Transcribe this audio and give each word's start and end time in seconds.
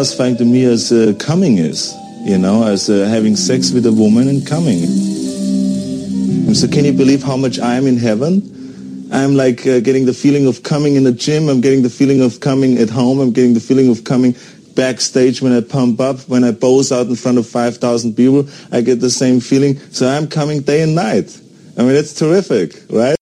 satisfying 0.00 0.34
to 0.34 0.46
me 0.46 0.64
as 0.64 0.92
uh, 0.92 1.12
coming 1.18 1.58
is, 1.58 1.94
you 2.24 2.38
know, 2.38 2.66
as 2.66 2.88
uh, 2.88 3.06
having 3.10 3.36
sex 3.36 3.70
with 3.70 3.84
a 3.84 3.92
woman 3.92 4.28
and 4.28 4.46
coming. 4.46 4.86
So 6.54 6.66
can 6.68 6.86
you 6.86 6.94
believe 6.94 7.22
how 7.22 7.36
much 7.36 7.58
I 7.58 7.74
am 7.74 7.86
in 7.86 7.98
heaven? 7.98 9.10
I'm 9.12 9.34
like 9.36 9.66
uh, 9.66 9.80
getting 9.80 10.06
the 10.06 10.14
feeling 10.14 10.46
of 10.46 10.62
coming 10.62 10.96
in 10.96 11.04
the 11.04 11.12
gym. 11.12 11.50
I'm 11.50 11.60
getting 11.60 11.82
the 11.82 11.90
feeling 11.90 12.22
of 12.22 12.40
coming 12.40 12.78
at 12.78 12.88
home. 12.88 13.20
I'm 13.20 13.32
getting 13.32 13.52
the 13.52 13.60
feeling 13.60 13.90
of 13.90 14.04
coming 14.04 14.34
backstage 14.74 15.42
when 15.42 15.52
I 15.52 15.60
pump 15.60 16.00
up, 16.00 16.20
when 16.30 16.44
I 16.44 16.52
pose 16.52 16.90
out 16.92 17.08
in 17.08 17.14
front 17.14 17.36
of 17.36 17.46
5,000 17.46 18.14
people. 18.14 18.48
I 18.72 18.80
get 18.80 19.00
the 19.00 19.10
same 19.10 19.38
feeling. 19.38 19.76
So 19.92 20.08
I'm 20.08 20.28
coming 20.28 20.62
day 20.62 20.80
and 20.80 20.94
night. 20.94 21.38
I 21.76 21.82
mean, 21.82 21.94
it's 21.94 22.14
terrific, 22.14 22.72
right? 22.88 23.19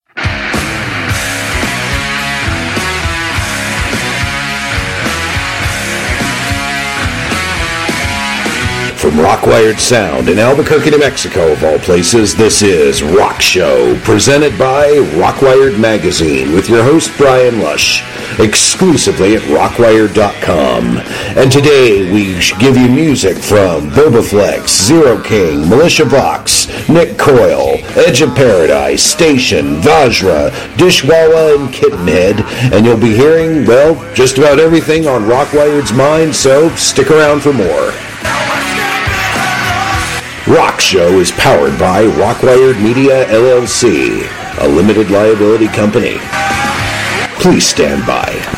Rockwired 9.38 9.78
Sound 9.78 10.28
in 10.28 10.40
Albuquerque, 10.40 10.90
New 10.90 10.98
Mexico, 10.98 11.52
of 11.52 11.62
all 11.62 11.78
places, 11.78 12.34
this 12.34 12.60
is 12.60 13.04
Rock 13.04 13.40
Show, 13.40 13.96
presented 14.00 14.58
by 14.58 14.88
Rockwired 15.14 15.78
Magazine, 15.78 16.52
with 16.52 16.68
your 16.68 16.82
host, 16.82 17.16
Brian 17.16 17.60
Lush, 17.60 18.02
exclusively 18.40 19.36
at 19.36 19.42
rockwired.com. 19.42 20.98
And 21.38 21.52
today 21.52 22.12
we 22.12 22.34
give 22.58 22.76
you 22.76 22.88
music 22.88 23.36
from 23.36 23.90
Bobaflex, 23.90 24.68
Zero 24.70 25.22
King, 25.22 25.68
Militia 25.68 26.06
Vox, 26.06 26.66
Nick 26.88 27.16
Coyle, 27.16 27.78
Edge 27.96 28.22
of 28.22 28.34
Paradise, 28.34 29.04
Station, 29.04 29.76
Vajra, 29.76 30.50
Dishwalla, 30.74 31.60
and 31.60 31.72
Kittenhead. 31.72 32.40
And 32.72 32.84
you'll 32.84 32.98
be 32.98 33.14
hearing, 33.14 33.64
well, 33.66 33.94
just 34.14 34.36
about 34.36 34.58
everything 34.58 35.06
on 35.06 35.22
Rockwired's 35.22 35.92
mind, 35.92 36.34
so 36.34 36.70
stick 36.70 37.12
around 37.12 37.42
for 37.42 37.52
more. 37.52 37.92
Rock 40.48 40.80
Show 40.80 41.20
is 41.20 41.30
powered 41.32 41.78
by 41.78 42.04
Rockwired 42.04 42.82
Media 42.82 43.26
LLC, 43.26 44.26
a 44.62 44.66
limited 44.66 45.10
liability 45.10 45.68
company. 45.68 46.16
Please 47.38 47.66
stand 47.66 48.06
by. 48.06 48.57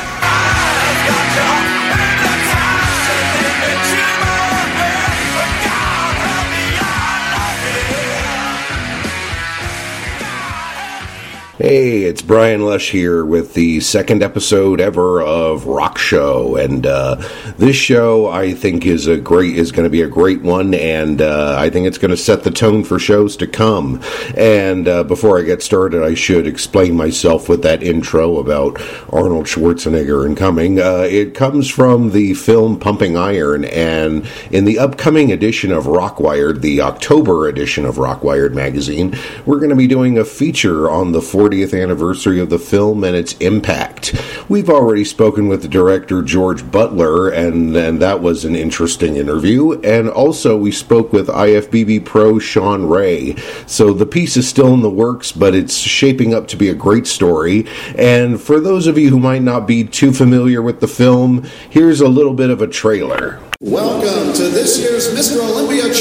Hey, 11.70 12.02
it's 12.02 12.20
Brian 12.20 12.62
Lush 12.62 12.90
here 12.90 13.24
with 13.24 13.54
the 13.54 13.78
second 13.78 14.24
episode 14.24 14.80
ever 14.80 15.22
of 15.22 15.66
Rock 15.66 15.98
Show, 15.98 16.56
and 16.56 16.84
uh, 16.84 17.14
this 17.58 17.76
show 17.76 18.26
I 18.26 18.54
think 18.54 18.84
is 18.84 19.06
a 19.06 19.18
great 19.18 19.56
is 19.56 19.70
going 19.70 19.84
to 19.84 19.88
be 19.88 20.02
a 20.02 20.08
great 20.08 20.42
one, 20.42 20.74
and 20.74 21.22
uh, 21.22 21.54
I 21.56 21.70
think 21.70 21.86
it's 21.86 21.96
going 21.96 22.10
to 22.10 22.16
set 22.16 22.42
the 22.42 22.50
tone 22.50 22.82
for 22.82 22.98
shows 22.98 23.36
to 23.36 23.46
come. 23.46 24.02
And 24.36 24.88
uh, 24.88 25.04
before 25.04 25.38
I 25.38 25.42
get 25.42 25.62
started, 25.62 26.02
I 26.02 26.14
should 26.14 26.48
explain 26.48 26.96
myself 26.96 27.48
with 27.48 27.62
that 27.62 27.84
intro 27.84 28.38
about 28.38 28.82
Arnold 29.12 29.46
Schwarzenegger 29.46 30.26
and 30.26 30.36
coming. 30.36 30.80
Uh, 30.80 31.06
it 31.08 31.36
comes 31.36 31.70
from 31.70 32.10
the 32.10 32.34
film 32.34 32.80
Pumping 32.80 33.16
Iron, 33.16 33.64
and 33.64 34.28
in 34.50 34.64
the 34.64 34.80
upcoming 34.80 35.30
edition 35.30 35.70
of 35.70 35.84
Rockwired, 35.84 36.62
the 36.62 36.80
October 36.80 37.46
edition 37.46 37.84
of 37.86 37.94
Rockwired 37.94 38.54
magazine, 38.54 39.16
we're 39.46 39.58
going 39.60 39.70
to 39.70 39.76
be 39.76 39.86
doing 39.86 40.18
a 40.18 40.24
feature 40.24 40.90
on 40.90 41.12
the 41.12 41.22
40th 41.60 41.80
anniversary 41.80 42.40
of 42.40 42.50
the 42.50 42.58
film 42.58 43.04
and 43.04 43.16
its 43.16 43.34
impact. 43.34 44.14
We've 44.48 44.70
already 44.70 45.04
spoken 45.04 45.48
with 45.48 45.62
the 45.62 45.68
director 45.68 46.22
George 46.22 46.70
Butler, 46.70 47.28
and, 47.28 47.76
and 47.76 48.00
that 48.00 48.22
was 48.22 48.44
an 48.44 48.56
interesting 48.56 49.16
interview. 49.16 49.80
And 49.82 50.08
also, 50.08 50.56
we 50.56 50.72
spoke 50.72 51.12
with 51.12 51.28
IFBB 51.28 52.04
pro 52.04 52.38
Shawn 52.38 52.88
Ray. 52.88 53.36
So 53.66 53.92
the 53.92 54.06
piece 54.06 54.36
is 54.36 54.48
still 54.48 54.72
in 54.74 54.82
the 54.82 54.90
works, 54.90 55.32
but 55.32 55.54
it's 55.54 55.76
shaping 55.76 56.34
up 56.34 56.48
to 56.48 56.56
be 56.56 56.68
a 56.68 56.74
great 56.74 57.06
story. 57.06 57.66
And 57.96 58.40
for 58.40 58.60
those 58.60 58.86
of 58.86 58.98
you 58.98 59.10
who 59.10 59.20
might 59.20 59.42
not 59.42 59.66
be 59.66 59.84
too 59.84 60.12
familiar 60.12 60.62
with 60.62 60.80
the 60.80 60.88
film, 60.88 61.44
here's 61.68 62.00
a 62.00 62.08
little 62.08 62.34
bit 62.34 62.50
of 62.50 62.62
a 62.62 62.66
trailer. 62.66 63.40
Welcome 63.62 64.32
to 64.32 64.44
this 64.44 64.78
year's 64.78 65.08
Mr. 65.08 65.38
Olympia 65.38 65.92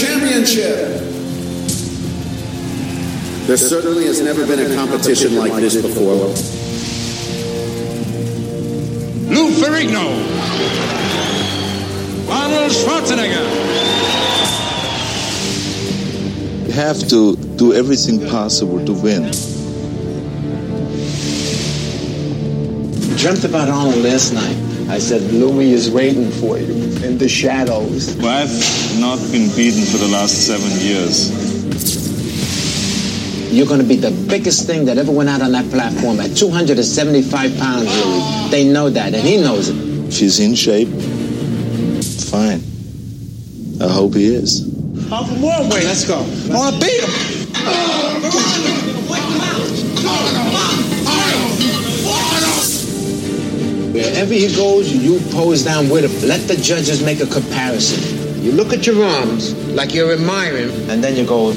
There 3.50 3.58
certainly 3.58 4.06
has 4.06 4.22
never 4.22 4.46
been 4.46 4.60
a 4.60 4.76
competition 4.76 5.36
like 5.36 5.54
this 5.54 5.82
before. 5.82 6.14
Lou 9.34 9.50
Ferrigno. 9.58 10.06
Arnold 12.30 12.72
Schwarzenegger. 12.72 13.48
You 16.68 16.74
have 16.74 17.00
to 17.08 17.36
do 17.58 17.74
everything 17.74 18.30
possible 18.30 18.86
to 18.86 18.94
win. 18.94 19.32
dreamt 23.18 23.44
about 23.46 23.68
Arnold 23.68 24.04
last 24.04 24.32
night. 24.32 24.56
I 24.92 25.00
said, 25.00 25.24
Louis 25.34 25.74
is 25.74 25.90
waiting 25.90 26.30
for 26.30 26.59
you 26.59 26.72
in 27.04 27.18
the 27.18 27.28
shadows. 27.28 28.16
Well, 28.18 28.28
I've 28.28 29.00
not 29.00 29.18
been 29.32 29.50
beaten 29.56 29.86
for 29.86 29.98
the 29.98 30.08
last 30.08 30.46
seven 30.46 30.70
years. 30.80 31.49
You're 33.52 33.66
going 33.66 33.82
to 33.82 33.86
be 33.86 33.96
the 33.96 34.12
biggest 34.30 34.68
thing 34.68 34.86
that 34.86 35.00
ever 35.00 35.12
went 35.12 35.28
out 35.28 35.42
on 35.42 35.52
that 35.54 35.70
platform 35.72 36.20
at 36.20 36.38
275 36.38 37.58
pounds, 37.58 37.88
Louis. 38.06 38.52
They 38.52 38.64
know 38.64 38.92
that, 38.92 39.16
and 39.16 39.28
he 39.28 39.38
knows 39.38 39.70
it. 39.70 40.14
She's 40.14 40.40
in 40.40 40.54
shape. 40.54 40.88
Fine. 42.30 42.62
I 43.82 43.92
hope 43.92 44.14
he 44.14 44.28
is. 44.36 44.62
Off 45.12 45.28
from 45.28 45.42
one 45.42 45.68
way. 45.70 45.84
Let's 45.84 46.06
go. 46.08 46.20
I 46.20 46.54
want 46.54 46.76
to 46.76 46.82
beat 46.86 47.02
him. 47.02 47.09
Wherever 53.94 54.34
he 54.34 54.56
goes, 54.56 54.94
you 54.94 55.20
pose 55.32 55.64
down 55.64 55.90
with 55.90 56.06
him. 56.06 56.30
Let 56.30 56.48
the 56.48 56.56
judges 56.56 57.04
make 57.04 57.20
a 57.20 57.26
comparison. 57.26 58.44
You 58.44 58.52
look 58.52 58.74
at 58.74 58.86
your 58.86 59.04
arms 59.04 59.56
like 59.74 59.96
you're 59.96 60.14
admiring, 60.14 60.70
and 60.90 61.04
then 61.04 61.16
you 61.16 61.26
go, 61.26 61.52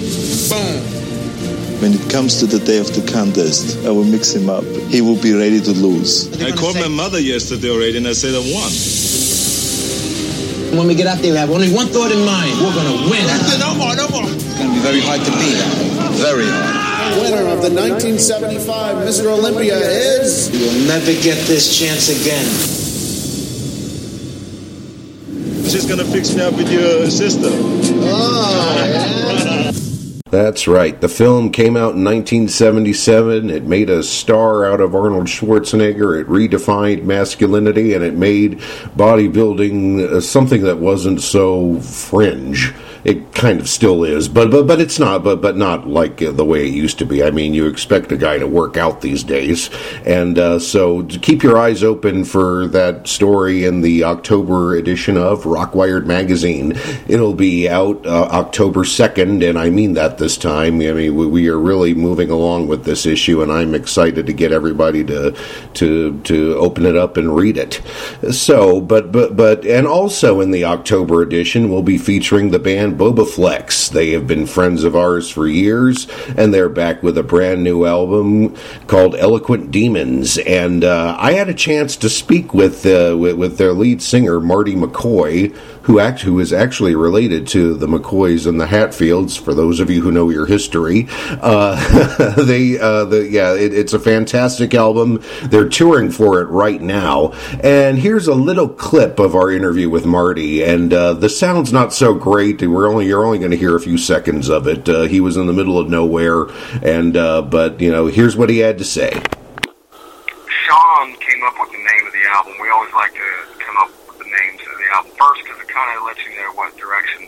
boom. 0.48 1.01
When 1.82 1.94
it 1.94 2.08
comes 2.08 2.38
to 2.38 2.46
the 2.46 2.60
day 2.60 2.78
of 2.78 2.94
the 2.94 3.02
contest, 3.10 3.84
I 3.84 3.90
will 3.90 4.04
mix 4.04 4.30
him 4.30 4.48
up. 4.48 4.62
He 4.86 5.00
will 5.02 5.20
be 5.20 5.34
ready 5.34 5.60
to 5.60 5.72
lose. 5.72 6.30
I 6.40 6.54
called 6.54 6.76
my 6.76 6.86
mother 6.86 7.18
yesterday 7.18 7.70
already 7.70 7.98
and 7.98 8.06
I 8.06 8.12
said 8.12 8.38
I 8.38 8.42
won. 8.54 8.70
When 10.78 10.86
we 10.86 10.94
get 10.94 11.08
out 11.08 11.18
there, 11.18 11.32
we 11.32 11.38
have 11.38 11.50
only 11.50 11.74
one 11.74 11.88
thought 11.88 12.12
in 12.12 12.24
mind. 12.24 12.54
We're 12.62 12.70
going 12.70 12.86
to 12.86 13.10
win. 13.10 13.26
No 13.58 13.74
more, 13.74 13.98
no 13.98 14.06
more. 14.14 14.30
It's 14.30 14.46
going 14.54 14.70
to 14.70 14.74
be 14.78 14.82
very 14.86 15.02
hard 15.02 15.26
to 15.26 15.32
beat. 15.42 15.58
Very 16.22 16.46
hard. 16.46 17.18
Winner 17.18 17.50
of 17.50 17.66
the 17.66 17.74
1975 17.74 19.02
Mr. 19.02 19.26
Olympia 19.26 19.74
is 19.76 20.54
You'll 20.54 20.86
never 20.86 21.12
get 21.18 21.44
this 21.50 21.76
chance 21.76 22.08
again. 22.08 22.46
She's 25.68 25.84
gonna 25.84 26.04
fix 26.04 26.32
me 26.32 26.42
up 26.42 26.54
with 26.54 26.70
your 26.70 27.10
sister. 27.10 27.50
Oh, 28.04 29.72
That's 30.32 30.66
right. 30.66 30.98
The 30.98 31.10
film 31.10 31.52
came 31.52 31.76
out 31.76 31.94
in 31.94 32.04
1977. 32.04 33.50
It 33.50 33.64
made 33.64 33.90
a 33.90 34.02
star 34.02 34.64
out 34.64 34.80
of 34.80 34.94
Arnold 34.94 35.26
Schwarzenegger. 35.26 36.18
It 36.18 36.26
redefined 36.26 37.02
masculinity 37.02 37.92
and 37.92 38.02
it 38.02 38.14
made 38.14 38.58
bodybuilding 38.96 40.00
uh, 40.10 40.20
something 40.22 40.62
that 40.62 40.78
wasn't 40.78 41.20
so 41.20 41.78
fringe. 41.80 42.72
It 43.04 43.34
kind 43.34 43.60
of 43.60 43.68
still 43.68 44.04
is, 44.04 44.28
but 44.28 44.50
but 44.50 44.66
but 44.66 44.80
it's 44.80 44.98
not. 44.98 45.24
But 45.24 45.40
but 45.40 45.56
not 45.56 45.88
like 45.88 46.22
uh, 46.22 46.30
the 46.30 46.44
way 46.44 46.66
it 46.66 46.72
used 46.72 46.98
to 46.98 47.06
be. 47.06 47.24
I 47.24 47.30
mean, 47.30 47.52
you 47.52 47.66
expect 47.66 48.12
a 48.12 48.16
guy 48.16 48.38
to 48.38 48.46
work 48.46 48.76
out 48.76 49.00
these 49.00 49.24
days, 49.24 49.70
and 50.04 50.38
uh, 50.38 50.58
so 50.60 51.02
keep 51.04 51.42
your 51.42 51.58
eyes 51.58 51.82
open 51.82 52.24
for 52.24 52.68
that 52.68 53.08
story 53.08 53.64
in 53.64 53.80
the 53.80 54.04
October 54.04 54.76
edition 54.76 55.16
of 55.16 55.42
Rockwired 55.42 56.06
magazine. 56.06 56.78
It'll 57.08 57.34
be 57.34 57.68
out 57.68 58.06
uh, 58.06 58.28
October 58.30 58.84
second, 58.84 59.42
and 59.42 59.58
I 59.58 59.70
mean 59.70 59.94
that 59.94 60.18
this 60.18 60.36
time. 60.36 60.74
I 60.74 60.92
mean, 60.92 61.14
we, 61.16 61.26
we 61.26 61.48
are 61.48 61.58
really 61.58 61.94
moving 61.94 62.30
along 62.30 62.68
with 62.68 62.84
this 62.84 63.04
issue, 63.04 63.42
and 63.42 63.50
I'm 63.50 63.74
excited 63.74 64.26
to 64.26 64.32
get 64.32 64.52
everybody 64.52 65.02
to 65.04 65.36
to 65.74 66.20
to 66.20 66.54
open 66.54 66.86
it 66.86 66.96
up 66.96 67.16
and 67.16 67.34
read 67.34 67.56
it. 67.56 67.80
So, 68.30 68.80
but 68.80 69.10
but 69.10 69.36
but, 69.36 69.64
and 69.66 69.86
also 69.86 70.40
in 70.40 70.52
the 70.52 70.64
October 70.64 71.22
edition, 71.22 71.68
we'll 71.68 71.82
be 71.82 71.98
featuring 71.98 72.50
the 72.50 72.58
band 72.58 72.91
band 72.92 73.16
Bobaflex. 73.16 73.90
They 73.90 74.10
have 74.10 74.26
been 74.26 74.46
friends 74.46 74.84
of 74.84 74.96
ours 74.96 75.30
for 75.30 75.46
years, 75.46 76.08
and 76.36 76.52
they're 76.52 76.68
back 76.68 77.02
with 77.02 77.18
a 77.18 77.22
brand 77.22 77.62
new 77.62 77.84
album 77.84 78.56
called 78.86 79.14
Eloquent 79.16 79.70
Demons. 79.70 80.38
And 80.38 80.84
uh, 80.84 81.16
I 81.18 81.32
had 81.32 81.48
a 81.48 81.54
chance 81.54 81.96
to 81.96 82.08
speak 82.08 82.54
with, 82.54 82.84
uh, 82.86 83.16
with, 83.18 83.36
with 83.36 83.58
their 83.58 83.72
lead 83.72 84.02
singer 84.02 84.40
Marty 84.40 84.74
McCoy, 84.74 85.56
who 85.82 85.98
act 85.98 86.20
who 86.20 86.38
is 86.40 86.52
actually 86.52 86.94
related 86.94 87.46
to 87.48 87.74
the 87.74 87.86
McCoys 87.86 88.46
and 88.46 88.60
the 88.60 88.66
Hatfields. 88.66 89.36
For 89.36 89.54
those 89.54 89.80
of 89.80 89.90
you 89.90 90.02
who 90.02 90.12
know 90.12 90.30
your 90.30 90.46
history, 90.46 91.06
uh, 91.10 92.34
they 92.44 92.78
uh, 92.78 93.04
the 93.04 93.28
yeah, 93.28 93.54
it, 93.54 93.74
it's 93.74 93.92
a 93.92 93.98
fantastic 93.98 94.74
album. 94.74 95.22
They're 95.44 95.68
touring 95.68 96.10
for 96.10 96.40
it 96.40 96.46
right 96.46 96.80
now, 96.80 97.32
and 97.62 97.98
here's 97.98 98.28
a 98.28 98.34
little 98.34 98.68
clip 98.68 99.18
of 99.18 99.34
our 99.34 99.50
interview 99.50 99.88
with 99.88 100.06
Marty. 100.06 100.62
And 100.62 100.92
uh, 100.92 101.14
the 101.14 101.28
sound's 101.28 101.72
not 101.72 101.92
so 101.92 102.14
great. 102.14 102.62
We're 102.62 102.88
only 102.88 103.06
you're 103.06 103.24
only 103.24 103.38
going 103.38 103.50
to 103.50 103.56
hear 103.56 103.76
a 103.76 103.80
few 103.80 103.98
seconds 103.98 104.48
of 104.48 104.66
it. 104.66 104.88
Uh, 104.88 105.02
he 105.02 105.20
was 105.20 105.36
in 105.36 105.46
the 105.46 105.52
middle 105.52 105.78
of 105.78 105.88
nowhere, 105.88 106.46
and 106.82 107.16
uh, 107.16 107.42
but 107.42 107.80
you 107.80 107.90
know, 107.90 108.06
here's 108.06 108.36
what 108.36 108.50
he 108.50 108.58
had 108.58 108.78
to 108.78 108.84
say. 108.84 109.10
Sean 110.72 111.12
came 111.16 111.42
up 111.44 111.54
with 111.60 111.70
the 111.72 111.78
name 111.78 112.06
of 112.06 112.12
the 112.12 112.24
album. 112.30 112.54
We 112.60 112.68
always 112.70 112.92
like 112.94 113.12
to 113.14 113.30
come 113.58 113.76
up 113.78 113.90
with 114.08 114.18
the 114.18 114.24
names 114.24 114.60
of 114.62 114.78
the 114.78 114.88
album 114.94 115.12
first 115.18 115.42
because 115.44 115.60
it 115.60 115.68
kind 115.68 115.98
of 115.98 116.04
lets 116.04 116.24
you 116.24 116.36
know 116.36 116.52
what 116.54 116.76
direction. 116.76 117.26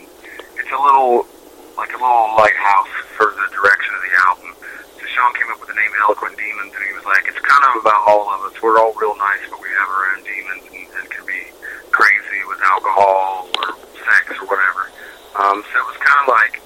It's 0.65 0.73
a 0.73 0.81
little 0.81 1.29
like 1.77 1.93
a 1.93 1.99
little 2.01 2.33
lighthouse 2.41 2.89
for 3.13 3.29
the 3.37 3.47
direction 3.53 3.93
of 3.93 4.01
the 4.01 4.13
album. 4.25 4.49
So 4.97 5.05
Sean 5.13 5.29
came 5.37 5.45
up 5.53 5.61
with 5.61 5.69
the 5.69 5.77
name 5.77 5.93
Eloquent 6.01 6.33
Demons, 6.41 6.73
and 6.73 6.83
he 6.89 6.93
was 6.97 7.05
like, 7.05 7.21
it's 7.29 7.37
kind 7.37 7.61
of 7.69 7.85
about 7.85 8.01
all 8.09 8.33
of 8.33 8.49
us. 8.49 8.57
We're 8.65 8.81
all 8.81 8.89
real 8.97 9.13
nice, 9.13 9.45
but 9.45 9.61
we 9.61 9.69
have 9.77 9.85
our 9.93 10.03
own 10.17 10.25
demons 10.25 10.65
and, 10.73 10.89
and 10.89 11.05
can 11.13 11.21
be 11.29 11.53
crazy 11.93 12.41
with 12.49 12.57
alcohol 12.65 13.45
or 13.61 13.77
sex 14.09 14.33
or 14.41 14.49
whatever. 14.49 14.89
Um, 15.37 15.61
so 15.69 15.75
it 15.77 15.85
was 15.85 16.01
kind 16.01 16.19
of 16.25 16.33
like 16.33 16.57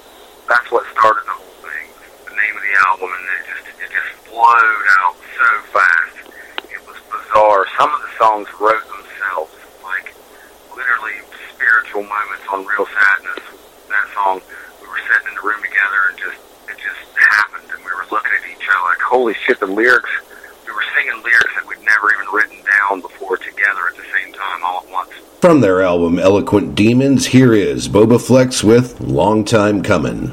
that's 0.48 0.72
what 0.72 0.88
started 0.96 1.28
the 1.28 1.36
whole 1.36 1.60
thing. 1.60 1.86
The 2.24 2.36
name 2.40 2.54
of 2.56 2.64
the 2.64 2.74
album, 2.88 3.12
and 3.12 3.24
it 3.36 3.44
just 3.52 3.66
it 3.84 3.90
just 3.92 4.12
flowed 4.32 4.86
out 5.04 5.14
so 5.36 5.48
fast. 5.76 6.16
It 6.72 6.80
was 6.88 6.96
bizarre. 7.12 7.68
Some 7.76 7.92
of 7.92 8.00
the 8.00 8.12
songs 8.16 8.48
wrote 8.56 8.80
themselves, 8.88 9.52
like 9.84 10.16
literally 10.72 11.20
spiritual 11.52 12.08
moments 12.08 12.48
on 12.48 12.64
Real 12.64 12.88
Sadness. 12.88 13.44
That 13.90 14.06
song, 14.14 14.38
we 14.78 14.86
were 14.86 15.02
sitting 15.02 15.26
in 15.26 15.34
the 15.34 15.42
room 15.42 15.58
together, 15.66 16.00
and 16.14 16.16
just 16.22 16.38
it 16.70 16.78
just 16.78 17.02
happened, 17.18 17.66
and 17.74 17.82
we 17.82 17.90
were 17.90 18.06
looking 18.14 18.30
at 18.30 18.46
each 18.46 18.62
other 18.70 18.86
like, 18.86 19.02
holy 19.02 19.34
shit, 19.34 19.58
the 19.58 19.66
lyrics. 19.66 20.10
We 20.62 20.70
were 20.70 20.86
singing 20.94 21.18
lyrics 21.26 21.50
that 21.58 21.66
we'd 21.66 21.82
never 21.82 22.14
even 22.14 22.30
written 22.30 22.62
down 22.62 23.02
before 23.02 23.34
together 23.36 23.90
at 23.90 23.98
the 23.98 24.06
same 24.14 24.30
time 24.30 24.62
all 24.62 24.86
at 24.86 24.88
once. 24.94 25.10
From 25.40 25.62
their 25.62 25.80
album 25.80 26.18
Eloquent 26.18 26.74
Demons, 26.74 27.28
here 27.28 27.54
is 27.54 27.88
Bobaflex 27.88 28.62
with 28.62 29.00
Long 29.00 29.42
Time 29.42 29.82
Coming. 29.82 30.32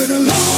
A 0.00 0.06
damn. 0.08 0.53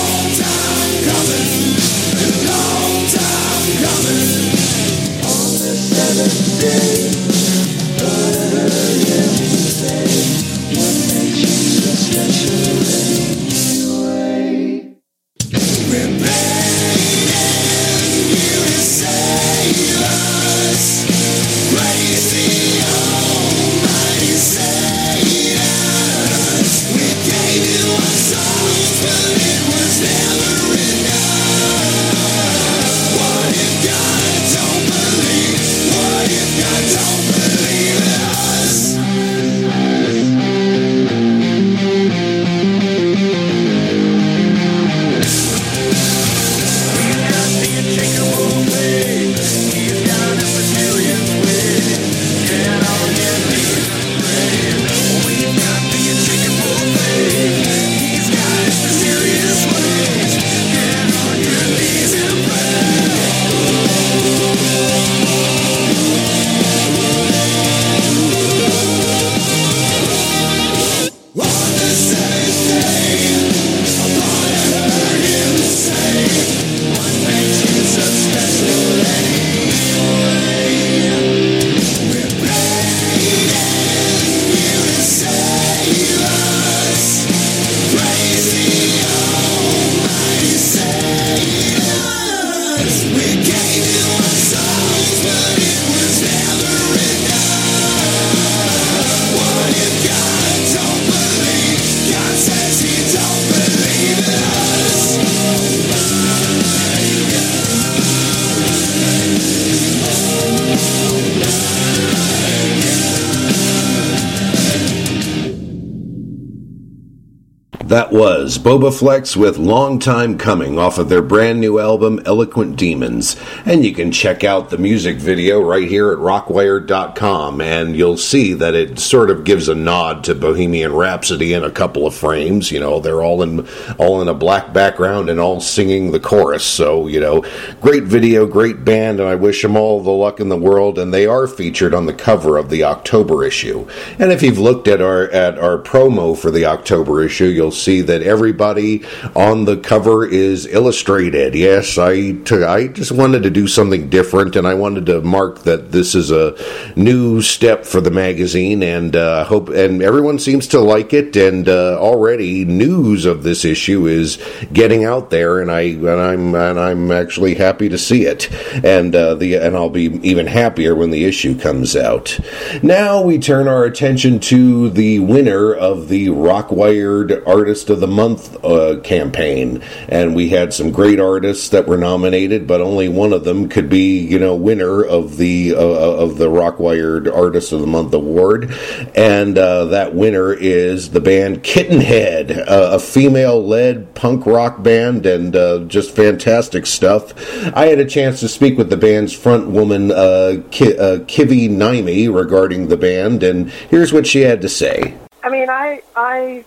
Bobaflex 118.67 119.37
with 119.37 119.59
Long 119.59 120.01
Time 120.01 120.37
Coming 120.37 120.77
off 120.77 120.99
of 120.99 121.09
their 121.09 121.23
brand 121.23 121.61
new 121.61 121.79
album 121.79 122.21
Eloquent 122.27 122.75
Demons. 122.75 123.37
And 123.65 123.85
you 123.85 123.95
can 123.95 124.11
check 124.11 124.43
out 124.43 124.71
the 124.71 124.77
music 124.77 125.19
video 125.19 125.61
right 125.61 125.87
here 125.87 126.11
at 126.11 126.19
rockwired.com 126.19 127.61
and 127.61 127.95
you'll 127.95 128.17
see 128.17 128.55
that 128.55 128.75
it 128.75 128.99
sort 128.99 129.31
of 129.31 129.45
gives 129.45 129.69
a 129.69 129.75
nod 129.77 130.25
to 130.25 130.35
Bohemian 130.35 130.93
Rhapsody 130.95 131.53
in 131.53 131.63
a 131.63 131.71
couple 131.71 132.09
of 132.09 132.15
frames. 132.17 132.73
You 132.73 132.81
know, 132.81 132.99
they're 132.99 133.23
all 133.23 133.41
in 133.41 133.69
all 133.99 134.21
in 134.21 134.27
a 134.27 134.35
black 134.35 134.73
background 134.73 135.31
and 135.31 135.39
all 135.39 135.61
singing 135.61 136.11
the 136.11 136.19
chorus. 136.19 136.65
So, 136.65 137.07
you 137.07 137.21
know, 137.21 137.45
great 137.81 138.03
video, 138.03 138.49
great 138.49 138.85
band, 138.85 139.21
and 139.21 139.29
I 139.29 139.37
wish 139.37 139.63
them 139.63 139.77
all 139.77 140.03
the 140.03 140.11
luck 140.11 140.41
in 140.41 140.49
the 140.49 140.57
world 140.57 140.99
and 140.99 141.15
they 141.15 141.27
are 141.27 141.47
featured 141.47 141.95
on 141.95 142.07
the 142.07 142.13
cover 142.13 142.57
of 142.57 142.69
the 142.69 142.83
October 142.83 143.45
issue. 143.45 143.87
And 144.19 144.33
if 144.33 144.43
you've 144.43 144.59
looked 144.59 144.89
at 144.89 145.01
our 145.01 145.31
at 145.31 145.57
our 145.57 145.79
promo 145.79 146.37
for 146.37 146.51
the 146.51 146.67
October 146.67 147.23
issue, 147.23 147.47
you'll 147.47 147.71
see 147.71 148.01
that 148.01 148.23
everybody 148.57 149.05
on 149.35 149.67
the 149.67 149.77
cover 149.77 150.25
is 150.25 150.65
illustrated. 150.67 151.55
Yes, 151.55 151.99
I 151.99 152.35
I 152.67 152.89
just 152.89 153.13
wanted 153.13 153.43
to 153.43 153.51
do 153.51 153.67
something 153.67 154.09
different, 154.09 154.57
and 154.57 154.67
I 154.67 154.73
wanted 154.73 155.05
to 155.07 155.21
mark 155.21 155.65
that 155.65 155.93
this 155.93 156.15
is 156.15 156.31
a 156.31 156.57
new 156.97 157.43
step 157.43 157.85
for 157.85 158.01
the 158.01 158.11
magazine, 158.11 158.83
and 158.83 159.15
uh, 159.15 159.45
hope 159.45 159.69
and 159.69 160.01
everyone 160.03 160.39
seems 160.39 160.67
to 160.69 160.81
like 160.81 161.13
it. 161.13 161.37
And 161.37 161.69
uh, 161.69 161.99
already 162.01 162.65
news 162.65 163.27
of 163.27 163.43
this 163.43 163.63
issue 163.67 164.07
is 164.07 164.39
getting 164.73 165.05
out 165.05 165.29
there, 165.29 165.61
and 165.61 165.71
I 165.71 165.81
and 165.83 166.09
I'm 166.09 166.55
and 166.55 166.81
I'm 166.81 167.11
actually 167.11 167.57
happy 167.57 167.91
to 167.91 167.99
see 167.99 168.25
it, 168.25 168.51
and 168.83 169.15
uh, 169.15 169.35
the 169.35 169.57
and 169.57 169.77
I'll 169.77 169.91
be 169.91 170.19
even 170.23 170.47
happier 170.47 170.95
when 170.95 171.11
the 171.11 171.27
issue 171.27 171.59
comes 171.59 171.95
out. 171.95 172.41
Now 172.83 173.21
we 173.21 173.39
turn 173.39 173.69
our 173.69 173.85
attention 173.85 174.41
to 174.41 174.89
the 174.89 175.19
winner 175.19 175.75
of 175.75 176.09
the 176.09 176.29
Rockwired 176.29 177.47
Artist 177.47 177.91
of 177.91 178.01
the 178.01 178.07
Month 178.07 178.46
uh, 178.57 179.01
campaign, 179.03 179.83
and 180.09 180.35
we 180.35 180.49
had 180.49 180.73
some 180.73 180.91
great 180.91 181.21
artists 181.21 181.69
that 181.71 181.87
were 181.87 181.97
nominated, 181.97 182.67
but 182.67 182.81
only 182.81 183.09
one 183.09 183.33
of 183.33 183.45
them 183.45 183.69
could 183.69 183.89
be, 183.89 184.19
you 184.19 184.39
know, 184.39 184.55
winner 184.55 185.05
of 185.05 185.37
the 185.37 185.75
uh, 185.75 185.79
of 185.79 186.39
the 186.39 186.49
Rockwired 186.49 187.33
Artist 187.33 187.73
of 187.73 187.81
the 187.81 187.87
Month 187.87 188.15
award, 188.15 188.75
and 189.15 189.59
uh, 189.59 189.87
that 189.87 190.15
winner 190.15 190.53
is 190.53 191.11
the 191.11 191.21
band 191.21 191.63
Kittenhead, 191.63 192.51
uh, 192.51 192.91
a 192.93 192.99
female-led 192.99 194.15
punk 194.15 194.47
rock 194.47 194.83
band, 194.83 195.27
and 195.27 195.55
uh, 195.55 195.81
just 195.81 196.15
fantastic 196.15 196.87
stuff. 196.87 197.33
I 197.77 197.87
had 197.87 197.99
a 197.99 198.07
chance 198.07 198.41
to 198.41 198.49
speak 198.49 198.79
with 198.79 198.91
the 198.91 198.97
band's 198.97 199.33
front 199.33 199.69
woman, 199.69 200.11
uh, 200.11 200.63
Ki- 200.71 200.99
uh, 200.99 201.19
Kivi 201.21 201.69
Naimi, 201.69 202.33
regarding 202.33 202.89
the 202.89 202.97
band, 202.97 203.43
and 203.43 203.71
here's 203.71 204.13
what 204.13 204.27
she 204.27 204.41
had 204.41 204.61
to 204.63 204.69
say. 204.69 205.17
I 205.43 205.49
mean, 205.49 205.71
I 205.71 206.03
I 206.17 206.65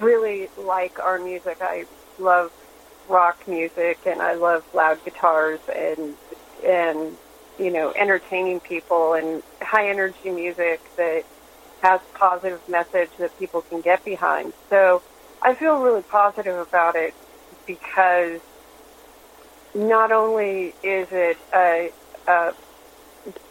really 0.00 0.48
like 0.56 0.98
our 0.98 1.18
music. 1.18 1.58
I 1.60 1.86
love 2.18 2.52
rock 3.08 3.46
music, 3.48 3.98
and 4.06 4.20
I 4.20 4.34
love 4.34 4.64
loud 4.74 5.04
guitars 5.04 5.60
and 5.74 6.14
and 6.64 7.16
you 7.58 7.70
know 7.70 7.92
entertaining 7.96 8.60
people 8.60 9.14
and 9.14 9.42
high 9.60 9.88
energy 9.88 10.30
music 10.30 10.80
that 10.96 11.24
has 11.82 12.00
positive 12.14 12.60
message 12.68 13.10
that 13.18 13.36
people 13.38 13.62
can 13.62 13.80
get 13.80 14.04
behind. 14.04 14.52
So 14.68 15.02
I 15.42 15.54
feel 15.54 15.80
really 15.80 16.02
positive 16.02 16.58
about 16.58 16.96
it 16.96 17.14
because 17.66 18.40
not 19.74 20.10
only 20.10 20.74
is 20.82 21.08
it 21.12 21.38
a, 21.54 21.92
a 22.26 22.54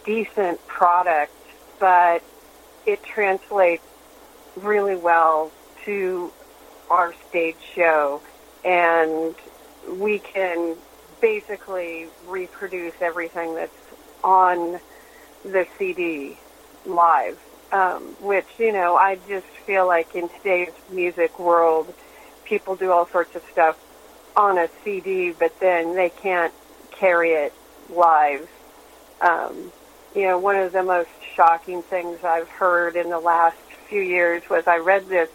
decent 0.04 0.64
product, 0.66 1.32
but 1.78 2.22
it 2.86 3.02
translates 3.02 3.82
really 4.56 4.96
well 4.96 5.50
to 5.84 6.32
our 6.90 7.14
stage 7.28 7.56
show 7.74 8.20
and 8.64 9.34
we 9.98 10.18
can 10.18 10.76
basically 11.20 12.06
reproduce 12.28 12.94
everything 13.00 13.54
that's 13.54 13.72
on 14.22 14.78
the 15.44 15.66
CD 15.78 16.36
live. 16.86 17.38
Um, 17.70 18.02
which, 18.22 18.46
you 18.58 18.72
know, 18.72 18.96
I 18.96 19.18
just 19.28 19.46
feel 19.66 19.86
like 19.86 20.14
in 20.14 20.30
today's 20.30 20.72
music 20.90 21.38
world, 21.38 21.92
people 22.46 22.76
do 22.76 22.90
all 22.90 23.06
sorts 23.08 23.36
of 23.36 23.42
stuff 23.52 23.76
on 24.36 24.56
a 24.56 24.68
CD, 24.84 25.34
but 25.38 25.52
then 25.60 25.94
they 25.94 26.08
can't 26.08 26.52
carry 26.92 27.32
it 27.32 27.52
live. 27.94 28.48
Um, 29.20 29.70
you 30.14 30.22
know, 30.22 30.38
one 30.38 30.56
of 30.56 30.72
the 30.72 30.82
most 30.82 31.10
shocking 31.34 31.82
things 31.82 32.24
I've 32.24 32.48
heard 32.48 32.96
in 32.96 33.10
the 33.10 33.20
last 33.20 33.58
few 33.88 34.00
years 34.00 34.42
was 34.48 34.66
I 34.66 34.78
read 34.78 35.08
this 35.08 35.28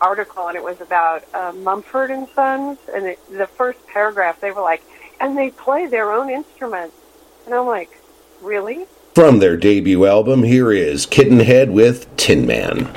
article 0.00 0.48
and 0.48 0.56
it 0.56 0.62
was 0.62 0.80
about 0.80 1.24
uh, 1.34 1.52
Mumford 1.52 2.10
and 2.10 2.28
Sons, 2.34 2.78
and 2.94 3.06
it, 3.06 3.18
the 3.30 3.46
first 3.46 3.84
paragraph 3.86 4.40
they 4.40 4.50
were 4.50 4.62
like, 4.62 4.82
and 5.20 5.36
they 5.36 5.50
play 5.50 5.86
their 5.86 6.12
own 6.12 6.30
instruments, 6.30 6.96
and 7.46 7.54
I'm 7.54 7.66
like, 7.66 7.90
really? 8.40 8.86
From 9.14 9.38
their 9.38 9.56
debut 9.56 10.06
album, 10.06 10.42
here 10.44 10.72
is 10.72 11.06
Kittenhead 11.06 11.70
with 11.70 12.14
Tin 12.16 12.46
Man. 12.46 12.90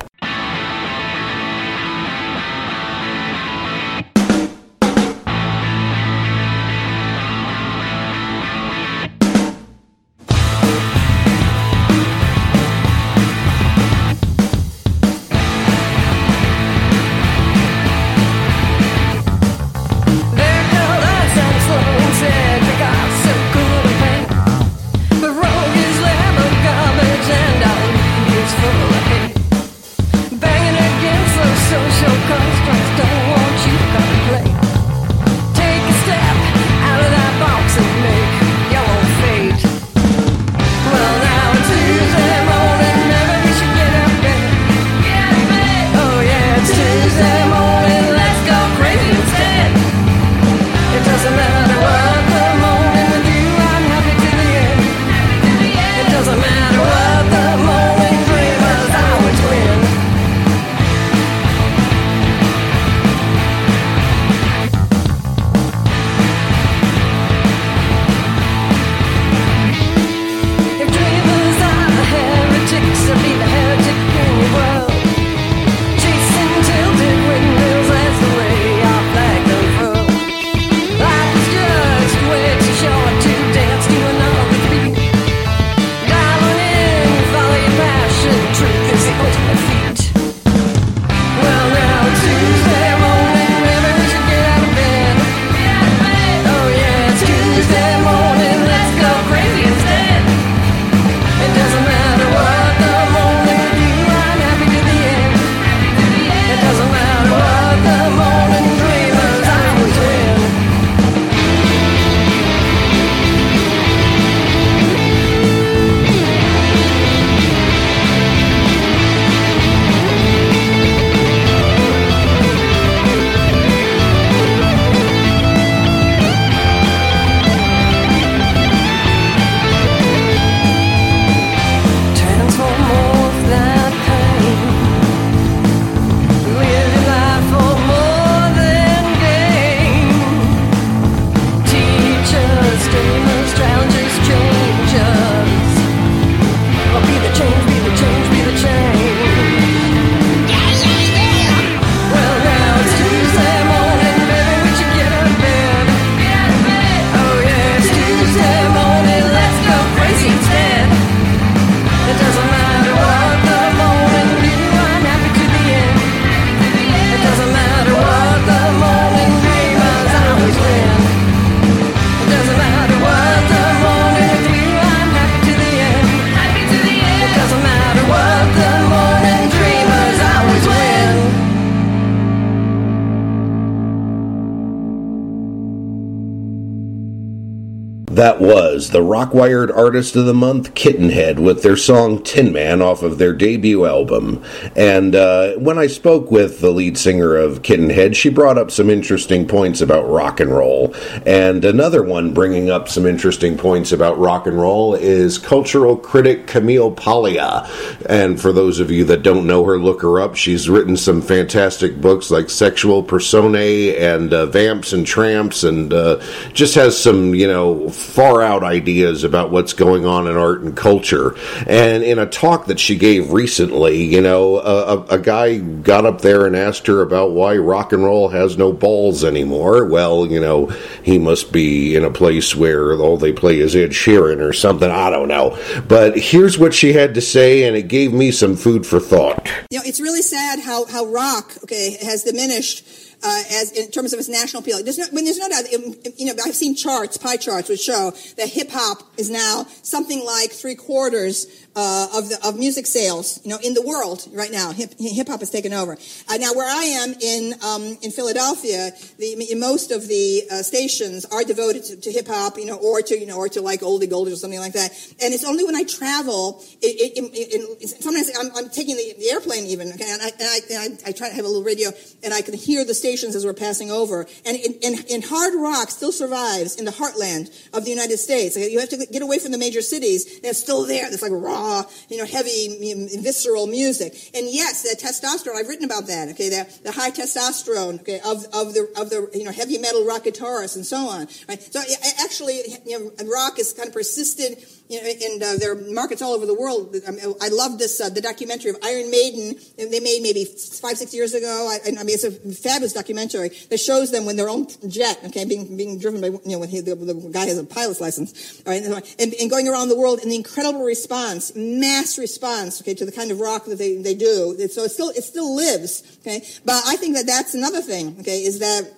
Rockwired 189.14 189.70
Artist 189.70 190.16
of 190.16 190.26
the 190.26 190.34
Month, 190.34 190.74
Kittenhead, 190.74 191.38
with 191.38 191.62
their 191.62 191.78
song 191.78 192.24
Tin 192.24 192.52
Man 192.52 192.82
off 192.82 193.04
of 193.04 193.20
their 193.20 193.32
debut 193.32 193.86
album. 193.86 194.44
And 194.76 195.14
uh, 195.14 195.52
when 195.58 195.78
I 195.78 195.86
spoke 195.86 196.32
with 196.32 196.62
the 196.62 196.72
lead 196.72 196.98
singer 196.98 197.36
of 197.36 197.62
Kittenhead, 197.62 198.16
she 198.16 198.30
brought 198.30 198.58
up 198.58 198.72
some 198.72 198.90
interesting 198.90 199.48
points 199.48 199.82
about 199.82 200.10
rock 200.10 200.40
and 200.40 200.50
roll. 200.50 200.96
And 201.28 201.64
another 201.64 202.02
one 202.02 202.34
bringing 202.34 202.72
up 202.72 202.90
some 202.90 203.06
interesting 203.06 203.56
points 203.56 203.92
about 203.92 204.18
rock 204.18 204.48
and 204.48 204.60
roll 204.60 204.96
is 204.96 205.38
cultural 205.38 205.96
critic 205.96 206.48
Camille 206.48 206.92
Paglia. 206.92 207.70
And 208.08 208.42
for 208.42 208.52
those 208.52 208.80
of 208.80 208.90
you 208.90 209.04
that 209.06 209.22
don't 209.22 209.46
know 209.46 209.64
her, 209.66 209.78
look 209.78 210.02
her 210.02 210.22
up. 210.22 210.36
She's 210.36 210.68
written 210.68 210.98
some 210.98 211.22
fantastic 211.22 212.02
books 212.02 212.32
like 212.32 212.50
Sexual 212.50 213.04
Personae 213.04 213.96
and 213.96 214.34
uh, 214.34 214.48
Vamps 214.48 214.92
and 214.92 215.06
Tramps, 215.06 215.64
and 215.64 215.94
uh, 215.94 216.20
just 216.54 216.74
has 216.74 217.00
some, 217.00 217.36
you 217.36 217.46
know, 217.48 217.92
far 217.92 218.42
out 218.42 218.64
ideas 218.64 219.03
about 219.04 219.52
what's 219.52 219.74
going 219.74 220.06
on 220.06 220.28
in 220.28 220.38
art 220.38 220.62
and 220.62 220.76
culture. 220.76 221.36
And 221.68 222.04
in 222.04 222.20
a 222.20 222.26
talk 222.26 222.66
that 222.68 222.80
she 222.80 222.96
gave 222.96 223.32
recently, 223.32 224.04
you 224.04 224.22
know, 224.22 224.60
a, 224.60 224.98
a, 224.98 225.06
a 225.16 225.20
guy 225.20 225.58
got 225.58 226.06
up 226.06 226.22
there 226.22 226.46
and 226.46 226.56
asked 226.56 226.88
her 226.88 227.02
about 227.02 227.32
why 227.32 227.58
rock 227.58 227.94
and 227.94 228.04
roll 228.04 228.30
has 228.30 228.58
no 228.58 228.72
balls 228.72 229.24
anymore. 229.24 229.86
Well, 229.86 230.26
you 230.26 230.40
know, 230.40 230.68
he 231.04 231.20
must 231.20 231.52
be 231.52 231.96
in 231.96 232.04
a 232.04 232.12
place 232.12 232.56
where 232.56 232.94
all 232.94 233.18
they 233.18 233.34
play 233.34 233.60
is 233.60 233.76
Ed 233.76 233.92
Sheeran 233.92 234.40
or 234.42 234.54
something. 234.54 234.90
I 234.90 235.10
don't 235.10 235.28
know. 235.28 235.58
But 235.88 236.18
here's 236.18 236.58
what 236.58 236.74
she 236.74 236.94
had 236.94 237.14
to 237.16 237.22
say, 237.22 237.64
and 237.64 237.76
it 237.76 237.88
gave 237.88 238.14
me 238.14 238.32
some 238.32 238.56
food 238.56 238.86
for 238.86 239.00
thought. 239.00 239.48
You 239.70 239.80
know, 239.80 239.84
it's 239.86 240.00
really 240.00 240.22
sad 240.22 240.60
how, 240.60 240.86
how 240.86 241.06
rock, 241.06 241.54
okay, 241.64 241.98
has 242.04 242.24
diminished 242.24 242.86
uh, 243.24 243.44
as 243.52 243.72
in 243.72 243.90
terms 243.92 244.14
of 244.14 244.20
its 244.20 244.30
national 244.30 244.62
appeal. 244.62 244.84
There's 244.84 244.98
no, 244.98 245.06
when 245.12 245.26
there's 245.26 245.40
no 245.40 245.50
doubt, 245.50 245.64
it- 245.68 246.14
you 246.20 246.26
know, 246.28 246.34
I've 246.46 246.56
seen 246.56 246.76
charts, 246.76 247.18
pie 247.18 247.38
charts, 247.38 247.70
which 247.70 247.82
show 247.82 248.12
that 248.38 248.50
hip 248.50 248.70
hop 248.72 248.98
is 249.18 249.30
now 249.30 249.66
something 249.82 250.24
like 250.26 250.52
three 250.52 250.76
quarters 250.76 251.48
uh, 251.76 252.08
of 252.14 252.30
the 252.30 252.38
of 252.46 252.58
music 252.58 252.86
sales, 252.86 253.40
you 253.44 253.50
know, 253.50 253.58
in 253.64 253.74
the 253.74 253.82
world 253.82 254.28
right 254.34 254.52
now. 254.52 254.72
Hip 254.72 255.28
hop 255.28 255.40
has 255.40 255.50
taken 255.50 255.74
over. 255.74 255.94
Uh, 256.30 256.38
now, 256.38 256.54
where 256.54 256.70
I 256.70 256.84
am 256.84 257.14
in 257.20 257.54
um, 257.64 257.98
in 258.02 258.12
Philadelphia, 258.12 258.92
the 259.18 259.48
in 259.52 259.60
most 259.60 259.92
of 259.92 260.08
the 260.08 260.44
uh, 260.52 260.62
stations 260.62 261.26
are 261.26 261.44
devoted 261.44 261.84
to, 261.86 261.96
to 262.02 262.12
hip 262.12 262.28
hop, 262.28 262.58
you 262.58 262.66
know, 262.66 262.76
or 262.78 263.02
to 263.02 263.18
you 263.18 263.26
know, 263.26 263.38
or 263.38 263.50
to 263.50 263.62
like 263.62 263.82
oldie 263.82 264.10
goldies 264.10 264.34
or 264.34 264.36
something 264.36 264.60
like 264.60 264.74
that. 264.74 264.92
And 265.22 265.34
it's 265.34 265.44
only 265.46 265.64
when 265.64 265.76
I 265.76 265.84
travel, 265.84 266.62
it, 266.82 267.14
it, 267.18 267.80
it, 267.82 267.88
sometimes 268.02 268.30
I'm, 268.38 268.52
I'm 268.56 268.70
taking 268.70 268.96
the, 268.96 269.14
the 269.18 269.32
airplane 269.32 269.66
even, 269.66 269.90
okay, 269.94 270.06
and, 270.10 270.22
I, 270.22 270.28
and, 270.28 270.42
I, 270.42 270.60
and 270.70 271.00
I, 271.06 271.10
I 271.10 271.12
try 271.12 271.30
to 271.30 271.36
have 271.36 271.46
a 271.46 271.48
little 271.48 271.64
radio, 271.64 271.92
and 272.24 272.34
I 272.34 272.42
can 272.42 272.54
hear 272.54 272.84
the 272.86 272.94
stations 273.14 273.36
as 273.36 273.46
we're 273.46 273.54
passing 273.54 273.92
over. 273.92 274.26
And, 274.46 274.58
and 274.84 275.24
hard 275.24 275.54
rock 275.56 275.90
still 275.92 276.12
survives 276.12 276.76
in 276.76 276.86
the 276.86 276.92
heartland 276.92 277.52
of 277.74 277.86
the 277.86 277.92
United 277.92 278.18
States. 278.18 278.56
You 278.58 278.80
have 278.80 278.90
to 278.90 279.06
get 279.12 279.22
away 279.22 279.40
from 279.40 279.52
the 279.52 279.58
major 279.58 279.82
cities, 279.82 280.38
and 280.38 280.46
it's 280.46 280.60
still 280.60 280.86
there. 280.86 281.06
It's 281.12 281.22
like 281.22 281.32
raw, 281.32 281.84
you 282.10 282.18
know, 282.18 282.26
heavy, 282.26 282.70
mm, 282.70 283.24
visceral 283.24 283.68
music. 283.68 284.14
And 284.34 284.48
yes, 284.50 284.84
the 284.84 284.96
testosterone. 284.96 285.56
I've 285.56 285.68
written 285.68 285.86
about 285.86 286.08
that. 286.08 286.30
Okay, 286.30 286.50
the, 286.50 286.80
the 286.84 286.92
high 286.92 287.12
testosterone. 287.12 288.02
Okay, 288.02 288.20
of 288.26 288.46
of 288.54 288.74
the 288.74 288.92
of 288.98 289.10
the 289.10 289.30
you 289.34 289.44
know 289.44 289.52
heavy 289.52 289.78
metal 289.78 290.06
rock 290.06 290.24
guitarists 290.24 290.76
and 290.76 290.86
so 290.86 290.98
on. 290.98 291.28
Right. 291.48 291.62
So 291.62 291.82
actually, 292.24 292.62
you 292.86 293.00
know, 293.00 293.26
rock 293.32 293.60
is 293.60 293.74
kind 293.74 293.88
of 293.88 293.94
persisted. 293.94 294.58
And 294.94 295.42
uh, 295.42 295.56
there 295.58 295.72
are 295.72 295.76
markets 295.76 296.22
all 296.22 296.34
over 296.34 296.46
the 296.46 296.54
world. 296.54 296.96
I, 297.08 297.12
I 297.46 297.50
love 297.50 297.80
this 297.80 298.00
uh, 298.00 298.10
the 298.10 298.22
documentary 298.22 298.72
of 298.72 298.78
Iron 298.84 299.10
Maiden. 299.10 299.56
They 299.78 300.00
made 300.00 300.22
maybe 300.22 300.46
five 300.46 300.98
six 300.98 301.14
years 301.14 301.34
ago. 301.34 301.70
I, 301.72 301.90
I 301.90 302.04
mean, 302.04 302.16
it's 302.16 302.24
a 302.24 302.32
fabulous 302.32 302.94
documentary 302.94 303.50
that 303.70 303.80
shows 303.80 304.12
them 304.12 304.26
when 304.26 304.36
their 304.36 304.50
own 304.50 304.68
jet, 304.88 305.20
okay, 305.26 305.46
being 305.46 305.76
being 305.76 306.00
driven 306.00 306.22
by 306.22 306.28
you 306.28 306.42
know 306.46 306.60
when 306.60 306.70
he, 306.70 306.80
the, 306.82 306.96
the 306.96 307.14
guy 307.32 307.46
has 307.46 307.58
a 307.58 307.64
pilot's 307.64 308.02
license, 308.02 308.62
all 308.66 308.74
right, 308.74 308.84
and, 309.20 309.34
and 309.34 309.50
going 309.50 309.68
around 309.68 309.90
the 309.90 309.98
world, 309.98 310.20
and 310.22 310.32
the 310.32 310.36
incredible 310.36 310.84
response, 310.84 311.56
mass 311.56 312.18
response, 312.18 312.82
okay, 312.82 312.94
to 312.94 313.06
the 313.06 313.12
kind 313.12 313.32
of 313.32 313.40
rock 313.40 313.66
that 313.66 313.78
they, 313.78 313.98
they 313.98 314.16
do. 314.16 314.56
So 314.70 314.84
it 314.84 314.90
still 314.90 315.10
it 315.10 315.24
still 315.24 315.56
lives, 315.56 316.04
okay. 316.22 316.46
But 316.66 316.84
I 316.86 316.96
think 316.98 317.16
that 317.16 317.26
that's 317.26 317.54
another 317.54 317.82
thing, 317.82 318.18
okay, 318.20 318.44
is 318.44 318.60
that 318.60 318.92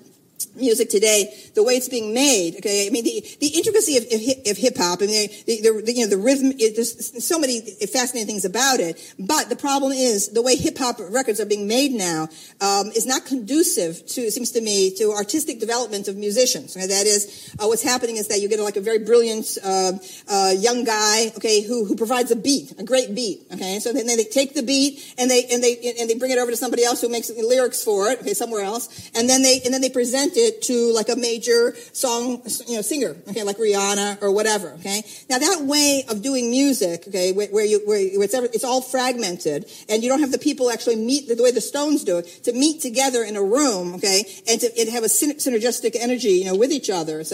music 0.55 0.89
today, 0.89 1.33
the 1.53 1.63
way 1.63 1.73
it's 1.75 1.89
being 1.89 2.13
made. 2.13 2.57
Okay, 2.57 2.87
I 2.87 2.89
mean 2.89 3.03
the, 3.03 3.23
the 3.39 3.47
intricacy 3.47 3.97
of, 3.97 4.03
of, 4.51 4.57
hip- 4.57 4.77
hop. 4.77 5.01
I 5.01 5.07
mean 5.07 5.29
the, 5.45 5.61
the, 5.61 5.81
the 5.85 5.93
you 5.93 6.03
know 6.03 6.09
the 6.09 6.17
rhythm. 6.17 6.51
It, 6.59 6.75
there's 6.75 7.23
so 7.23 7.39
many 7.39 7.61
fascinating 7.61 8.27
things 8.27 8.45
about 8.45 8.79
it. 8.79 9.13
But 9.19 9.49
the 9.49 9.55
problem 9.55 9.91
is 9.91 10.29
the 10.29 10.41
way 10.41 10.55
hip 10.55 10.77
hop 10.77 10.97
records 10.99 11.39
are 11.39 11.45
being 11.45 11.67
made 11.67 11.91
now 11.91 12.29
um, 12.61 12.91
is 12.95 13.05
not 13.05 13.25
conducive 13.25 14.05
to. 14.07 14.21
It 14.21 14.31
seems 14.31 14.51
to 14.51 14.61
me 14.61 14.95
to 14.95 15.11
artistic 15.11 15.59
development 15.59 16.07
of 16.07 16.17
musicians. 16.17 16.75
Okay, 16.75 16.87
that 16.87 17.05
is 17.05 17.55
uh, 17.59 17.67
what's 17.67 17.83
happening 17.83 18.17
is 18.17 18.27
that 18.27 18.41
you 18.41 18.49
get 18.49 18.59
like 18.59 18.77
a 18.77 18.81
very 18.81 18.99
brilliant 18.99 19.57
uh, 19.63 19.93
uh, 20.29 20.53
young 20.57 20.83
guy. 20.83 21.31
Okay, 21.37 21.61
who 21.61 21.85
who 21.85 21.95
provides 21.95 22.31
a 22.31 22.35
beat, 22.35 22.73
a 22.79 22.83
great 22.83 23.13
beat. 23.15 23.45
Okay, 23.53 23.79
so 23.79 23.93
then 23.93 24.07
they 24.07 24.23
take 24.23 24.53
the 24.53 24.63
beat 24.63 25.13
and 25.17 25.29
they 25.29 25.45
and 25.51 25.63
they 25.63 25.95
and 25.99 26.09
they 26.09 26.15
bring 26.15 26.31
it 26.31 26.37
over 26.37 26.51
to 26.51 26.57
somebody 26.57 26.83
else 26.83 27.01
who 27.01 27.09
makes 27.09 27.27
the 27.27 27.43
lyrics 27.43 27.83
for 27.83 28.09
it. 28.09 28.19
Okay, 28.21 28.33
somewhere 28.33 28.63
else, 28.63 29.11
and 29.15 29.29
then 29.29 29.41
they 29.41 29.61
and 29.63 29.73
then 29.73 29.81
they 29.81 29.89
present 29.89 30.33
it 30.35 30.44
to 30.51 30.93
like 30.93 31.09
a 31.09 31.15
major 31.15 31.75
song, 31.93 32.41
you 32.67 32.75
know, 32.75 32.81
singer, 32.81 33.15
okay, 33.29 33.43
like 33.43 33.57
Rihanna 33.57 34.21
or 34.21 34.31
whatever, 34.31 34.69
okay. 34.79 35.03
Now 35.29 35.39
that 35.39 35.61
way 35.63 36.03
of 36.09 36.21
doing 36.21 36.49
music, 36.49 37.07
okay, 37.07 37.31
where, 37.31 37.47
where 37.47 37.65
you 37.65 37.81
where 37.85 37.99
it's 37.99 38.33
ever, 38.33 38.47
it's 38.47 38.63
all 38.63 38.81
fragmented, 38.81 39.65
and 39.89 40.03
you 40.03 40.09
don't 40.09 40.19
have 40.19 40.31
the 40.31 40.39
people 40.39 40.69
actually 40.69 40.95
meet 40.97 41.27
the, 41.27 41.41
way 41.41 41.51
the 41.51 41.61
Stones 41.61 42.03
do 42.03 42.17
it 42.17 42.25
to 42.43 42.53
meet 42.53 42.81
together 42.81 43.23
in 43.23 43.35
a 43.35 43.43
room, 43.43 43.95
okay, 43.95 44.23
and 44.47 44.59
to 44.61 44.71
and 44.79 44.89
have 44.89 45.03
a 45.03 45.09
syn- 45.09 45.37
synergistic 45.37 45.95
energy, 45.99 46.29
you 46.29 46.45
know, 46.45 46.55
with 46.55 46.71
each 46.71 46.89
other, 46.89 47.19
et 47.19 47.31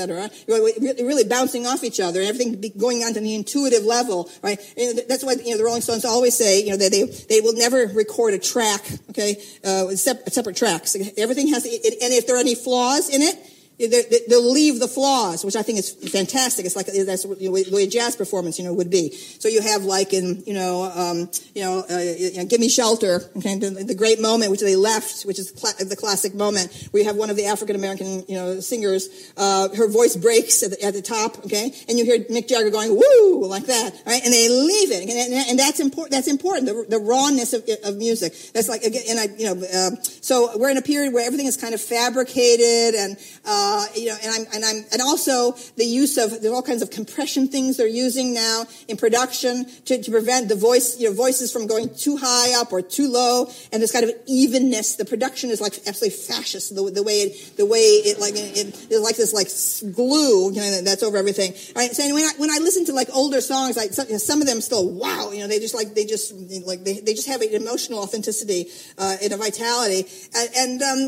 You're 0.47 1.08
really 1.08 1.24
bouncing 1.24 1.65
off 1.65 1.84
each 1.84 2.00
other, 2.00 2.19
and 2.19 2.30
everything 2.30 2.74
going 2.78 3.04
on 3.04 3.13
to 3.13 3.19
the 3.19 3.36
intuitive 3.36 3.84
level, 3.84 4.30
right? 4.41 4.60
And 4.78 5.02
that's 5.08 5.24
why 5.24 5.34
you 5.34 5.52
know 5.52 5.58
the 5.58 5.63
Rolling 5.63 5.82
Stones 5.82 6.06
always 6.06 6.36
say, 6.36 6.63
you 6.63 6.71
know, 6.71 6.78
that 6.78 6.91
they 6.91 7.04
they 7.04 7.41
will 7.41 7.56
never 7.56 7.88
record 7.88 8.34
a 8.34 8.39
track, 8.39 8.82
okay, 9.10 9.41
uh, 9.63 9.95
separate 9.95 10.56
tracks. 10.56 10.95
Everything 11.17 11.47
has, 11.47 11.63
to, 11.63 11.69
and 11.69 12.13
if 12.13 12.28
there 12.28 12.36
are 12.36 12.39
any 12.39 12.56
flaws 12.56 13.01
in 13.10 13.22
it, 13.22 13.51
they- 13.88 14.04
they- 14.04 14.22
they'll 14.28 14.52
leave 14.52 14.80
the 14.80 14.88
flaws, 14.88 15.44
which 15.46 15.56
I 15.56 15.62
think 15.62 15.80
is 15.80 15.89
fantastic. 15.89 16.65
It's 16.65 16.76
like 16.76 16.88
that's 16.88 17.24
you 17.39 17.50
know, 17.50 17.58
the 17.58 17.72
way 17.72 17.84
a 17.84 17.88
jazz 17.88 18.15
performance, 18.15 18.58
you 18.60 18.65
know, 18.65 18.74
would 18.74 18.89
be. 18.89 19.17
So 19.39 19.48
you 19.48 19.62
have 19.62 19.84
like 19.86 20.13
in 20.13 20.44
you 20.46 20.54
know, 20.54 20.84
um, 20.96 21.30
you 21.56 21.63
know, 21.63 21.84
uh, 21.89 21.98
you 22.00 22.38
know, 22.38 22.46
"Give 22.46 22.60
Me 22.60 22.70
Shelter," 22.70 23.24
okay, 23.38 23.58
the, 23.58 23.70
the 23.72 23.96
great 23.96 24.20
moment 24.22 24.52
which 24.52 24.62
they 24.62 24.76
left, 24.76 25.24
which 25.24 25.39
is 25.39 25.52
cla- 25.52 25.74
the 25.80 25.96
classic 25.96 26.34
moment 26.36 26.72
where 26.91 27.02
you 27.02 27.08
have 27.08 27.15
one 27.17 27.30
of 27.30 27.36
the 27.36 27.46
African 27.46 27.76
American 27.76 28.24
you 28.28 28.36
know 28.36 28.60
singers, 28.60 29.10
uh, 29.38 29.70
her 29.76 29.88
voice 29.88 30.15
breaks 30.15 30.63
at 30.63 30.72
the, 30.72 30.84
at 30.84 30.94
the 30.94 31.02
top, 31.02 31.44
okay, 31.46 31.74
and 31.88 31.98
you 31.98 32.06
hear 32.06 32.20
Mick 32.26 32.48
Jagger 32.48 32.70
going 32.70 32.96
"woo" 32.96 33.46
like 33.48 33.65
that, 33.65 33.94
right, 34.06 34.24
and 34.24 34.34
they 34.34 34.50
leave 34.50 34.91
it, 34.91 35.02
and, 35.02 35.12
and, 35.12 35.50
and 35.50 35.60
that's 35.60 35.80
important. 35.80 36.12
That's 36.12 36.28
important. 36.28 36.65
The, 36.67 36.86
the 36.89 37.00
rawness 37.00 37.54
of, 37.54 37.67
of 37.84 37.98
music. 37.98 38.34
That's 38.54 38.70
like 38.70 38.84
again, 38.84 39.04
and 39.10 39.20
I 39.20 39.26
you 39.38 39.46
know, 39.54 39.65
uh, 39.74 39.91
so 40.22 40.58
we're 40.58 40.70
in 40.70 40.78
a 40.78 40.82
period 40.82 41.13
where 41.13 41.26
everything 41.26 41.48
is 41.48 41.58
kind 41.58 41.74
of 41.74 41.82
fabricated 41.82 42.96
and. 42.96 43.17
Uh, 43.44 43.71
you 43.96 44.08
know, 44.08 44.18
and 44.24 44.32
I'm, 44.36 44.46
and 44.54 44.66
I'm, 44.66 44.86
and 44.92 45.02
also 45.02 45.52
the 45.78 45.86
use 45.86 46.18
of, 46.18 46.30
there's 46.42 46.54
all 46.54 46.62
kinds 46.62 46.82
of 46.82 46.90
compression 46.90 47.48
things 47.48 47.78
they're 47.78 47.88
using 47.88 48.34
now 48.34 48.66
in 48.88 48.98
production 48.98 49.66
to, 49.86 50.02
to 50.02 50.12
prevent 50.12 50.50
the 50.50 50.56
voice, 50.56 51.00
you 51.00 51.10
know, 51.10 51.16
voices 51.16 51.52
from 51.52 51.68
going 51.68 51.94
too 51.96 52.18
high 52.18 52.60
up 52.60 52.72
or 52.72 52.82
too 52.82 53.10
low. 53.10 53.50
And 53.72 53.82
this 53.82 53.92
kind 53.92 54.06
of 54.06 54.12
evenness. 54.28 54.96
The 54.96 55.06
production 55.06 55.50
is 55.50 55.62
like 55.62 55.74
absolutely 55.88 56.18
fascist. 56.18 56.76
The, 56.76 56.92
the 56.92 57.04
way 57.04 57.22
it, 57.22 57.58
the 57.58 57.66
way 57.66 57.80
it 57.80 58.20
like, 58.20 58.34
it, 58.36 59.02
like 59.02 59.16
this 59.16 59.34
like 59.34 59.50
glue, 59.96 60.52
you 60.52 60.62
know, 60.62 60.82
that's 60.82 61.04
over 61.04 61.18
everything. 61.18 61.52
All 61.76 61.82
right. 61.82 61.92
So 61.92 62.04
when 62.14 62.24
I, 62.24 62.32
when 62.38 62.50
I 62.50 62.58
listen 62.60 62.86
to 62.86 62.94
like 62.94 63.10
older 63.14 63.42
songs, 63.42 63.78
like 63.78 63.94
some, 63.94 64.08
you 64.08 64.14
know, 64.14 64.18
some 64.18 64.42
of 64.42 64.48
them 64.48 64.62
still, 64.62 64.90
wow, 64.90 65.32
you 65.32 65.40
know, 65.40 65.48
they 65.48 65.60
just 65.60 65.76
like, 65.76 65.94
they 65.94 66.06
just, 66.06 66.34
like, 66.66 66.84
they, 66.84 67.00
they 67.00 67.14
just 67.14 67.28
have 67.28 67.42
an 67.42 67.54
emotional 67.54 68.00
authenticity, 68.00 68.66
uh, 68.98 69.18
and 69.22 69.32
a 69.34 69.38
vitality. 69.38 70.08
And, 70.36 70.50
and 70.58 70.82
um, 70.82 71.00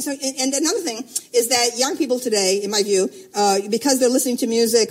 so- 0.00 0.12
and 0.12 0.52
another 0.52 0.80
thing 0.80 1.04
is 1.32 1.48
that 1.48 1.78
young 1.78 1.96
people 1.96 2.03
today, 2.08 2.60
in 2.62 2.70
my 2.70 2.82
view, 2.82 3.10
uh, 3.34 3.58
because 3.70 3.98
they're 3.98 4.08
listening 4.08 4.36
to 4.38 4.46
music 4.46 4.90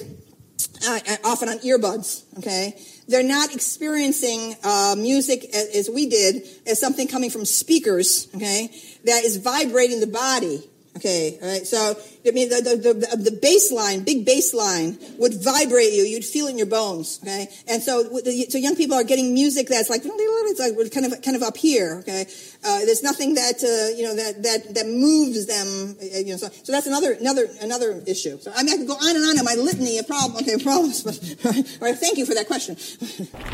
uh, 0.88 1.00
often 1.24 1.50
on 1.50 1.60
earbuds, 1.60 2.24
okay, 2.40 2.76
they're 3.08 3.24
not 3.24 3.54
experiencing 3.54 4.56
uh, 4.64 4.96
music 4.98 5.46
as, 5.54 5.76
as 5.76 5.90
we 5.90 6.08
did 6.08 6.44
as 6.68 6.80
something 6.80 7.08
coming 7.08 7.30
from 7.30 7.46
speakers, 7.46 8.28
okay, 8.36 8.70
that 9.06 9.24
is 9.24 9.38
vibrating 9.38 10.00
the 10.00 10.08
body. 10.08 10.70
Okay, 10.96 11.40
all 11.42 11.48
right. 11.48 11.66
So 11.66 11.98
I 12.26 12.32
mean, 12.32 12.50
the 12.50 12.62
the, 12.62 12.94
the, 12.94 13.18
the 13.18 13.32
bass 13.42 13.72
line, 13.72 14.04
big 14.04 14.26
bass 14.26 14.54
line, 14.54 15.00
would 15.18 15.34
vibrate 15.44 15.92
you. 15.92 16.04
You'd 16.04 16.24
feel 16.24 16.46
it 16.46 16.52
in 16.52 16.58
your 16.58 16.68
bones. 16.68 17.20
Okay, 17.24 17.48
and 17.68 17.82
so 17.82 18.04
so 18.50 18.58
young 18.60 18.76
people 18.76 18.96
are 18.96 19.04
getting 19.04 19.34
music 19.34 19.68
that's 19.68 19.90
like 19.90 20.02
it's 20.06 20.60
like 20.60 20.92
kind 20.92 21.12
of 21.12 21.20
kind 21.24 21.36
of 21.36 21.42
up 21.42 21.58
here. 21.58 21.98
Okay, 22.02 22.28
uh, 22.66 22.86
there's 22.86 23.04
nothing 23.04 23.36
that 23.36 23.64
uh, 23.64 23.96
you 23.96 24.04
know 24.04 24.16
that 24.16 24.42
that 24.44 24.74
that 24.76 24.88
moves 24.88 25.46
them. 25.46 25.96
uh, 26.02 26.18
You 26.18 26.32
know, 26.34 26.38
so, 26.38 26.48
so 26.64 26.72
that's 26.72 26.88
another 26.88 27.14
another 27.14 27.48
another 27.62 28.02
issue. 28.08 28.40
So 28.40 28.52
I 28.56 28.64
mean, 28.64 28.74
I 28.74 28.78
could 28.78 28.88
go 28.88 28.94
on 28.94 29.16
and 29.16 29.26
on 29.26 29.38
in 29.38 29.46
my 29.46 29.56
litany 29.56 29.98
of 29.98 30.08
problem, 30.08 30.42
okay, 30.44 30.62
problems. 30.64 31.04
But 31.04 31.20
all 31.82 31.88
right, 31.88 31.98
thank 31.98 32.18
you 32.18 32.26
for 32.26 32.34
that 32.34 32.48
question. 32.48 32.78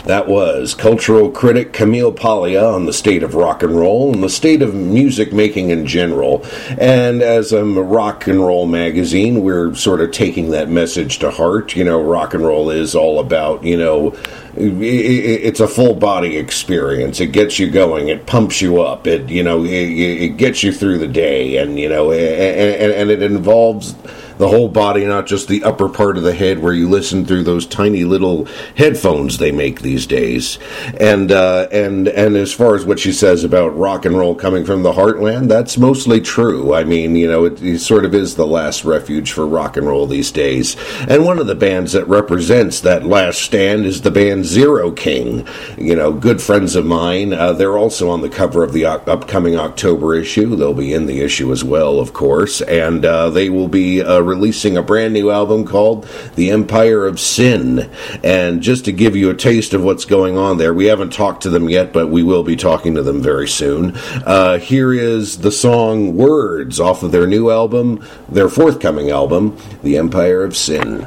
That 0.05 0.27
was 0.27 0.75
cultural 0.75 1.31
critic 1.31 1.73
Camille 1.73 2.11
Paglia 2.13 2.63
on 2.63 2.85
the 2.85 2.93
state 2.93 3.23
of 3.23 3.35
rock 3.35 3.63
and 3.63 3.75
roll 3.75 4.13
and 4.13 4.23
the 4.23 4.29
state 4.29 4.61
of 4.61 4.73
music 4.73 5.33
making 5.33 5.69
in 5.69 5.85
general. 5.87 6.45
And 6.79 7.21
as 7.21 7.51
a 7.51 7.63
rock 7.65 8.27
and 8.27 8.39
roll 8.39 8.67
magazine, 8.67 9.41
we're 9.41 9.73
sort 9.75 10.01
of 10.01 10.11
taking 10.11 10.51
that 10.51 10.69
message 10.69 11.19
to 11.19 11.31
heart. 11.31 11.75
You 11.75 11.83
know, 11.83 12.01
rock 12.01 12.33
and 12.33 12.45
roll 12.45 12.69
is 12.69 12.95
all 12.95 13.19
about, 13.19 13.63
you 13.63 13.77
know, 13.77 14.15
it's 14.59 15.59
a 15.59 15.67
full 15.67 15.95
body 15.95 16.37
experience. 16.37 17.19
It 17.19 17.27
gets 17.27 17.59
you 17.59 17.69
going. 17.69 18.09
It 18.09 18.25
pumps 18.25 18.61
you 18.61 18.81
up. 18.81 19.07
It, 19.07 19.29
you 19.29 19.43
know, 19.43 19.63
it, 19.63 19.69
it 19.71 20.37
gets 20.37 20.63
you 20.63 20.71
through 20.71 20.97
the 20.97 21.07
day. 21.07 21.57
And, 21.57 21.79
you 21.79 21.89
know, 21.89 22.11
and, 22.11 22.91
and 22.91 23.09
it 23.09 23.21
involves 23.21 23.95
the 24.39 24.47
whole 24.47 24.69
body, 24.69 25.05
not 25.05 25.27
just 25.27 25.49
the 25.49 25.63
upper 25.65 25.89
part 25.89 26.17
of 26.17 26.23
the 26.23 26.33
head 26.33 26.59
where 26.59 26.73
you 26.73 26.89
listen 26.89 27.25
through 27.25 27.43
those 27.43 27.67
tiny 27.67 28.05
little 28.05 28.45
headphones 28.75 29.37
they 29.37 29.51
make 29.51 29.81
these 29.81 30.07
days. 30.07 30.57
And 30.99 31.31
uh, 31.31 31.67
and 31.71 32.07
and 32.07 32.37
as 32.37 32.53
far 32.53 32.75
as 32.75 32.85
what 32.85 32.99
she 32.99 33.11
says 33.11 33.43
about 33.43 33.77
rock 33.77 34.05
and 34.05 34.17
roll 34.17 34.33
coming 34.33 34.65
from 34.65 34.81
the 34.81 34.93
heartland, 34.93 35.49
that's 35.49 35.77
mostly 35.77 36.21
true. 36.21 36.73
I 36.73 36.85
mean, 36.85 37.17
you 37.17 37.27
know, 37.27 37.43
it, 37.45 37.61
it 37.61 37.79
sort 37.79 38.05
of 38.05 38.15
is 38.15 38.35
the 38.35 38.47
last 38.47 38.85
refuge 38.85 39.33
for 39.33 39.45
rock 39.45 39.75
and 39.75 39.85
roll 39.85 40.07
these 40.07 40.31
days. 40.31 40.77
And 41.09 41.25
one 41.25 41.39
of 41.39 41.47
the 41.47 41.55
bands 41.55 41.91
that 41.91 42.07
represents 42.07 42.79
that 42.81 43.05
last 43.05 43.41
stand 43.41 43.85
is 43.85 44.01
the 44.01 44.11
band 44.11 44.45
Zero 44.45 44.91
King. 44.91 45.45
You 45.77 45.95
know, 45.97 46.13
good 46.13 46.41
friends 46.41 46.75
of 46.77 46.85
mine. 46.85 47.33
Uh, 47.33 47.51
they're 47.51 47.77
also 47.77 48.09
on 48.09 48.21
the 48.21 48.29
cover 48.29 48.63
of 48.63 48.71
the 48.71 48.85
o- 48.85 49.03
upcoming 49.05 49.57
October 49.57 50.15
issue. 50.15 50.55
They'll 50.55 50.73
be 50.73 50.93
in 50.93 51.07
the 51.07 51.19
issue 51.19 51.51
as 51.51 51.61
well, 51.61 51.99
of 51.99 52.13
course, 52.13 52.61
and 52.61 53.03
uh, 53.03 53.29
they 53.31 53.49
will 53.49 53.67
be 53.67 54.01
uh, 54.01 54.28
releasing 54.29 54.77
a 54.77 54.83
brand 54.83 55.13
new 55.13 55.31
album 55.31 55.65
called 55.65 56.07
The 56.35 56.51
Empire 56.51 57.05
of 57.05 57.19
Sin. 57.19 57.89
And 58.23 58.61
just 58.61 58.85
to 58.85 58.91
give 58.91 59.15
you 59.15 59.29
a 59.29 59.35
taste 59.35 59.73
of 59.73 59.83
what's 59.83 60.05
going 60.05 60.37
on 60.37 60.57
there, 60.57 60.73
we 60.73 60.85
haven't 60.85 61.11
talked 61.11 61.43
to 61.43 61.49
them 61.49 61.69
yet, 61.69 61.91
but 61.91 62.07
we 62.07 62.23
will 62.23 62.43
be 62.43 62.55
talking 62.55 62.95
to 62.95 63.01
them 63.01 63.21
very 63.21 63.47
soon. 63.47 63.97
Uh, 64.25 64.59
here 64.59 64.93
is 64.93 65.39
the 65.39 65.51
song 65.51 66.15
Words 66.15 66.79
off 66.79 67.03
of 67.03 67.11
their 67.11 67.27
new 67.27 67.49
album, 67.49 68.05
their 68.29 68.49
forthcoming 68.49 69.09
album, 69.09 69.57
The 69.83 69.97
Empire 69.97 70.43
of 70.43 70.55
Sin. 70.55 71.05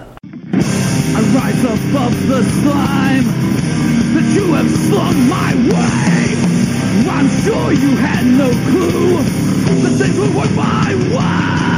I 1.14 1.20
rise 1.35 1.64
above 1.64 2.28
the 2.28 2.42
slime 2.42 3.24
that 4.14 4.35
you 4.35 4.52
have 4.52 4.70
slung 4.70 5.28
my 5.28 5.54
way. 5.72 6.12
I'm 7.08 7.28
sure 7.42 7.72
you 7.72 7.96
had 7.96 8.26
no 8.26 8.50
clue 8.70 9.16
that 9.82 9.96
things 9.98 10.18
would 10.18 10.35
work 10.35 10.50
my 10.56 10.94
way. 11.14 11.71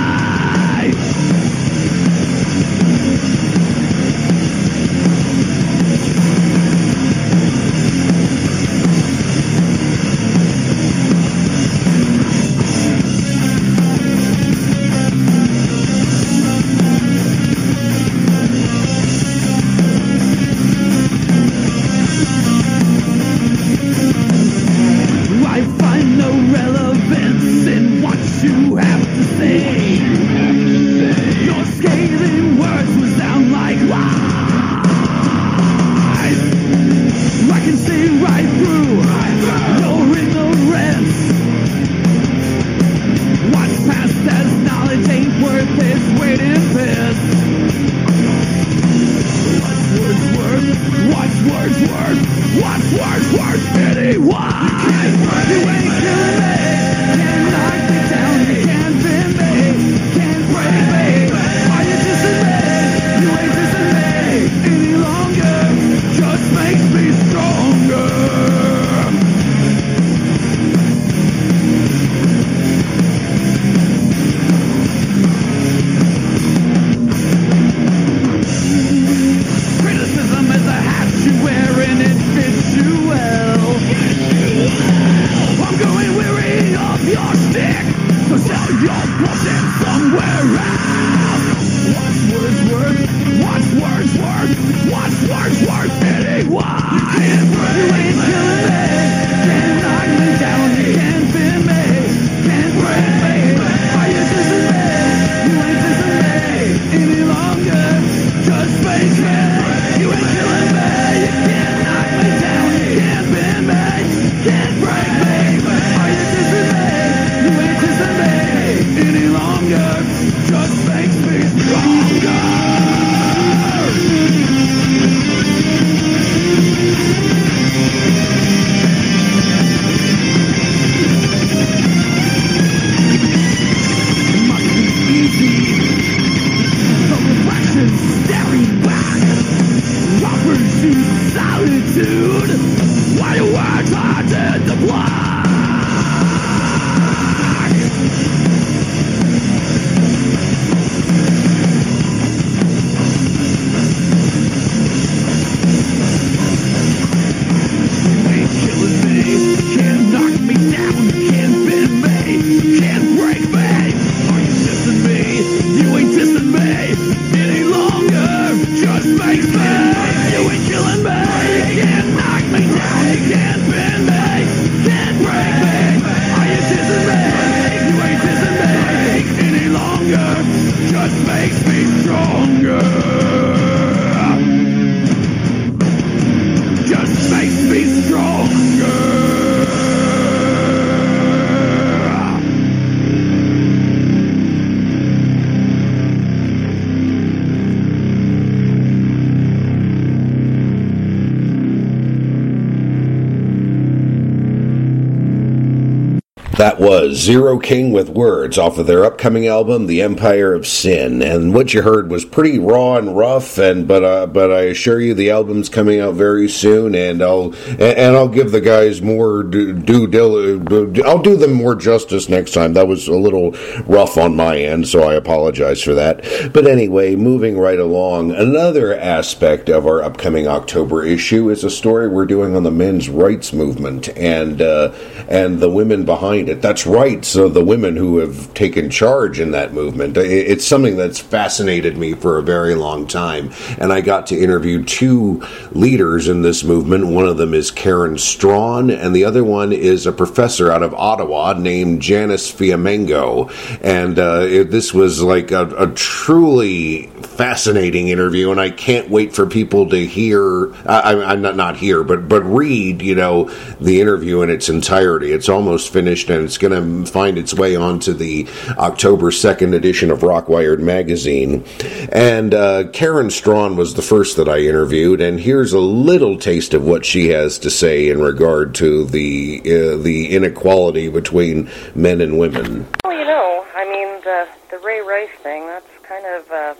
Zero 207.24 207.58
King 207.58 207.90
with 207.90 208.10
Words 208.10 208.58
off 208.58 208.76
of 208.76 208.86
their 208.86 209.02
upcoming 209.02 209.46
album, 209.46 209.86
The 209.86 210.02
Empire 210.02 210.52
of 210.52 210.66
Sin. 210.66 211.22
And 211.22 211.54
what 211.54 211.72
you 211.72 211.80
heard 211.80 212.10
was 212.10 212.22
pretty 212.26 212.58
raw 212.58 212.96
and 212.98 213.16
rough, 213.16 213.56
and 213.56 213.88
but 213.88 214.04
uh, 214.04 214.26
but 214.26 214.52
I 214.52 214.64
assure 214.64 215.00
you 215.00 215.14
the 215.14 215.30
album's 215.30 215.70
coming 215.70 216.00
out 216.00 216.16
very 216.16 216.50
soon, 216.50 216.94
and 216.94 217.22
I'll 217.22 217.54
and, 217.70 217.80
and 217.80 218.14
I'll 218.16 218.28
give 218.28 218.52
the 218.52 218.60
guys 218.60 219.00
more 219.00 219.42
due, 219.42 219.72
due 219.72 220.06
dil- 220.06 221.06
I'll 221.06 221.22
do 221.22 221.34
them 221.34 221.54
more 221.54 221.74
justice 221.74 222.28
next 222.28 222.52
time. 222.52 222.74
That 222.74 222.88
was 222.88 223.08
a 223.08 223.16
little 223.16 223.52
rough 223.86 224.18
on 224.18 224.36
my 224.36 224.58
end, 224.58 224.86
so 224.86 225.04
I 225.04 225.14
apologize 225.14 225.82
for 225.82 225.94
that. 225.94 226.52
But 226.52 226.66
anyway, 226.66 227.16
moving 227.16 227.56
right 227.56 227.80
along, 227.80 228.32
another 228.32 228.94
aspect 228.94 229.70
of 229.70 229.86
our 229.86 230.02
upcoming 230.02 230.46
October 230.46 231.02
issue 231.02 231.48
is 231.48 231.64
a 231.64 231.70
story 231.70 232.06
we're 232.06 232.26
doing 232.26 232.54
on 232.54 232.64
the 232.64 232.70
men's 232.70 233.08
rights 233.08 233.54
movement 233.54 234.10
and 234.10 234.60
uh, 234.60 234.92
and 235.28 235.60
the 235.60 235.70
women 235.70 236.04
behind 236.04 236.48
it. 236.48 236.62
That's 236.62 236.86
right. 236.86 237.24
So 237.24 237.48
the 237.48 237.64
women 237.64 237.96
who 237.96 238.18
have 238.18 238.52
taken 238.54 238.90
charge 238.90 239.40
in 239.40 239.52
that 239.52 239.72
movement. 239.72 240.16
It's 240.16 240.66
something 240.66 240.96
that's 240.96 241.20
fascinated 241.20 241.96
me 241.96 242.14
for 242.14 242.38
a 242.38 242.42
very 242.42 242.74
long 242.74 243.06
time. 243.06 243.52
And 243.78 243.92
I 243.92 244.00
got 244.00 244.28
to 244.28 244.38
interview 244.38 244.84
two 244.84 245.42
leaders 245.72 246.28
in 246.28 246.42
this 246.42 246.64
movement. 246.64 247.06
One 247.06 247.26
of 247.26 247.36
them 247.36 247.54
is 247.54 247.70
Karen 247.70 248.14
Straughan, 248.14 248.96
and 248.96 249.14
the 249.14 249.24
other 249.24 249.44
one 249.44 249.72
is 249.72 250.06
a 250.06 250.12
professor 250.12 250.70
out 250.70 250.82
of 250.82 250.94
Ottawa 250.94 251.54
named 251.54 252.02
Janice 252.02 252.50
Fiamengo. 252.50 253.50
And 253.82 254.18
uh, 254.18 254.46
it, 254.48 254.70
this 254.70 254.94
was 254.94 255.22
like 255.22 255.50
a, 255.50 255.66
a 255.76 255.92
truly 255.94 257.06
fascinating 257.36 258.08
interview, 258.08 258.50
and 258.50 258.60
I 258.60 258.70
can't 258.70 259.10
wait 259.10 259.34
for 259.34 259.46
people 259.46 259.88
to 259.90 260.06
hear. 260.06 260.74
I, 260.86 261.32
am 261.32 261.42
not 261.42 261.56
not 261.56 261.76
hear, 261.76 262.04
but 262.04 262.28
but 262.28 262.42
read. 262.42 263.02
You 263.02 263.14
know, 263.14 263.50
the 263.80 264.00
interview 264.00 264.42
in 264.42 264.50
its 264.50 264.68
entirety. 265.14 265.34
It's 265.34 265.48
almost 265.48 265.92
finished, 265.92 266.30
and 266.30 266.44
it's 266.44 266.58
going 266.58 267.04
to 267.04 267.10
find 267.10 267.38
its 267.38 267.54
way 267.54 267.76
onto 267.76 268.12
the 268.12 268.46
October 268.78 269.30
second 269.30 269.74
edition 269.74 270.10
of 270.10 270.20
Rockwired 270.20 270.80
magazine. 270.80 271.64
And 272.12 272.54
uh, 272.54 272.88
Karen 272.92 273.28
Straughan 273.28 273.76
was 273.76 273.94
the 273.94 274.02
first 274.02 274.36
that 274.36 274.48
I 274.48 274.58
interviewed, 274.58 275.20
and 275.20 275.38
here's 275.38 275.72
a 275.72 275.80
little 275.80 276.38
taste 276.38 276.74
of 276.74 276.84
what 276.84 277.04
she 277.04 277.28
has 277.28 277.58
to 277.60 277.70
say 277.70 278.08
in 278.08 278.20
regard 278.20 278.74
to 278.76 279.04
the 279.04 279.60
uh, 279.60 280.02
the 280.02 280.30
inequality 280.30 281.08
between 281.08 281.70
men 281.94 282.20
and 282.20 282.38
women. 282.38 282.86
Well, 283.04 283.18
you 283.18 283.24
know, 283.24 283.66
I 283.74 283.84
mean 283.84 284.20
the 284.22 284.48
the 284.70 284.78
Ray 284.78 285.00
Rice 285.00 285.36
thing. 285.42 285.66
That's 285.66 285.86
kind 286.02 286.26
of. 286.26 286.50
Uh 286.50 286.74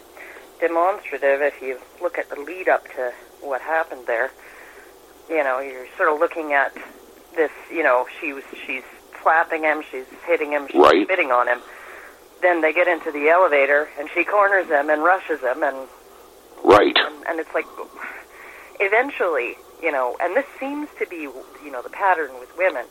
demonstrative 0.61 1.43
if 1.43 1.61
you 1.61 1.79
look 2.01 2.17
at 2.17 2.31
the 2.31 2.37
lead 2.41 2.69
up 2.69 2.85
to 2.87 3.13
what 3.43 3.61
happened 3.61 4.07
there. 4.07 4.31
You 5.29 5.43
know, 5.43 5.59
you're 5.59 5.87
sort 5.99 6.11
of 6.11 6.21
looking 6.21 6.53
at 6.53 6.73
this. 7.37 7.51
You 7.71 7.83
know, 7.83 8.07
she 8.21 8.33
was 8.33 8.45
she's 8.67 8.83
slapping 9.23 9.63
him, 9.63 9.83
she's 9.91 10.07
hitting 10.27 10.53
him, 10.53 10.67
she's 10.69 10.81
Right. 10.81 11.05
spitting 11.07 11.31
on 11.33 11.49
him. 11.49 11.61
Then 12.43 12.61
they 12.61 12.73
get 12.73 12.89
into 12.89 13.11
the 13.11 13.29
elevator, 13.31 13.89
and 13.99 14.09
she 14.15 14.25
corners 14.25 14.69
him 14.69 14.91
and 14.91 15.03
rushes 15.03 15.41
him, 15.41 15.63
and 15.63 15.89
Right. 16.63 16.97
and, 16.97 17.27
and 17.27 17.41
it's 17.41 17.53
like 17.55 17.67
eventually, 18.81 19.57
you 19.83 19.93
know, 19.93 20.17
and 20.21 20.37
this 20.37 20.47
seems 20.59 20.89
to 20.99 21.07
be, 21.07 21.23
you 21.65 21.71
know, 21.71 21.83
the 21.83 21.91
pattern 21.91 22.31
with 22.41 22.57
women 22.57 22.87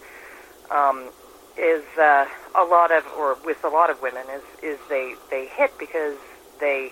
um, 0.72 1.10
is 1.58 1.84
uh, 2.00 2.26
a 2.56 2.64
lot 2.64 2.92
of, 2.92 3.06
or 3.18 3.38
with 3.46 3.64
a 3.64 3.70
lot 3.70 3.90
of 3.90 4.02
women, 4.02 4.24
is 4.34 4.42
is 4.74 4.80
they 4.90 5.16
they 5.30 5.46
hit 5.48 5.72
because 5.78 6.18
they, 6.60 6.92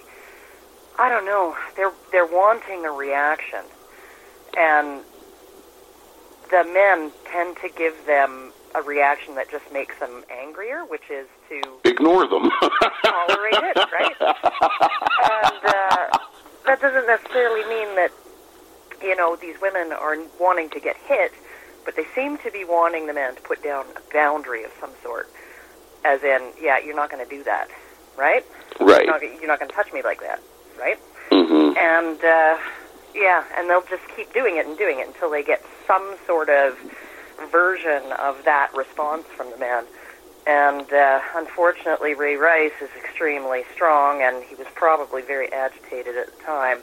I 1.00 1.10
don't 1.10 1.26
know, 1.26 1.56
they're 1.76 1.94
they're 2.12 2.26
wanting 2.26 2.86
a 2.86 2.92
reaction, 2.92 3.64
and 4.58 5.02
the 6.52 6.64
men 6.66 7.12
tend 7.32 7.58
to 7.58 7.70
give 7.70 7.96
them 8.06 8.52
a 8.76 8.82
reaction 8.82 9.36
that 9.36 9.50
just 9.50 9.72
makes 9.74 9.98
them 10.00 10.24
angrier, 10.30 10.86
which 10.86 11.10
is 11.10 11.28
to 11.50 11.62
Ignore 11.84 12.28
them. 12.28 12.50
tolerate 13.04 13.54
it, 13.54 13.78
right? 13.92 14.16
and 14.20 15.64
uh, 15.66 16.18
that 16.66 16.80
doesn't 16.80 17.08
necessarily 17.08 17.68
mean 17.68 17.96
that 17.96 18.12
you 19.02 19.16
know 19.16 19.36
these 19.36 19.56
women 19.62 19.92
are 19.92 20.18
wanting 20.40 20.70
to 20.70 20.80
get 20.80 20.96
hit, 20.98 21.32
but 21.86 21.96
they 21.96 22.06
seem 22.16 22.38
to 22.40 22.52
be 22.52 22.64
wanting 22.64 23.08
the 23.08 23.14
men 23.14 23.36
to 23.36 23.42
put 23.42 23.64
down 23.64 23.86
a 23.96 24.14
boundary 24.14 24.64
of 24.64 24.72
some 24.80 24.92
sort, 25.04 25.30
as 26.06 26.24
in, 26.24 26.52
yeah, 26.62 26.78
you're 26.80 26.96
not 26.96 27.10
going 27.10 27.24
to 27.24 27.30
do 27.30 27.44
that, 27.44 27.70
right? 28.18 28.46
Right. 28.80 29.06
You're 29.06 29.48
not, 29.48 29.48
not 29.48 29.60
going 29.60 29.70
to 29.70 29.76
touch 29.76 29.92
me 29.92 30.02
like 30.02 30.22
that, 30.22 30.42
right? 30.80 31.00
Mm-hmm. 31.32 31.78
And 31.78 32.24
uh, 32.24 32.58
yeah, 33.16 33.44
and 33.58 33.70
they'll 33.70 33.84
just 33.84 34.04
keep 34.16 34.34
doing 34.34 34.58
it 34.58 34.66
and 34.66 34.78
doing 34.78 35.00
it 35.00 35.08
until 35.08 35.30
they 35.30 35.44
get 35.44 35.64
some 35.92 36.16
sort 36.26 36.48
of 36.48 36.78
version 37.52 38.14
of 38.14 38.46
that 38.46 38.74
response 38.74 39.26
from 39.36 39.52
the 39.52 39.58
man. 39.58 39.84
And 40.48 40.92
uh, 40.94 41.20
unfortunately, 41.36 42.14
Ray 42.14 42.38
Rice 42.38 42.72
is 42.82 42.90
extremely 42.98 43.64
strong, 43.74 44.22
and 44.22 44.42
he 44.42 44.56
was 44.56 44.68
probably 44.74 45.22
very 45.22 45.52
agitated 45.52 46.16
at 46.16 46.28
the 46.28 46.44
time. 46.44 46.78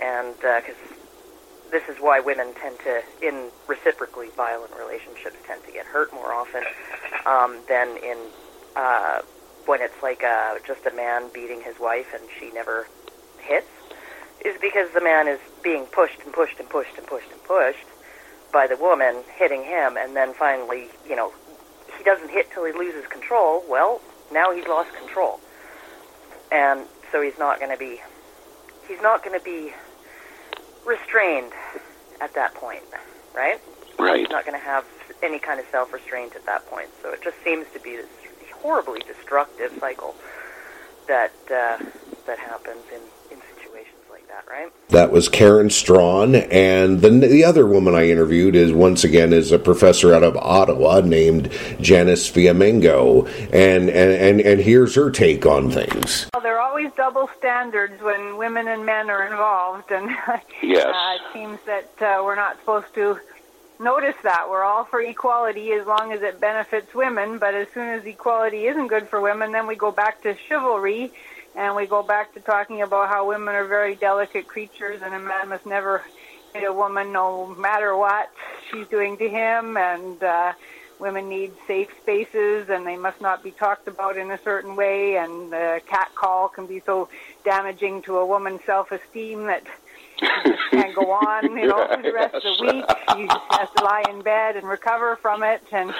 And 0.00 0.34
because 0.36 0.76
this 1.70 1.86
is 1.90 1.98
why 2.00 2.20
women 2.20 2.54
tend 2.54 2.78
to, 2.80 3.02
in 3.20 3.50
reciprocally 3.68 4.28
violent 4.34 4.72
relationships, 4.78 5.36
tend 5.46 5.62
to 5.64 5.72
get 5.72 5.84
hurt 5.84 6.10
more 6.14 6.32
often 6.32 6.64
um, 7.26 7.58
than 7.68 7.98
in 7.98 8.16
uh, 8.74 9.20
when 9.66 9.82
it's 9.82 10.02
like 10.02 10.24
uh, 10.24 10.54
just 10.66 10.86
a 10.86 10.94
man 10.94 11.28
beating 11.34 11.60
his 11.60 11.78
wife 11.78 12.14
and 12.14 12.24
she 12.40 12.50
never 12.52 12.88
hits, 13.42 13.68
is 14.42 14.58
because 14.60 14.90
the 14.94 15.02
man 15.02 15.28
is 15.28 15.38
being 15.62 15.84
pushed 15.84 16.20
and 16.24 16.32
pushed 16.32 16.58
and 16.58 16.68
pushed 16.70 16.96
and 16.96 17.06
pushed 17.06 17.30
and 17.30 17.42
pushed 17.44 17.91
by 18.52 18.66
the 18.66 18.76
woman 18.76 19.22
hitting 19.36 19.62
him, 19.64 19.96
and 19.96 20.14
then 20.14 20.34
finally, 20.34 20.88
you 21.08 21.16
know, 21.16 21.32
he 21.96 22.04
doesn't 22.04 22.30
hit 22.30 22.50
till 22.52 22.64
he 22.64 22.72
loses 22.72 23.06
control. 23.06 23.64
Well, 23.68 24.00
now 24.32 24.52
he's 24.52 24.66
lost 24.66 24.94
control, 24.94 25.40
and 26.50 26.86
so 27.10 27.22
he's 27.22 27.38
not 27.38 27.58
going 27.58 27.70
to 27.70 27.78
be 27.78 28.00
he's 28.88 29.00
not 29.00 29.24
going 29.24 29.38
to 29.38 29.44
be 29.44 29.72
restrained 30.84 31.52
at 32.20 32.34
that 32.34 32.54
point, 32.54 32.82
right? 33.34 33.60
Right. 33.98 34.20
He's 34.20 34.30
not 34.30 34.44
going 34.44 34.58
to 34.58 34.64
have 34.64 34.84
any 35.22 35.38
kind 35.38 35.60
of 35.60 35.66
self-restraint 35.70 36.34
at 36.34 36.44
that 36.46 36.66
point. 36.66 36.88
So 37.02 37.12
it 37.12 37.22
just 37.22 37.36
seems 37.44 37.66
to 37.72 37.80
be 37.80 37.96
this 37.96 38.06
horribly 38.62 39.00
destructive 39.00 39.72
cycle 39.78 40.14
that 41.08 41.32
uh, 41.50 41.78
that 42.26 42.38
happens 42.38 42.84
in 42.92 43.00
in 43.00 43.00
situations 43.00 43.00
like 43.00 43.21
that, 44.32 44.50
right? 44.50 44.72
That 44.88 45.10
was 45.12 45.28
Karen 45.28 45.68
Straughan, 45.68 46.48
and 46.50 47.00
the 47.00 47.10
the 47.10 47.44
other 47.44 47.66
woman 47.66 47.94
I 47.94 48.08
interviewed 48.08 48.54
is 48.56 48.72
once 48.72 49.04
again 49.04 49.32
is 49.32 49.52
a 49.52 49.58
professor 49.58 50.14
out 50.14 50.22
of 50.22 50.36
Ottawa 50.36 51.00
named 51.00 51.50
Janice 51.80 52.30
Fiamengo, 52.30 53.26
and 53.52 53.88
and 53.88 54.12
and, 54.12 54.40
and 54.40 54.60
here's 54.60 54.94
her 54.94 55.10
take 55.10 55.46
on 55.46 55.70
things. 55.70 56.26
Well, 56.34 56.42
there 56.42 56.58
are 56.58 56.68
always 56.68 56.90
double 56.96 57.28
standards 57.38 58.00
when 58.02 58.36
women 58.36 58.68
and 58.68 58.84
men 58.86 59.10
are 59.10 59.26
involved, 59.26 59.90
and 59.90 60.10
Yes. 60.62 60.86
uh, 60.86 61.16
it 61.16 61.32
seems 61.32 61.58
that 61.66 61.90
uh, 62.02 62.22
we're 62.24 62.36
not 62.36 62.58
supposed 62.60 62.92
to 62.94 63.18
notice 63.80 64.16
that. 64.22 64.48
We're 64.48 64.62
all 64.62 64.84
for 64.84 65.00
equality 65.00 65.72
as 65.72 65.86
long 65.86 66.12
as 66.12 66.22
it 66.22 66.40
benefits 66.40 66.94
women, 66.94 67.38
but 67.38 67.54
as 67.54 67.68
soon 67.74 67.88
as 67.88 68.04
equality 68.04 68.66
isn't 68.66 68.86
good 68.88 69.08
for 69.08 69.20
women, 69.20 69.52
then 69.52 69.66
we 69.66 69.74
go 69.74 69.90
back 69.90 70.22
to 70.22 70.36
chivalry, 70.48 71.12
and 71.54 71.76
we 71.76 71.86
go 71.86 72.02
back 72.02 72.34
to 72.34 72.40
talking 72.40 72.82
about 72.82 73.08
how 73.08 73.28
women 73.28 73.54
are 73.54 73.66
very 73.66 73.94
delicate 73.94 74.46
creatures, 74.46 75.02
and 75.02 75.14
a 75.14 75.18
man 75.18 75.48
must 75.48 75.66
never 75.66 76.02
hit 76.54 76.64
a 76.64 76.72
woman 76.72 77.12
no 77.12 77.46
matter 77.46 77.96
what 77.96 78.30
she's 78.70 78.86
doing 78.88 79.16
to 79.18 79.28
him, 79.28 79.76
and 79.76 80.22
uh, 80.22 80.52
women 81.02 81.28
need 81.28 81.52
safe 81.66 81.88
spaces 82.00 82.70
and 82.70 82.86
they 82.86 82.96
must 82.96 83.20
not 83.20 83.42
be 83.42 83.50
talked 83.50 83.88
about 83.88 84.16
in 84.16 84.30
a 84.30 84.38
certain 84.42 84.76
way. 84.76 85.16
And 85.16 85.52
the 85.52 85.82
cat 85.86 86.12
call 86.14 86.48
can 86.48 86.66
be 86.66 86.80
so 86.86 87.08
damaging 87.44 88.02
to 88.02 88.18
a 88.18 88.24
woman's 88.24 88.60
self-esteem 88.64 89.46
that 89.46 89.64
she 90.18 90.26
can't 90.70 90.94
go 90.94 91.10
on, 91.10 91.56
you 91.56 91.66
know, 91.66 91.86
for 91.88 92.00
the 92.00 92.12
rest 92.14 92.34
of 92.36 92.42
the 92.42 92.56
week. 92.60 92.84
Just 93.28 93.44
has 93.50 93.68
to 93.76 93.84
lie 93.84 94.04
in 94.08 94.22
bed 94.22 94.56
and 94.56 94.66
recover 94.66 95.16
from 95.16 95.42
it. 95.42 95.60
And 95.72 95.92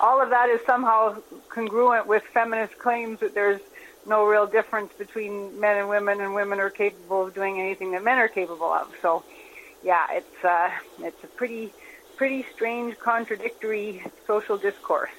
all 0.00 0.22
of 0.22 0.30
that 0.30 0.48
is 0.48 0.60
somehow 0.64 1.18
congruent 1.50 2.06
with 2.06 2.22
feminist 2.32 2.78
claims 2.78 3.20
that 3.20 3.34
there's 3.34 3.60
no 4.08 4.24
real 4.26 4.46
difference 4.46 4.92
between 4.94 5.60
men 5.60 5.76
and 5.76 5.88
women 5.88 6.20
and 6.20 6.34
women 6.34 6.60
are 6.60 6.70
capable 6.70 7.26
of 7.26 7.34
doing 7.34 7.60
anything 7.60 7.92
that 7.92 8.02
men 8.02 8.18
are 8.18 8.28
capable 8.28 8.72
of. 8.72 8.88
So 9.02 9.22
yeah, 9.82 10.06
it's 10.10 10.44
uh 10.44 10.70
it's 11.00 11.22
a 11.24 11.28
pretty 11.28 11.72
pretty 12.16 12.44
strange, 12.54 12.98
contradictory 12.98 14.02
social 14.26 14.58
discourse. 14.58 15.10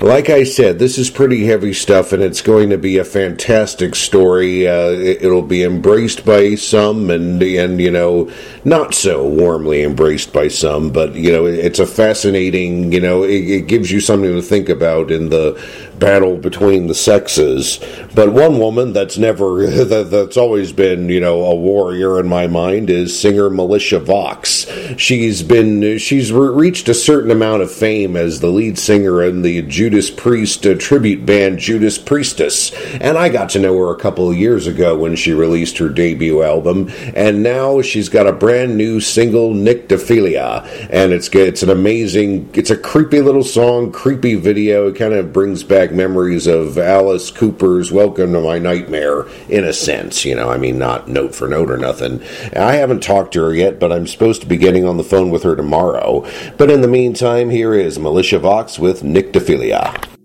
Like 0.00 0.30
I 0.30 0.44
said, 0.44 0.78
this 0.78 0.96
is 0.96 1.10
pretty 1.10 1.44
heavy 1.44 1.74
stuff, 1.74 2.14
and 2.14 2.22
it's 2.22 2.40
going 2.40 2.70
to 2.70 2.78
be 2.78 2.96
a 2.96 3.04
fantastic 3.04 3.94
story. 3.94 4.66
Uh, 4.66 4.88
it, 4.88 5.22
it'll 5.22 5.42
be 5.42 5.62
embraced 5.62 6.24
by 6.24 6.54
some, 6.54 7.10
and 7.10 7.42
and 7.42 7.78
you 7.78 7.90
know, 7.90 8.32
not 8.64 8.94
so 8.94 9.28
warmly 9.28 9.82
embraced 9.82 10.32
by 10.32 10.48
some. 10.48 10.92
But 10.92 11.14
you 11.14 11.30
know, 11.30 11.44
it's 11.44 11.78
a 11.78 11.86
fascinating. 11.86 12.90
You 12.90 13.00
know, 13.00 13.22
it, 13.22 13.50
it 13.50 13.66
gives 13.68 13.90
you 13.90 14.00
something 14.00 14.32
to 14.32 14.40
think 14.40 14.70
about 14.70 15.10
in 15.10 15.28
the 15.28 15.60
battle 16.02 16.36
between 16.36 16.88
the 16.88 16.94
sexes. 16.94 17.78
But 18.12 18.32
one 18.32 18.58
woman 18.58 18.92
that's 18.92 19.18
never 19.18 19.66
that, 19.84 20.10
that's 20.10 20.36
always 20.36 20.72
been 20.72 21.08
you 21.08 21.20
know 21.20 21.44
a 21.44 21.54
warrior 21.54 22.18
in 22.18 22.28
my 22.28 22.48
mind 22.48 22.90
is 22.90 23.18
singer 23.18 23.48
Militia 23.48 24.00
Vox. 24.00 24.66
She's 24.98 25.42
been 25.42 25.98
she's 25.98 26.32
re- 26.32 26.48
reached 26.48 26.88
a 26.88 26.94
certain 26.94 27.30
amount 27.30 27.62
of 27.62 27.70
fame 27.70 28.16
as 28.16 28.40
the 28.40 28.48
lead 28.48 28.78
singer 28.78 29.22
in 29.22 29.42
the 29.42 29.62
Judas 29.62 30.10
Priest 30.10 30.66
uh, 30.66 30.74
tribute 30.74 31.24
band 31.24 31.60
Judas 31.60 31.98
Priestess, 31.98 32.72
and 32.94 33.16
I 33.16 33.28
got 33.28 33.50
to 33.50 33.60
know 33.60 33.78
her 33.78 33.92
a 33.92 33.98
couple 33.98 34.28
of 34.28 34.36
years 34.36 34.66
ago 34.66 34.98
when 34.98 35.14
she 35.14 35.32
released 35.32 35.78
her 35.78 35.88
debut 35.88 36.42
album, 36.42 36.90
and 37.14 37.44
now 37.44 37.80
she's 37.80 38.08
got 38.08 38.26
a 38.26 38.32
brand 38.32 38.76
new 38.76 38.98
single 39.00 39.54
Nyctophilia, 39.54 40.66
and 40.90 41.12
it's 41.12 41.28
it's 41.28 41.62
an 41.62 41.70
amazing 41.70 42.50
it's 42.54 42.70
a 42.70 42.76
creepy 42.76 43.20
little 43.20 43.44
song, 43.44 43.92
creepy 43.92 44.34
video. 44.34 44.88
It 44.88 44.96
kind 44.96 45.14
of 45.14 45.32
brings 45.32 45.62
back 45.62 45.91
memories 45.94 46.46
of 46.46 46.78
Alice 46.78 47.30
Cooper's 47.30 47.92
Welcome 47.92 48.32
to 48.32 48.40
My 48.40 48.58
Nightmare 48.58 49.26
in 49.48 49.64
a 49.64 49.72
sense, 49.72 50.24
you 50.24 50.34
know. 50.34 50.48
I 50.50 50.58
mean, 50.58 50.78
not 50.78 51.08
note 51.08 51.34
for 51.34 51.48
note 51.48 51.70
or 51.70 51.76
nothing. 51.76 52.22
I 52.56 52.74
haven't 52.74 53.02
talked 53.02 53.32
to 53.34 53.42
her 53.42 53.54
yet, 53.54 53.78
but 53.78 53.92
I'm 53.92 54.06
supposed 54.06 54.40
to 54.42 54.48
be 54.48 54.56
getting 54.56 54.86
on 54.86 54.96
the 54.96 55.04
phone 55.04 55.30
with 55.30 55.42
her 55.42 55.56
tomorrow. 55.56 56.26
But 56.56 56.70
in 56.70 56.80
the 56.80 56.88
meantime, 56.88 57.50
here 57.50 57.74
is 57.74 57.98
Militia 57.98 58.38
Vox 58.38 58.78
with 58.78 59.02
Nyctophilia. 59.02 60.21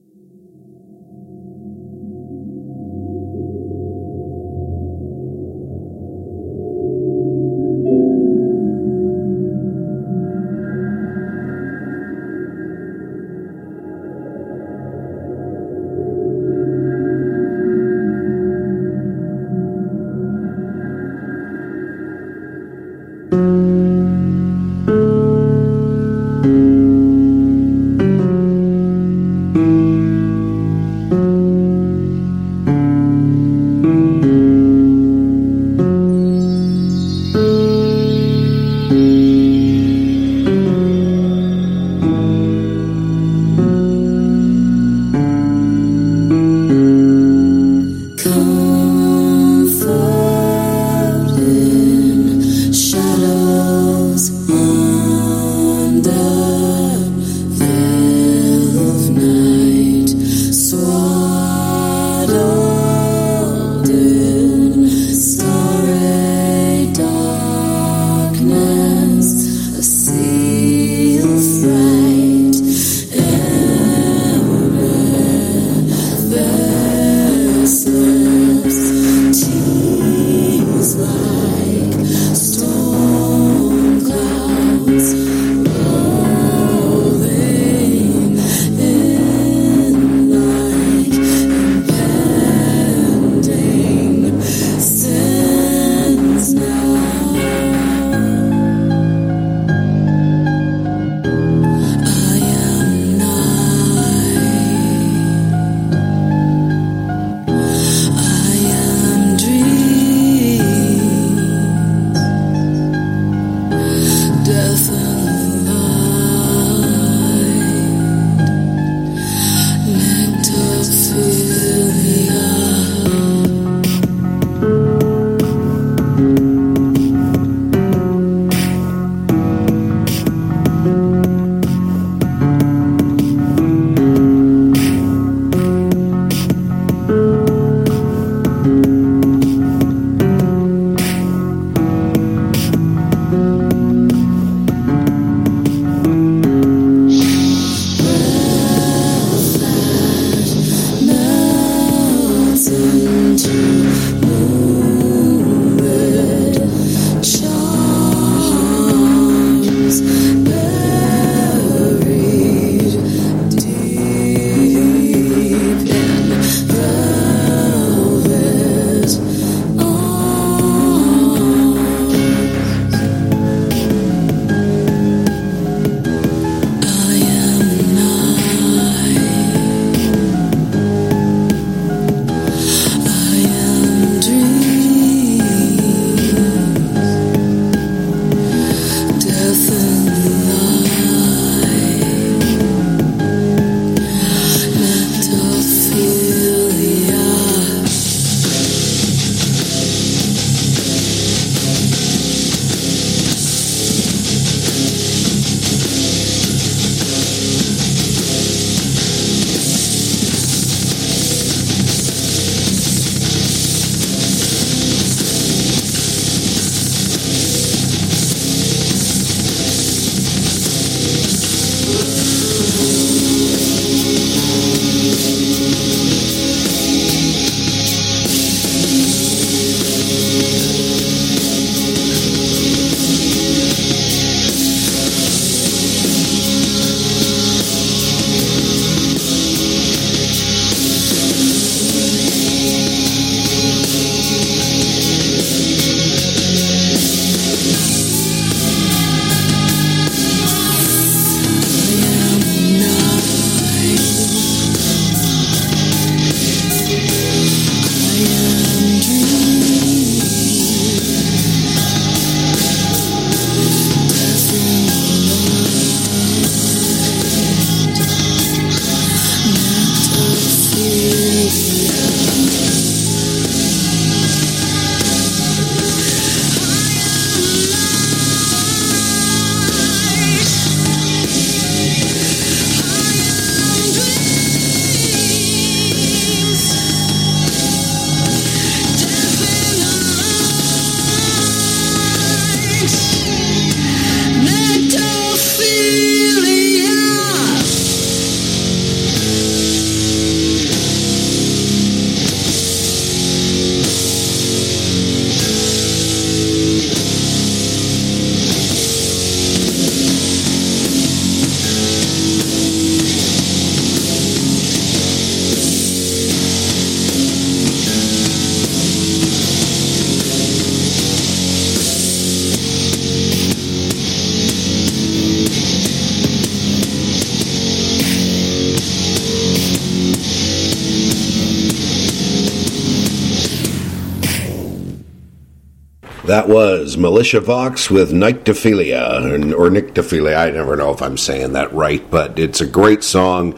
That 336.38 336.50
was 336.50 336.98
Militia 336.98 337.40
Vox 337.40 337.90
with 337.90 338.12
Nyctophilia, 338.12 339.54
or 339.56 339.72
Nyctophilia. 339.72 340.38
I 340.38 340.52
never 340.52 340.76
know 340.76 340.92
if 340.92 341.02
I'm 341.02 341.18
saying 341.18 341.54
that 341.54 341.74
right, 341.74 342.08
but 342.12 342.38
it's 342.38 342.62
a 342.62 342.68
great 342.68 343.04
song. 343.04 343.54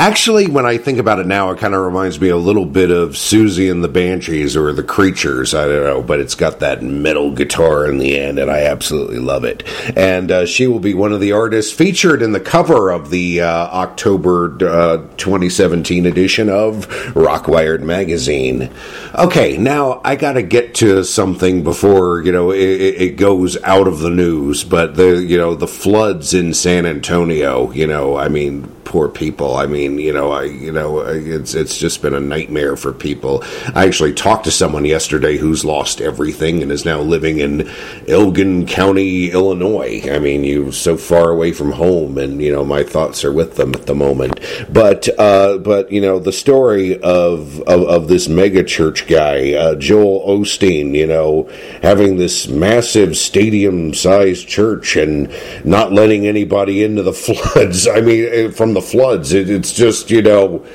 Actually, 0.00 0.46
when 0.46 0.64
I 0.64 0.78
think 0.78 0.98
about 0.98 1.18
it 1.18 1.26
now, 1.26 1.50
it 1.50 1.58
kind 1.58 1.74
of 1.74 1.82
reminds 1.82 2.18
me 2.18 2.30
a 2.30 2.36
little 2.38 2.64
bit 2.64 2.90
of 2.90 3.10
Siouxsie 3.10 3.70
and 3.70 3.84
the 3.84 3.88
Banshees 3.88 4.56
or 4.56 4.72
the 4.72 4.82
Creatures. 4.82 5.52
I 5.52 5.66
don't 5.66 5.84
know, 5.84 6.02
but 6.02 6.20
it's 6.20 6.34
got 6.34 6.60
that 6.60 6.82
metal 6.82 7.32
guitar 7.32 7.84
in 7.84 7.98
the 7.98 8.18
end, 8.18 8.38
and 8.38 8.50
I 8.50 8.60
absolutely 8.60 9.18
love 9.18 9.44
it. 9.44 9.62
And 9.94 10.32
uh, 10.32 10.46
she 10.46 10.66
will 10.66 10.80
be 10.80 10.94
one 10.94 11.12
of 11.12 11.20
the 11.20 11.32
artists 11.32 11.70
featured 11.70 12.22
in 12.22 12.32
the 12.32 12.40
cover 12.40 12.88
of 12.88 13.10
the 13.10 13.42
uh, 13.42 13.46
October 13.46 14.56
uh, 14.66 15.06
2017 15.18 16.06
edition 16.06 16.48
of 16.48 16.88
Rockwired 17.14 17.82
magazine. 17.82 18.70
Okay, 19.14 19.58
now 19.58 20.00
I 20.02 20.16
got 20.16 20.32
to 20.32 20.42
get 20.42 20.76
to 20.76 21.04
something 21.04 21.62
before 21.62 22.22
you 22.22 22.32
know 22.32 22.52
it, 22.52 22.58
it 22.58 23.16
goes 23.18 23.62
out 23.64 23.86
of 23.86 23.98
the 23.98 24.08
news. 24.08 24.64
But 24.64 24.96
the 24.96 25.22
you 25.22 25.36
know 25.36 25.54
the 25.54 25.68
floods 25.68 26.32
in 26.32 26.54
San 26.54 26.86
Antonio. 26.86 27.70
You 27.72 27.86
know, 27.86 28.16
I 28.16 28.28
mean, 28.28 28.74
poor 28.90 29.08
people. 29.08 29.54
I 29.54 29.66
mean, 29.66 29.98
you 29.98 30.12
know, 30.12 30.32
I 30.32 30.42
you 30.44 30.72
know 30.72 30.98
it's 30.98 31.54
it's 31.54 31.78
just 31.78 32.02
been 32.02 32.12
a 32.12 32.18
nightmare 32.20 32.76
for 32.76 32.92
people. 32.92 33.44
I 33.72 33.86
actually 33.86 34.14
talked 34.14 34.44
to 34.44 34.50
someone 34.50 34.84
yesterday 34.84 35.36
who's 35.36 35.64
lost 35.64 36.00
everything 36.00 36.60
and 36.60 36.72
is 36.72 36.84
now 36.84 37.00
living 37.00 37.38
in 37.38 37.70
Elgin 38.08 38.66
County, 38.66 39.30
Illinois. 39.30 40.02
I 40.10 40.18
mean, 40.18 40.42
you're 40.42 40.72
so 40.72 40.96
far 40.96 41.30
away 41.30 41.52
from 41.52 41.70
home, 41.70 42.18
and 42.18 42.42
you 42.42 42.52
know, 42.52 42.64
my 42.64 42.82
thoughts 42.82 43.24
are 43.24 43.32
with 43.32 43.54
them 43.54 43.72
at 43.74 43.86
the 43.86 43.94
moment. 43.94 44.40
But 44.68 45.08
uh, 45.16 45.58
but 45.58 45.92
you 45.92 46.00
know, 46.00 46.18
the 46.18 46.32
story 46.32 47.00
of 47.00 47.60
of, 47.60 47.82
of 47.84 48.08
this 48.08 48.28
mega 48.28 48.64
church 48.64 49.06
guy, 49.06 49.52
uh, 49.52 49.76
Joel 49.76 50.26
Osteen, 50.26 50.96
you 50.96 51.06
know, 51.06 51.48
having 51.80 52.16
this 52.16 52.48
massive 52.48 53.16
stadium-sized 53.16 54.48
church 54.48 54.96
and 54.96 55.32
not 55.64 55.92
letting 55.92 56.26
anybody 56.26 56.82
into 56.82 57.04
the 57.04 57.12
floods. 57.20 57.86
I 57.86 58.00
mean, 58.00 58.50
from 58.50 58.74
the 58.74 58.79
floods, 58.80 59.32
it, 59.32 59.50
it's 59.50 59.72
just 59.72 60.10
you 60.10 60.22
know 60.22 60.66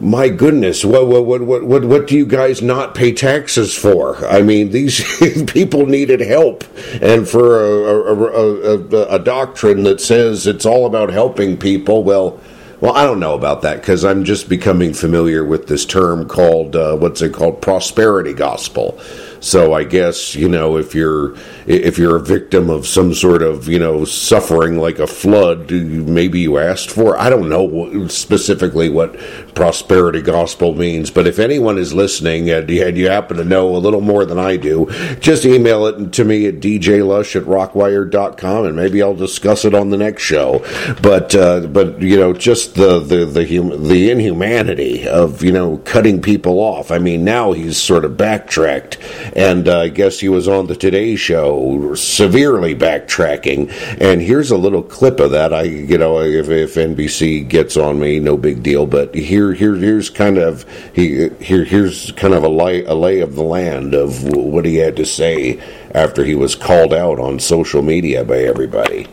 my 0.00 0.30
goodness, 0.30 0.82
what, 0.82 1.06
what, 1.08 1.24
what, 1.26 1.62
what, 1.62 1.84
what 1.84 2.06
do 2.06 2.16
you 2.16 2.24
guys 2.24 2.62
not 2.62 2.94
pay 2.94 3.12
taxes 3.12 3.76
for? 3.76 4.16
I 4.26 4.40
mean, 4.40 4.70
these 4.70 5.04
people 5.46 5.84
needed 5.84 6.20
help. 6.20 6.64
And 7.02 7.28
for 7.28 7.60
a, 7.60 8.14
a, 8.14 8.96
a, 8.96 9.16
a, 9.16 9.18
doctrine 9.18 9.82
that 9.82 10.00
says 10.00 10.46
it's 10.46 10.64
all 10.64 10.86
about 10.86 11.10
helping 11.10 11.58
people, 11.58 12.02
well, 12.02 12.40
well, 12.80 12.96
I 12.96 13.04
don't 13.04 13.20
know 13.20 13.34
about 13.34 13.60
that 13.60 13.80
because 13.82 14.06
I'm 14.06 14.24
just 14.24 14.48
becoming 14.48 14.94
familiar 14.94 15.44
with 15.44 15.66
this 15.66 15.84
term 15.84 16.26
called, 16.26 16.74
uh, 16.74 16.96
what's 16.96 17.20
it 17.20 17.34
called? 17.34 17.60
Prosperity 17.60 18.32
gospel. 18.32 18.98
So 19.40 19.72
I 19.72 19.84
guess 19.84 20.34
you 20.34 20.48
know 20.48 20.76
if 20.76 20.94
you're 20.94 21.34
if 21.66 21.98
you're 21.98 22.16
a 22.16 22.20
victim 22.20 22.68
of 22.68 22.86
some 22.86 23.14
sort 23.14 23.42
of 23.42 23.68
you 23.68 23.78
know 23.78 24.04
suffering 24.04 24.76
like 24.78 24.98
a 24.98 25.06
flood, 25.06 25.70
maybe 25.70 26.40
you 26.40 26.58
asked 26.58 26.90
for. 26.90 27.18
I 27.18 27.30
don't 27.30 27.48
know 27.48 28.06
specifically 28.08 28.90
what 28.90 29.18
prosperity 29.54 30.20
gospel 30.20 30.74
means, 30.74 31.10
but 31.10 31.26
if 31.26 31.38
anyone 31.38 31.78
is 31.78 31.94
listening 31.94 32.50
and 32.50 32.68
you, 32.68 33.08
happen 33.08 33.38
to 33.38 33.44
know 33.44 33.74
a 33.74 33.78
little 33.78 34.02
more 34.02 34.24
than 34.24 34.38
I 34.38 34.56
do, 34.56 34.86
just 35.20 35.44
email 35.44 35.86
it 35.86 36.12
to 36.12 36.24
me 36.24 36.46
at 36.46 36.60
djlush 36.60 37.34
at 37.34 37.44
rockwired.com 37.44 38.66
and 38.66 38.76
maybe 38.76 39.02
I'll 39.02 39.14
discuss 39.14 39.64
it 39.64 39.74
on 39.74 39.90
the 39.90 39.96
next 39.96 40.22
show. 40.22 40.64
But 41.00 41.34
uh, 41.34 41.66
but 41.66 42.02
you 42.02 42.18
know 42.18 42.34
just 42.34 42.74
the 42.74 43.00
the 43.00 43.24
the, 43.24 43.46
hum- 43.46 43.88
the 43.88 44.10
inhumanity 44.10 45.08
of 45.08 45.42
you 45.42 45.52
know 45.52 45.78
cutting 45.78 46.20
people 46.20 46.58
off. 46.58 46.90
I 46.90 46.98
mean 46.98 47.24
now 47.24 47.52
he's 47.52 47.80
sort 47.80 48.04
of 48.04 48.16
backtracked 48.18 48.98
and 49.34 49.68
uh, 49.68 49.80
I 49.80 49.88
guess 49.88 50.20
he 50.20 50.28
was 50.28 50.48
on 50.48 50.66
the 50.66 50.76
Today 50.76 51.16
Show, 51.16 51.94
severely 51.94 52.74
backtracking. 52.74 53.70
And 54.00 54.20
here's 54.20 54.50
a 54.50 54.56
little 54.56 54.82
clip 54.82 55.20
of 55.20 55.32
that. 55.32 55.52
I, 55.52 55.62
you 55.62 55.98
know, 55.98 56.20
if, 56.20 56.48
if 56.48 56.74
NBC 56.74 57.48
gets 57.48 57.76
on 57.76 57.98
me, 57.98 58.18
no 58.18 58.36
big 58.36 58.62
deal. 58.62 58.86
But 58.86 59.14
here, 59.14 59.52
here, 59.52 59.74
here's 59.74 60.10
kind 60.10 60.38
of 60.38 60.64
he 60.94 61.28
here, 61.40 61.64
here's 61.64 62.12
kind 62.12 62.34
of 62.34 62.44
a 62.44 62.48
lay, 62.48 62.84
a 62.84 62.94
lay 62.94 63.20
of 63.20 63.34
the 63.34 63.42
land 63.42 63.94
of 63.94 64.24
what 64.24 64.64
he 64.64 64.76
had 64.76 64.96
to 64.96 65.06
say 65.06 65.60
after 65.92 66.24
he 66.24 66.34
was 66.34 66.54
called 66.54 66.94
out 66.94 67.18
on 67.18 67.38
social 67.38 67.82
media 67.82 68.24
by 68.24 68.38
everybody. 68.38 69.06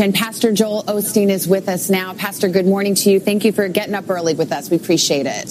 And 0.00 0.14
Pastor 0.14 0.52
Joel 0.52 0.82
Osteen 0.84 1.28
is 1.28 1.46
with 1.46 1.68
us 1.68 1.90
now. 1.90 2.14
Pastor, 2.14 2.48
good 2.48 2.66
morning 2.66 2.94
to 2.96 3.10
you. 3.10 3.20
Thank 3.20 3.44
you 3.44 3.52
for 3.52 3.68
getting 3.68 3.94
up 3.94 4.08
early 4.08 4.34
with 4.34 4.50
us. 4.50 4.70
We 4.70 4.76
appreciate 4.76 5.26
it. 5.26 5.50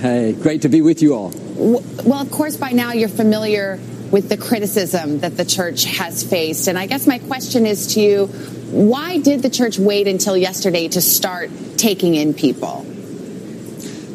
Hey, 0.00 0.32
great 0.32 0.62
to 0.62 0.68
be 0.68 0.82
with 0.82 1.02
you 1.02 1.14
all. 1.14 1.32
Well, 1.56 2.20
of 2.20 2.30
course, 2.30 2.56
by 2.56 2.70
now 2.70 2.92
you're 2.92 3.08
familiar 3.08 3.78
with 4.10 4.28
the 4.28 4.36
criticism 4.36 5.20
that 5.20 5.36
the 5.36 5.44
church 5.44 5.84
has 5.84 6.22
faced. 6.22 6.68
And 6.68 6.78
I 6.78 6.86
guess 6.86 7.06
my 7.06 7.18
question 7.18 7.64
is 7.64 7.94
to 7.94 8.00
you 8.00 8.26
why 8.74 9.18
did 9.18 9.40
the 9.40 9.50
church 9.50 9.78
wait 9.78 10.08
until 10.08 10.36
yesterday 10.36 10.88
to 10.88 11.00
start 11.00 11.50
taking 11.76 12.16
in 12.16 12.34
people? 12.34 12.84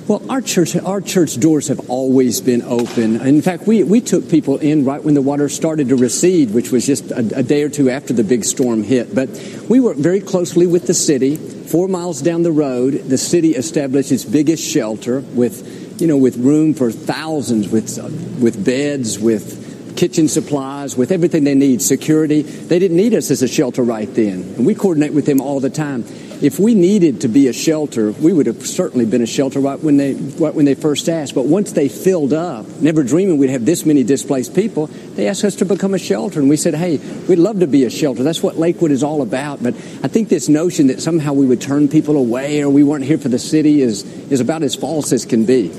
Well, 0.10 0.24
our 0.28 0.41
church, 0.41 0.76
our 0.76 1.01
church 1.01 1.39
doors 1.39 1.68
have 1.68 1.88
always 1.88 2.41
been 2.41 2.64
open. 2.64 3.22
In 3.22 3.43
fact, 3.43 3.68
we, 3.68 3.84
we 3.84 4.01
took 4.01 4.28
people 4.28 4.57
in 4.57 4.84
right 4.84 5.03
when 5.03 5.14
the 5.14 5.22
water 5.22 5.47
started 5.49 5.89
to 5.89 5.95
recede, 5.95 6.49
which 6.49 6.72
was 6.72 6.84
just 6.88 7.12
a, 7.12 7.20
a 7.38 7.43
day 7.43 7.62
or 7.62 7.70
two 7.70 7.91
after 7.91 8.12
the 8.12 8.24
big 8.24 8.43
storm 8.43 8.82
hit. 8.82 9.14
But 9.14 9.30
we 9.70 9.80
worked 9.80 9.99
very 9.99 10.20
closely 10.20 10.66
with 10.66 10.88
the 10.88 10.95
city. 10.95 11.36
Four 11.36 11.88
miles 11.88 12.24
down 12.24 12.41
the 12.41 12.51
road, 12.51 12.93
the 12.93 13.20
city 13.20 13.51
established 13.51 14.12
its 14.12 14.26
biggest 14.26 14.64
shelter 14.64 15.20
with, 15.20 16.01
you 16.01 16.07
know, 16.07 16.18
with 16.18 16.38
room 16.38 16.74
for 16.74 16.91
thousands, 16.91 17.70
with, 17.70 17.99
with 18.41 18.66
beds, 18.66 19.20
with 19.20 19.59
kitchen 20.00 20.30
supplies, 20.30 20.95
with 20.95 21.12
everything 21.12 21.43
they 21.43 21.56
need, 21.56 21.82
security. 21.82 22.41
They 22.41 22.80
didn't 22.80 22.95
need 22.95 23.14
us 23.14 23.32
as 23.32 23.41
a 23.41 23.47
shelter 23.47 23.84
right 23.84 24.12
then. 24.14 24.43
And 24.56 24.66
we 24.66 24.74
coordinate 24.74 25.14
with 25.14 25.26
them 25.26 25.41
all 25.41 25.60
the 25.60 25.70
time 25.70 26.06
if 26.41 26.58
we 26.58 26.74
needed 26.74 27.22
to 27.22 27.28
be 27.28 27.47
a 27.47 27.54
shelter, 27.54 28.12
we 28.12 28.32
would 28.32 28.45
have 28.45 28.66
certainly 28.66 29.06
been 29.06 29.22
a 29.22 29.28
shelter 29.28 29.60
right 29.60 29.80
when 29.80 29.97
they 29.97 30.14
right 30.14 30.54
when 30.54 30.66
they 30.66 30.74
first 30.74 31.10
asked. 31.10 31.36
But 31.36 31.45
once 31.45 31.74
they 31.74 31.89
filled 31.89 32.34
up, 32.34 32.66
never 32.80 33.04
dreaming 33.04 33.38
we'd 33.38 33.50
have 33.50 33.66
this 33.66 33.86
many 33.86 34.04
displaced 34.04 34.56
people, 34.56 34.88
they 35.16 35.28
asked 35.28 35.43
us 35.43 35.56
to 35.58 35.66
become 35.66 35.93
a 35.93 36.00
shelter, 36.00 36.39
and 36.39 36.50
we 36.50 36.56
said, 36.56 36.76
"Hey, 36.76 36.97
we'd 37.28 37.39
love 37.39 37.60
to 37.60 37.68
be 37.68 37.84
a 37.84 37.89
shelter. 37.89 38.24
That's 38.24 38.41
what 38.41 38.58
Lakewood 38.58 38.91
is 38.91 39.04
all 39.04 39.22
about." 39.22 39.62
But 39.62 39.76
I 40.02 40.08
think 40.08 40.30
this 40.30 40.47
notion 40.47 40.88
that 40.88 41.02
somehow 41.02 41.34
we 41.34 41.45
would 41.45 41.62
turn 41.62 41.89
people 41.89 42.16
away 42.16 42.62
or 42.62 42.70
we 42.70 42.84
weren't 42.84 43.06
here 43.06 43.18
for 43.18 43.30
the 43.30 43.39
city 43.39 43.82
is 43.82 44.04
is 44.30 44.39
about 44.39 44.64
as 44.64 44.76
false 44.76 45.12
as 45.12 45.26
can 45.26 45.43
be. 45.43 45.72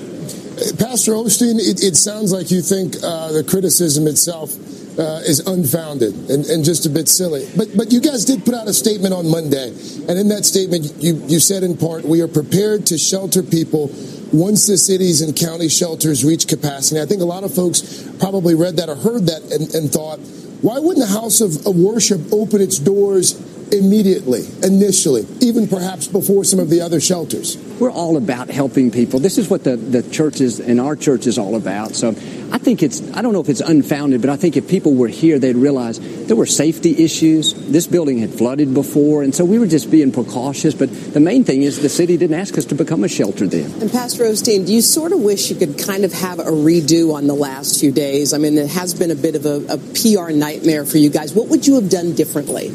Pastor 0.79 1.13
Osteen, 1.13 1.57
it, 1.57 1.83
it 1.83 1.97
sounds 1.97 2.33
like 2.33 2.51
you 2.51 2.61
think 2.61 2.97
uh, 3.03 3.33
the 3.33 3.43
criticism 3.43 4.07
itself 4.07 4.53
uh, 4.99 5.23
is 5.25 5.41
unfounded 5.47 6.13
and, 6.29 6.45
and, 6.47 6.65
just 6.65 6.85
a 6.85 6.91
bit 6.91 7.09
silly. 7.09 7.49
But 7.57 7.69
but 7.75 7.93
you 7.93 8.01
guys 8.01 8.27
did 8.27 8.45
put 8.45 8.55
out 8.55 8.69
a 8.69 8.75
statement 8.75 9.15
on 9.15 9.31
Monday, 9.31 9.69
and 9.69 10.19
in 10.19 10.29
that 10.29 10.45
statement, 10.45 10.93
you, 10.99 11.15
you 11.27 11.41
said 11.41 11.63
in 11.63 11.79
part, 11.79 12.05
we 12.05 12.21
are 12.21 12.29
prepared 12.29 12.87
to 12.87 12.99
shelter 12.99 13.43
people 13.43 13.89
once 14.33 14.67
the 14.67 14.77
cities 14.77 15.23
and 15.23 15.35
county 15.35 15.69
shelters 15.69 16.25
reach 16.25 16.47
capacity. 16.47 17.01
I 17.01 17.07
think 17.07 17.23
a 17.23 17.25
lot 17.25 17.45
of 17.45 17.55
folks 17.55 18.07
probably 18.21 18.55
read 18.55 18.77
that 18.77 18.89
or 18.89 18.97
heard 18.97 19.27
that 19.27 19.43
and, 19.51 19.75
and 19.75 19.91
thought, 19.91 20.19
why 20.61 20.79
wouldn't 20.79 21.07
the 21.07 21.13
house 21.13 21.41
of, 21.41 21.67
of 21.67 21.75
worship 21.77 22.21
open 22.33 22.61
its 22.61 22.79
doors 22.79 23.33
immediately, 23.73 24.47
initially, 24.63 25.27
even 25.41 25.69
perhaps 25.69 26.07
before 26.07 26.45
some 26.45 26.59
of 26.59 26.71
the 26.71 26.81
other 26.81 27.01
shelters? 27.01 27.57
We're 27.79 27.91
all 27.91 28.17
about 28.17 28.49
helping 28.49 28.91
people. 28.91 29.21
This 29.21 29.39
is 29.39 29.49
what 29.49 29.65
the, 29.65 29.77
the 29.77 30.03
church 30.03 30.41
is 30.41 30.61
and 30.61 30.81
our 30.81 30.97
church 30.97 31.27
is 31.27 31.39
all 31.39 31.57
about. 31.57 31.95
So 31.95 32.11
I 32.53 32.59
think 32.59 32.83
it's, 32.83 33.01
I 33.15 33.23
don't 33.23 33.33
know 33.33 33.41
if 33.41 33.49
it's 33.49 33.61
unfounded, 33.61 34.21
but 34.21 34.29
I 34.29 34.37
think 34.37 34.57
if 34.57 34.69
people 34.69 34.95
were 34.95 35.09
here, 35.09 35.39
they'd 35.39 35.57
realize 35.57 35.99
there 36.27 36.37
were 36.37 36.47
safety 36.47 37.05
issues. 37.05 37.55
This 37.55 37.87
building 37.87 38.19
had 38.19 38.31
flooded 38.31 38.75
before, 38.75 39.23
and 39.23 39.35
so 39.35 39.45
we 39.45 39.59
were 39.59 39.67
just 39.67 39.91
being 39.91 40.13
precautious. 40.13 40.75
But 40.75 40.91
the 41.13 41.21
main 41.21 41.45
thing 41.45 41.63
is 41.63 41.81
the 41.81 41.89
city 41.89 42.17
didn't 42.17 42.39
ask 42.39 42.59
us 42.59 42.65
to 42.67 42.75
become 42.75 43.05
a 43.05 43.09
shelter 43.09 43.47
then. 43.47 43.71
And 43.81 43.91
Pastor 43.91 44.25
Osteen, 44.25 44.67
do 44.67 44.75
you 44.75 44.83
sort 44.83 45.13
of 45.13 45.21
wish 45.21 45.49
you 45.51 45.57
could 45.57 45.79
kind 45.79 46.05
of 46.05 46.13
have 46.13 46.41
a 46.41 46.45
redo 46.45 47.15
on 47.15 47.27
the 47.27 47.35
last 47.35 47.81
few 47.81 47.93
days? 47.93 48.35
I 48.35 48.39
mean, 48.39 48.59
it 48.59 48.69
has 48.69 48.95
been 48.95 49.11
a 49.11 49.17
bit 49.17 49.37
of 49.37 49.47
a, 49.47 49.75
a 49.75 49.79
PR 49.79 50.33
nightmare 50.33 50.85
for 50.85 50.99
you 50.99 51.09
guys. 51.09 51.33
What 51.33 51.49
would 51.49 51.67
you 51.67 51.77
have 51.77 51.89
done 51.89 52.15
differently? 52.15 52.75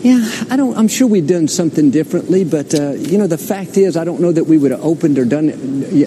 Yeah, 0.00 0.46
I 0.48 0.56
don't. 0.56 0.76
I'm 0.76 0.86
sure 0.86 1.08
we've 1.08 1.26
done 1.26 1.48
something 1.48 1.90
differently, 1.90 2.44
but 2.44 2.72
uh, 2.72 2.92
you 2.92 3.18
know, 3.18 3.26
the 3.26 3.38
fact 3.38 3.76
is, 3.76 3.96
I 3.96 4.04
don't 4.04 4.20
know 4.20 4.30
that 4.30 4.44
we 4.44 4.56
would 4.56 4.70
have 4.70 4.84
opened 4.84 5.18
or 5.18 5.24
done 5.24 5.50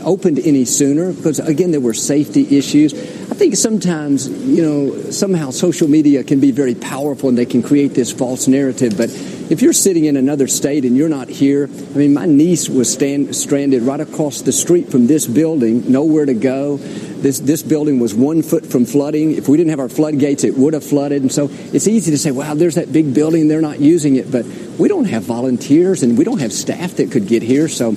opened 0.01 0.39
any 0.39 0.63
sooner 0.65 1.11
because 1.11 1.39
again, 1.39 1.71
there 1.71 1.81
were 1.81 1.93
safety 1.93 2.57
issues. 2.57 2.93
I 2.93 3.35
think 3.35 3.55
sometimes, 3.57 4.29
you 4.29 4.61
know, 4.61 5.11
somehow 5.11 5.49
social 5.49 5.89
media 5.89 6.23
can 6.23 6.39
be 6.39 6.51
very 6.51 6.75
powerful 6.75 7.29
and 7.29 7.37
they 7.37 7.45
can 7.45 7.61
create 7.61 7.93
this 7.93 8.11
false 8.11 8.47
narrative. 8.47 8.95
But 8.97 9.09
if 9.51 9.61
you're 9.61 9.73
sitting 9.73 10.05
in 10.05 10.15
another 10.15 10.47
state 10.47 10.85
and 10.85 10.95
you're 10.95 11.09
not 11.09 11.27
here, 11.27 11.65
I 11.65 11.97
mean, 11.97 12.13
my 12.13 12.25
niece 12.25 12.69
was 12.69 12.91
stand, 12.91 13.35
stranded 13.35 13.83
right 13.83 13.99
across 13.99 14.41
the 14.43 14.53
street 14.53 14.89
from 14.89 15.07
this 15.07 15.27
building, 15.27 15.91
nowhere 15.91 16.25
to 16.25 16.33
go. 16.33 16.77
This, 16.77 17.41
this 17.41 17.61
building 17.61 17.99
was 17.99 18.15
one 18.15 18.43
foot 18.43 18.65
from 18.65 18.85
flooding. 18.85 19.33
If 19.33 19.49
we 19.49 19.57
didn't 19.57 19.71
have 19.71 19.81
our 19.81 19.89
floodgates, 19.89 20.45
it 20.45 20.55
would 20.55 20.73
have 20.73 20.85
flooded. 20.85 21.21
And 21.21 21.29
so 21.29 21.49
it's 21.51 21.85
easy 21.85 22.11
to 22.11 22.17
say, 22.17 22.31
wow, 22.31 22.53
there's 22.53 22.75
that 22.75 22.93
big 22.93 23.13
building, 23.13 23.49
they're 23.49 23.59
not 23.59 23.81
using 23.81 24.15
it. 24.15 24.31
But 24.31 24.45
we 24.79 24.87
don't 24.87 25.03
have 25.03 25.23
volunteers 25.23 26.01
and 26.01 26.17
we 26.17 26.23
don't 26.23 26.39
have 26.39 26.53
staff 26.53 26.95
that 26.95 27.11
could 27.11 27.27
get 27.27 27.43
here. 27.43 27.67
So 27.67 27.91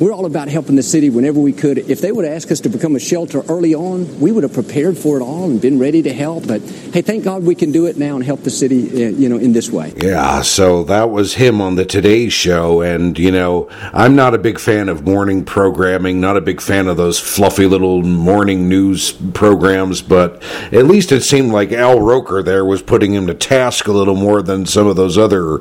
we're 0.00 0.12
all 0.12 0.26
about 0.26 0.48
helping 0.48 0.76
the 0.76 0.82
city 0.82 1.10
whenever 1.10 1.38
we 1.38 1.52
could. 1.52 1.78
If 1.78 2.00
they 2.00 2.12
would 2.12 2.24
ask 2.24 2.50
us 2.50 2.60
to 2.60 2.68
become 2.68 2.96
a 2.96 2.98
shelter 2.98 3.42
early 3.48 3.74
on, 3.74 4.20
we 4.20 4.32
would 4.32 4.42
have 4.42 4.52
prepared 4.52 4.98
for 4.98 5.18
it 5.18 5.22
all 5.22 5.44
and 5.44 5.60
been 5.60 5.78
ready 5.78 6.02
to 6.02 6.12
help. 6.12 6.46
But 6.46 6.62
hey, 6.62 7.02
thank 7.02 7.24
God 7.24 7.44
we 7.44 7.54
can 7.54 7.72
do 7.72 7.86
it 7.86 7.96
now 7.96 8.16
and 8.16 8.24
help 8.24 8.42
the 8.42 8.50
city, 8.50 9.04
uh, 9.04 9.10
you 9.10 9.28
know, 9.28 9.36
in 9.36 9.52
this 9.52 9.70
way. 9.70 9.92
Yeah, 9.96 10.42
so 10.42 10.84
that 10.84 11.10
was 11.10 11.34
him 11.34 11.60
on 11.60 11.76
the 11.76 11.84
Today 11.84 12.28
Show, 12.28 12.80
and 12.82 13.18
you 13.18 13.30
know, 13.30 13.68
I'm 13.92 14.16
not 14.16 14.34
a 14.34 14.38
big 14.38 14.58
fan 14.58 14.88
of 14.88 15.06
morning 15.06 15.44
programming, 15.44 16.20
not 16.20 16.36
a 16.36 16.40
big 16.40 16.60
fan 16.60 16.88
of 16.88 16.96
those 16.96 17.20
fluffy 17.20 17.66
little 17.66 18.02
morning 18.02 18.68
news 18.68 19.12
programs, 19.12 20.02
but 20.02 20.42
at 20.72 20.86
least 20.86 21.12
it 21.12 21.22
seemed 21.22 21.52
like 21.52 21.72
Al 21.72 22.00
Roker 22.00 22.42
there 22.42 22.64
was 22.64 22.82
putting 22.82 23.14
him 23.14 23.26
to 23.26 23.34
task 23.34 23.86
a 23.86 23.92
little 23.92 24.16
more 24.16 24.42
than 24.42 24.66
some 24.66 24.86
of 24.86 24.96
those 24.96 25.16
other 25.16 25.60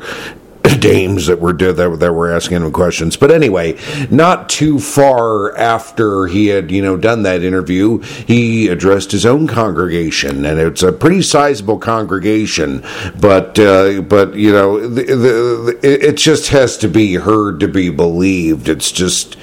dames 0.80 1.28
that 1.28 1.39
were 1.39 1.53
that, 1.53 1.97
that 1.99 2.13
were 2.13 2.32
asking 2.32 2.57
him 2.57 2.71
questions. 2.71 3.17
But 3.17 3.32
anyway, 3.32 3.78
not 4.09 4.49
too 4.49 4.80
far 4.80 5.55
after 5.57 6.28
he 6.28 6.47
had 6.47 6.71
you 6.71 6.82
know 6.82 6.97
done 6.97 7.24
that 7.24 7.43
interview, 7.43 7.99
he 7.99 8.67
addressed 8.67 9.11
his 9.11 9.26
own 9.26 9.47
congregation, 9.47 10.45
and 10.45 10.59
it's 10.59 10.84
a 10.84 10.91
pretty 10.91 11.21
sizable 11.21 11.80
congregation. 11.80 12.84
But 13.19 13.59
uh, 13.59 14.01
but 14.01 14.36
you 14.36 14.51
know, 14.51 14.88
the, 14.88 15.03
the, 15.03 15.15
the, 15.15 16.07
it 16.09 16.17
just 16.17 16.49
has 16.49 16.78
to 16.80 16.88
be 16.88 17.15
heard 17.15 17.59
to 17.59 17.67
be 17.67 17.89
believed. 17.89 18.69
It's 18.69 18.91
just 18.91 19.38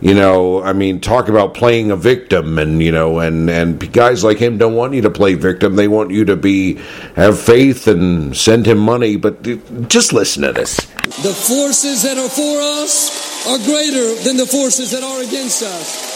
you 0.00 0.14
know, 0.14 0.62
I 0.62 0.72
mean, 0.72 1.00
talk 1.00 1.28
about 1.28 1.54
playing 1.54 1.90
a 1.90 1.96
victim, 1.96 2.58
and 2.58 2.82
you 2.82 2.92
know, 2.92 3.18
and 3.20 3.48
and 3.48 3.92
guys 3.92 4.22
like 4.22 4.38
him 4.38 4.58
don't 4.58 4.74
want 4.74 4.94
you 4.94 5.02
to 5.02 5.10
play 5.10 5.34
victim. 5.34 5.76
They 5.76 5.88
want 5.88 6.10
you 6.10 6.24
to 6.26 6.36
be 6.36 6.74
have 7.14 7.40
faith 7.40 7.86
and 7.86 8.36
send 8.36 8.66
him 8.66 8.78
money. 8.78 9.16
But 9.16 9.42
just 9.88 10.12
listen 10.12 10.42
to 10.42 10.52
this. 10.52 10.76
The 10.76 11.32
forces 11.32 12.02
that 12.02 12.18
are 12.18 12.28
for 12.28 12.60
us 12.82 13.46
are 13.46 13.58
greater 13.58 14.14
than 14.24 14.36
the 14.36 14.46
forces 14.46 14.90
that 14.90 15.02
are 15.02 15.22
against 15.22 15.62
us. 15.62 16.14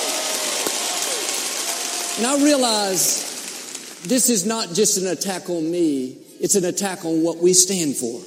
And 2.18 2.26
I 2.26 2.42
realize 2.44 4.02
this 4.04 4.28
is 4.28 4.44
not 4.44 4.74
just 4.74 4.98
an 4.98 5.06
attack 5.06 5.48
on 5.48 5.70
me, 5.70 6.18
it's 6.40 6.54
an 6.54 6.66
attack 6.66 7.04
on 7.04 7.22
what 7.22 7.38
we 7.38 7.54
stand 7.54 7.96
for 7.96 8.20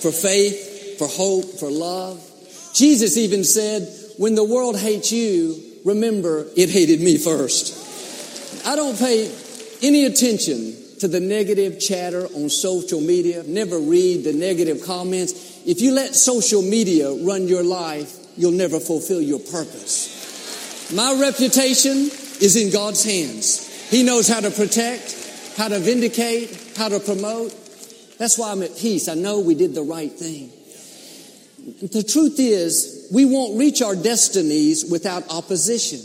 for 0.00 0.12
faith, 0.12 0.98
for 0.98 1.06
hope, 1.08 1.58
for 1.58 1.70
love. 1.70 2.26
Jesus 2.72 3.16
even 3.18 3.44
said, 3.44 3.82
When 4.20 4.34
the 4.34 4.44
world 4.44 4.78
hates 4.78 5.12
you, 5.12 5.56
remember 5.82 6.44
it 6.54 6.68
hated 6.68 7.00
me 7.00 7.16
first. 7.16 8.66
I 8.66 8.76
don't 8.76 8.98
pay 8.98 9.34
any 9.80 10.04
attention 10.04 10.76
to 10.98 11.08
the 11.08 11.20
negative 11.20 11.80
chatter 11.80 12.26
on 12.26 12.50
social 12.50 13.00
media, 13.00 13.42
never 13.44 13.78
read 13.78 14.24
the 14.24 14.34
negative 14.34 14.82
comments. 14.84 15.62
If 15.64 15.80
you 15.80 15.92
let 15.92 16.14
social 16.14 16.60
media 16.60 17.10
run 17.10 17.48
your 17.48 17.62
life, 17.62 18.14
you'll 18.36 18.50
never 18.50 18.78
fulfill 18.78 19.22
your 19.22 19.38
purpose. 19.38 20.92
My 20.94 21.18
reputation 21.18 21.96
is 22.42 22.56
in 22.56 22.70
God's 22.70 23.02
hands. 23.02 23.88
He 23.88 24.02
knows 24.02 24.28
how 24.28 24.40
to 24.40 24.50
protect, 24.50 25.54
how 25.56 25.68
to 25.68 25.78
vindicate, 25.78 26.74
how 26.76 26.90
to 26.90 27.00
promote. 27.00 27.54
That's 28.18 28.36
why 28.36 28.52
I'm 28.52 28.62
at 28.62 28.76
peace. 28.76 29.08
I 29.08 29.14
know 29.14 29.40
we 29.40 29.54
did 29.54 29.74
the 29.74 29.80
right 29.80 30.12
thing. 30.12 30.52
The 31.80 32.02
truth 32.02 32.38
is, 32.38 32.99
we 33.10 33.24
won't 33.24 33.58
reach 33.58 33.82
our 33.82 33.96
destinies 33.96 34.84
without 34.90 35.30
opposition. 35.30 36.00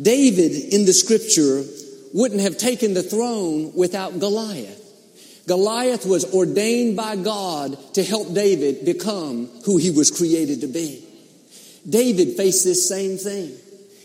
David 0.00 0.72
in 0.72 0.84
the 0.84 0.92
scripture 0.92 1.64
wouldn't 2.12 2.40
have 2.40 2.58
taken 2.58 2.94
the 2.94 3.02
throne 3.02 3.72
without 3.74 4.18
Goliath. 4.18 4.78
Goliath 5.46 6.06
was 6.06 6.32
ordained 6.34 6.96
by 6.96 7.16
God 7.16 7.76
to 7.94 8.04
help 8.04 8.32
David 8.32 8.84
become 8.84 9.48
who 9.64 9.76
he 9.76 9.90
was 9.90 10.10
created 10.10 10.60
to 10.62 10.66
be. 10.66 11.04
David 11.88 12.36
faced 12.36 12.64
this 12.64 12.88
same 12.88 13.16
thing. 13.16 13.52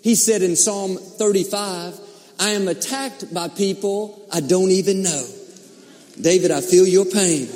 He 0.01 0.15
said 0.15 0.41
in 0.41 0.55
Psalm 0.55 0.97
35, 0.97 1.99
I 2.39 2.49
am 2.51 2.67
attacked 2.67 3.33
by 3.33 3.47
people 3.47 4.27
I 4.31 4.39
don't 4.39 4.71
even 4.71 5.03
know. 5.03 5.27
David, 6.19 6.51
I 6.51 6.61
feel 6.61 6.87
your 6.87 7.05
pain. 7.05 7.47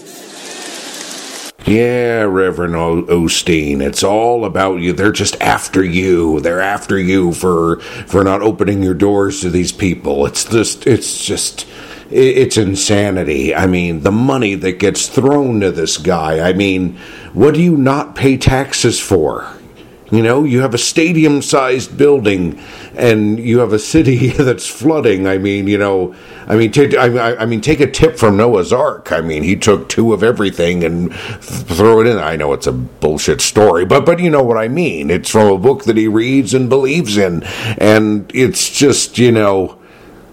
Yeah, 1.70 2.24
Reverend 2.24 2.76
o- 2.76 3.04
Osteen, 3.04 3.80
it's 3.80 4.02
all 4.04 4.44
about 4.44 4.78
you. 4.80 4.92
They're 4.92 5.12
just 5.12 5.40
after 5.40 5.84
you. 5.84 6.40
They're 6.40 6.62
after 6.62 6.98
you 6.98 7.32
for 7.32 7.80
for 8.08 8.24
not 8.24 8.42
opening 8.42 8.82
your 8.82 8.96
doors 8.96 9.42
to 9.42 9.52
these 9.52 9.72
people. 9.72 10.26
It's 10.26 10.46
just 10.46 10.88
it's 10.88 11.24
just 11.24 11.68
it's 12.10 12.58
insanity. 12.58 13.54
I 13.54 13.68
mean, 13.68 14.02
the 14.02 14.12
money 14.12 14.56
that 14.56 14.80
gets 14.80 15.08
thrown 15.08 15.60
to 15.60 15.70
this 15.70 15.98
guy. 15.98 16.40
I 16.50 16.54
mean, 16.54 16.98
what 17.34 17.54
do 17.54 17.62
you 17.62 17.78
not 17.78 18.16
pay 18.16 18.36
taxes 18.38 19.00
for? 19.00 19.48
You 20.12 20.24
know, 20.24 20.44
you 20.44 20.62
have 20.62 20.74
a 20.74 20.80
stadium 20.80 21.42
sized 21.42 21.98
building 21.98 22.60
and 22.96 23.40
you 23.40 23.60
have 23.60 23.74
a 23.74 23.80
city 23.80 24.28
that's 24.30 24.68
flooding. 24.68 25.28
I 25.28 25.38
mean, 25.38 25.68
you 25.68 25.78
know, 25.78 26.16
I 26.48 26.56
mean, 26.56 26.72
take, 26.72 26.96
I, 26.96 27.36
I 27.36 27.46
mean, 27.46 27.62
take 27.62 27.80
a 27.80 27.90
tip 27.90 28.18
from 28.18 28.38
Noah's 28.38 28.74
Ark. 28.74 29.12
I 29.12 29.22
mean, 29.22 29.44
he 29.44 29.56
took 29.56 29.88
two 29.88 30.14
of 30.14 30.24
everything 30.24 30.84
and 30.84 31.14
throw 31.14 32.02
it 32.02 32.08
in. 32.08 32.18
I 32.18 32.36
know 32.36 32.54
it's 32.54 32.68
a 32.68 32.72
bullshit 32.72 33.42
story, 33.42 33.86
but, 33.86 34.06
but 34.06 34.20
you 34.20 34.30
know 34.30 34.44
what 34.44 34.58
I 34.58 34.68
mean. 34.68 35.10
It's 35.10 35.30
from 35.30 35.54
a 35.54 35.58
book 35.58 35.84
that 35.86 35.98
he 35.98 36.08
reads 36.08 36.54
and 36.54 36.70
believes 36.70 37.18
in. 37.18 37.44
And 37.78 38.32
it's 38.34 38.70
just, 38.70 39.18
you 39.20 39.32
know, 39.32 39.79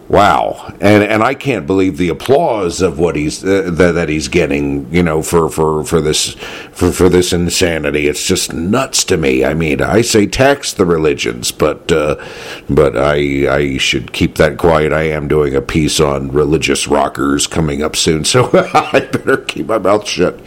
Wow, 0.08 0.72
and 0.80 1.02
and 1.02 1.20
I 1.20 1.34
can't 1.34 1.66
believe 1.66 1.96
the 1.96 2.10
applause 2.10 2.80
of 2.80 2.96
what 3.00 3.16
he's 3.16 3.42
uh, 3.42 3.70
that, 3.72 3.92
that 3.92 4.08
he's 4.08 4.28
getting, 4.28 4.92
you 4.94 5.02
know, 5.02 5.20
for 5.20 5.48
for 5.48 5.82
for 5.82 6.00
this 6.00 6.34
for 6.70 6.92
for 6.92 7.08
this 7.08 7.32
insanity. 7.32 8.06
It's 8.06 8.24
just 8.24 8.52
nuts 8.52 9.02
to 9.06 9.16
me. 9.16 9.44
I 9.44 9.54
mean, 9.54 9.82
I 9.82 10.02
say 10.02 10.28
tax 10.28 10.72
the 10.72 10.86
religions, 10.86 11.50
but 11.50 11.90
uh, 11.90 12.24
but 12.70 12.96
I 12.96 13.52
I 13.52 13.76
should 13.78 14.12
keep 14.12 14.36
that 14.36 14.58
quiet. 14.58 14.92
I 14.92 15.02
am 15.08 15.26
doing 15.26 15.56
a 15.56 15.60
piece 15.60 15.98
on 15.98 16.30
religious 16.30 16.86
rockers 16.86 17.48
coming 17.48 17.82
up 17.82 17.96
soon, 17.96 18.24
so 18.24 18.48
I 18.74 19.00
better 19.00 19.38
keep 19.38 19.66
my 19.66 19.78
mouth 19.78 20.06
shut. 20.06 20.38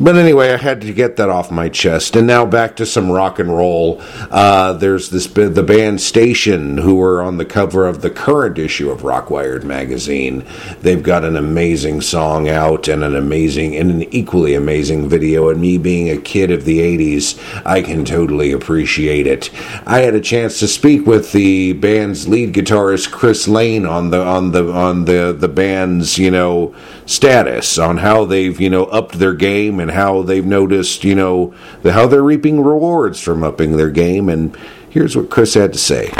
But 0.00 0.16
anyway, 0.16 0.52
I 0.52 0.56
had 0.56 0.80
to 0.80 0.94
get 0.94 1.16
that 1.16 1.28
off 1.28 1.50
my 1.50 1.68
chest, 1.68 2.16
and 2.16 2.26
now 2.26 2.46
back 2.46 2.76
to 2.76 2.86
some 2.86 3.10
rock 3.10 3.38
and 3.38 3.54
roll. 3.54 4.00
Uh, 4.30 4.72
there's 4.72 5.10
this 5.10 5.26
the 5.26 5.62
band 5.62 6.00
Station 6.00 6.78
who 6.78 6.98
are 7.02 7.20
on 7.20 7.36
the 7.36 7.44
cover 7.44 7.86
of 7.86 8.00
the 8.00 8.10
current 8.10 8.56
issue 8.56 8.85
of 8.90 9.02
Rockwired 9.02 9.64
magazine. 9.64 10.44
They've 10.80 11.02
got 11.02 11.24
an 11.24 11.36
amazing 11.36 12.00
song 12.00 12.48
out 12.48 12.88
and 12.88 13.02
an 13.02 13.16
amazing 13.16 13.76
and 13.76 13.90
an 13.90 14.14
equally 14.14 14.54
amazing 14.54 15.08
video. 15.08 15.48
And 15.48 15.60
me 15.60 15.78
being 15.78 16.10
a 16.10 16.20
kid 16.20 16.50
of 16.50 16.64
the 16.64 16.80
80s, 16.80 17.38
I 17.64 17.82
can 17.82 18.04
totally 18.04 18.52
appreciate 18.52 19.26
it. 19.26 19.50
I 19.86 20.00
had 20.00 20.14
a 20.14 20.20
chance 20.20 20.58
to 20.60 20.68
speak 20.68 21.06
with 21.06 21.32
the 21.32 21.72
band's 21.74 22.28
lead 22.28 22.54
guitarist 22.54 23.10
Chris 23.10 23.48
Lane 23.48 23.86
on 23.86 24.10
the 24.10 24.22
on 24.22 24.52
the 24.52 24.72
on 24.72 25.04
the 25.04 25.36
the 25.38 25.48
band's, 25.48 26.18
you 26.18 26.30
know, 26.30 26.74
status 27.06 27.78
on 27.78 27.98
how 27.98 28.24
they've, 28.24 28.60
you 28.60 28.70
know, 28.70 28.84
upped 28.86 29.18
their 29.18 29.34
game 29.34 29.80
and 29.80 29.90
how 29.90 30.22
they've 30.22 30.46
noticed, 30.46 31.04
you 31.04 31.14
know, 31.14 31.54
the, 31.82 31.92
how 31.92 32.06
they're 32.06 32.22
reaping 32.22 32.62
rewards 32.62 33.20
from 33.20 33.42
upping 33.42 33.76
their 33.76 33.90
game 33.90 34.28
and 34.28 34.56
here's 34.96 35.14
what 35.14 35.28
Chris 35.28 35.52
had 35.52 35.74
to 35.74 35.78
say. 35.78 36.10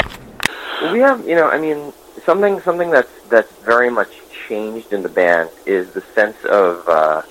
We 0.91 0.99
have, 0.99 1.27
you 1.27 1.35
know, 1.35 1.49
I 1.49 1.57
mean, 1.57 1.91
something 2.27 2.59
something 2.59 2.91
that's 2.91 3.09
that's 3.29 3.51
very 3.63 3.89
much 3.89 4.11
changed 4.47 4.91
in 4.91 5.01
the 5.01 5.09
band 5.09 5.49
is 5.65 5.91
the 5.93 6.01
sense 6.13 6.35
of 6.43 6.87
uh, 6.87 7.21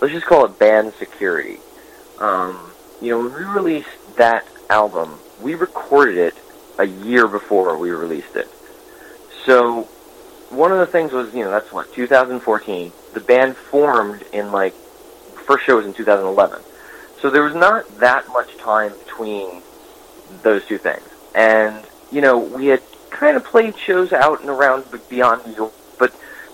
let's 0.00 0.14
just 0.14 0.24
call 0.24 0.46
it 0.46 0.58
band 0.58 0.94
security. 0.94 1.58
Um, 2.18 2.70
you 3.02 3.10
know, 3.10 3.18
when 3.18 3.34
we 3.34 3.44
released 3.44 4.16
that 4.16 4.46
album, 4.70 5.18
we 5.42 5.56
recorded 5.56 6.16
it 6.16 6.34
a 6.78 6.84
year 6.84 7.26
before 7.26 7.76
we 7.76 7.90
released 7.90 8.36
it. 8.36 8.48
So 9.44 9.82
one 10.50 10.70
of 10.70 10.78
the 10.78 10.86
things 10.86 11.12
was, 11.12 11.34
you 11.34 11.42
know, 11.42 11.50
that's 11.50 11.72
what 11.72 11.92
2014. 11.92 12.92
The 13.12 13.20
band 13.20 13.56
formed 13.56 14.22
in 14.32 14.52
like 14.52 14.74
first 15.44 15.66
show 15.66 15.76
was 15.76 15.86
in 15.86 15.92
2011. 15.92 16.62
So 17.20 17.30
there 17.30 17.42
was 17.42 17.56
not 17.56 17.98
that 17.98 18.28
much 18.28 18.56
time 18.58 18.92
between 19.04 19.62
those 20.42 20.64
two 20.66 20.78
things. 20.78 21.02
And 21.34 21.84
you 22.12 22.20
know, 22.20 22.38
we 22.38 22.66
had 22.66 22.82
kind 23.20 23.36
of 23.36 23.44
played 23.44 23.76
shows 23.78 24.14
out 24.14 24.40
and 24.40 24.48
around 24.48 24.82
beyond 25.10 25.46
New 25.46 25.54
York, 25.54 25.74
but 25.98 26.10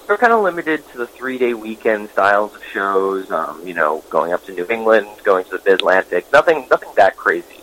we're 0.08 0.16
kind 0.16 0.32
of 0.32 0.42
limited 0.42 0.86
to 0.90 0.98
the 0.98 1.06
three-day 1.06 1.54
weekend 1.54 2.10
styles 2.10 2.56
of 2.56 2.64
shows. 2.64 3.30
Um, 3.30 3.64
you 3.64 3.72
know, 3.72 4.02
going 4.10 4.32
up 4.32 4.44
to 4.46 4.52
New 4.52 4.66
England, 4.68 5.06
going 5.22 5.44
to 5.44 5.50
the 5.50 5.62
Mid-Atlantic. 5.64 6.30
Nothing, 6.32 6.66
nothing 6.68 6.88
that 6.96 7.16
crazy. 7.16 7.54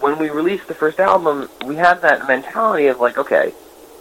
When 0.00 0.18
we 0.18 0.30
released 0.30 0.66
the 0.66 0.74
first 0.74 0.98
album, 0.98 1.48
we 1.64 1.76
had 1.76 2.02
that 2.02 2.26
mentality 2.26 2.88
of 2.88 2.98
like, 2.98 3.18
okay, 3.18 3.54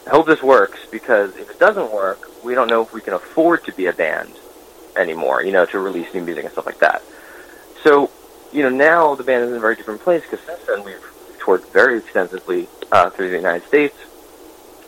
I 0.08 0.10
hope 0.10 0.26
this 0.26 0.42
works 0.42 0.80
because 0.92 1.38
if 1.38 1.52
it 1.52 1.60
doesn't 1.60 1.94
work, 1.94 2.44
we 2.44 2.56
don't 2.56 2.68
know 2.68 2.82
if 2.82 2.92
we 2.94 3.02
can 3.02 3.14
afford 3.14 3.64
to 3.66 3.72
be 3.72 3.86
a 3.86 3.94
band 3.94 4.34
anymore. 4.98 5.44
You 5.44 5.52
know, 5.52 5.68
to 5.68 5.78
release 5.78 6.12
new 6.12 6.24
music 6.24 6.46
and 6.46 6.52
stuff 6.52 6.66
like 6.66 6.80
that. 6.80 7.04
So, 7.84 8.10
you 8.52 8.64
know, 8.64 8.70
now 8.70 9.14
the 9.14 9.24
band 9.24 9.44
is 9.44 9.52
in 9.52 9.58
a 9.58 9.60
very 9.60 9.76
different 9.76 10.02
place 10.02 10.24
because 10.24 10.44
since 10.44 10.62
then 10.66 10.84
we've 10.84 11.06
toured 11.40 11.64
very 11.68 12.00
extensively 12.00 12.68
uh, 12.92 13.10
through 13.10 13.30
the 13.30 13.38
United 13.38 13.68
States. 13.68 13.96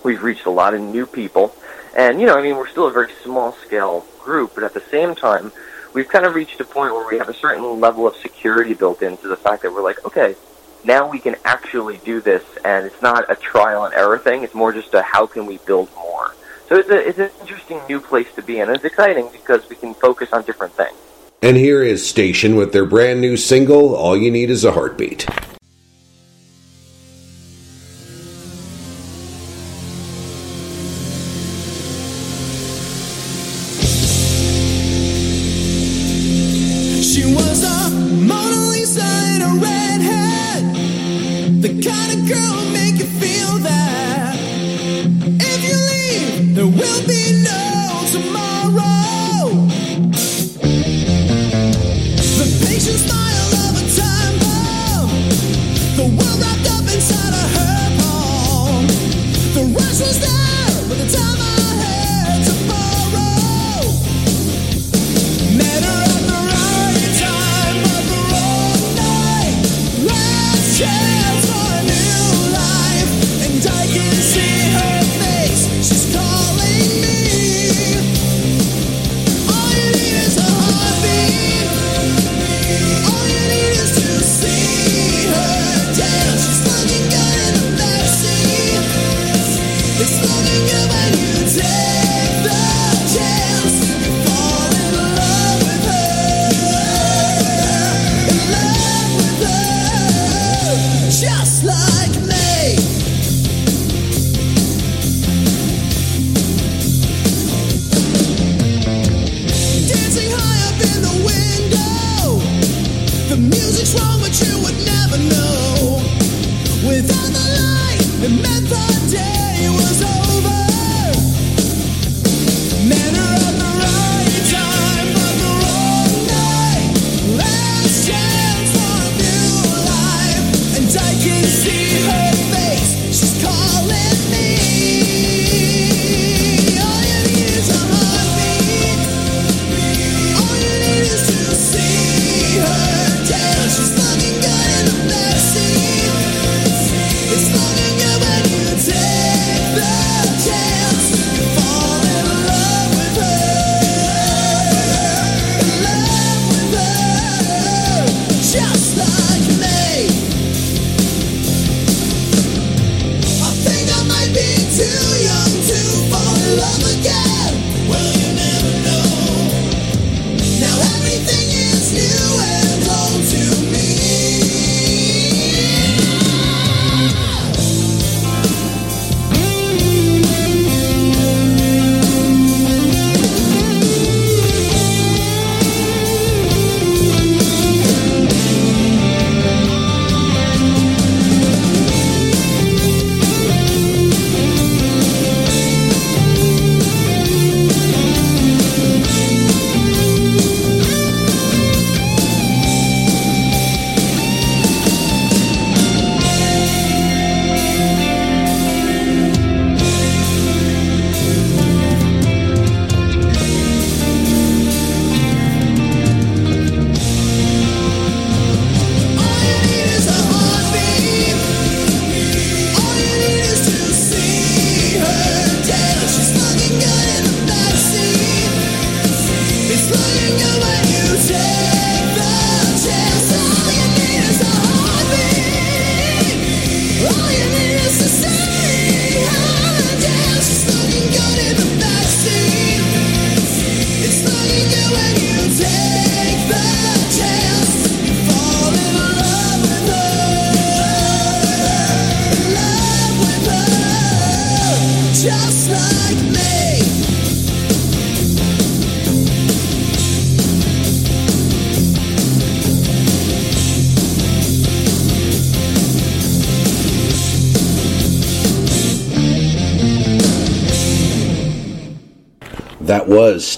We've 0.03 0.21
reached 0.21 0.45
a 0.45 0.49
lot 0.49 0.73
of 0.73 0.81
new 0.81 1.05
people, 1.05 1.55
and 1.95 2.19
you 2.19 2.27
know, 2.27 2.35
I 2.35 2.41
mean, 2.41 2.57
we're 2.57 2.67
still 2.67 2.87
a 2.87 2.91
very 2.91 3.11
small 3.23 3.53
scale 3.53 4.05
group, 4.19 4.51
but 4.55 4.63
at 4.63 4.73
the 4.73 4.81
same 4.81 5.15
time, 5.15 5.51
we've 5.93 6.07
kind 6.07 6.25
of 6.25 6.35
reached 6.35 6.59
a 6.59 6.65
point 6.65 6.93
where 6.93 7.07
we 7.07 7.17
have 7.17 7.29
a 7.29 7.33
certain 7.33 7.79
level 7.79 8.07
of 8.07 8.15
security 8.17 8.73
built 8.73 9.01
into 9.01 9.27
the 9.27 9.37
fact 9.37 9.61
that 9.61 9.73
we're 9.73 9.83
like, 9.83 10.03
okay, 10.05 10.35
now 10.83 11.09
we 11.09 11.19
can 11.19 11.35
actually 11.45 11.97
do 11.99 12.19
this, 12.19 12.43
and 12.65 12.85
it's 12.85 13.01
not 13.01 13.31
a 13.31 13.35
trial 13.35 13.85
and 13.85 13.93
error 13.93 14.17
thing. 14.17 14.43
It's 14.43 14.53
more 14.53 14.73
just 14.73 14.93
a 14.93 15.01
how 15.01 15.25
can 15.25 15.45
we 15.45 15.57
build 15.59 15.89
more. 15.95 16.35
So 16.67 16.75
it's, 16.75 16.89
a, 16.89 17.07
it's 17.07 17.19
an 17.19 17.29
interesting 17.41 17.79
new 17.87 17.99
place 17.99 18.33
to 18.35 18.41
be 18.41 18.59
in. 18.59 18.69
It's 18.69 18.83
exciting 18.83 19.29
because 19.31 19.69
we 19.69 19.75
can 19.75 19.93
focus 19.93 20.33
on 20.33 20.43
different 20.43 20.73
things. 20.73 20.97
And 21.41 21.57
here 21.57 21.83
is 21.83 22.07
Station 22.07 22.55
with 22.55 22.71
their 22.71 22.85
brand 22.85 23.21
new 23.21 23.37
single, 23.37 23.95
All 23.95 24.15
You 24.17 24.31
Need 24.31 24.49
Is 24.49 24.63
a 24.63 24.71
Heartbeat. 24.71 25.27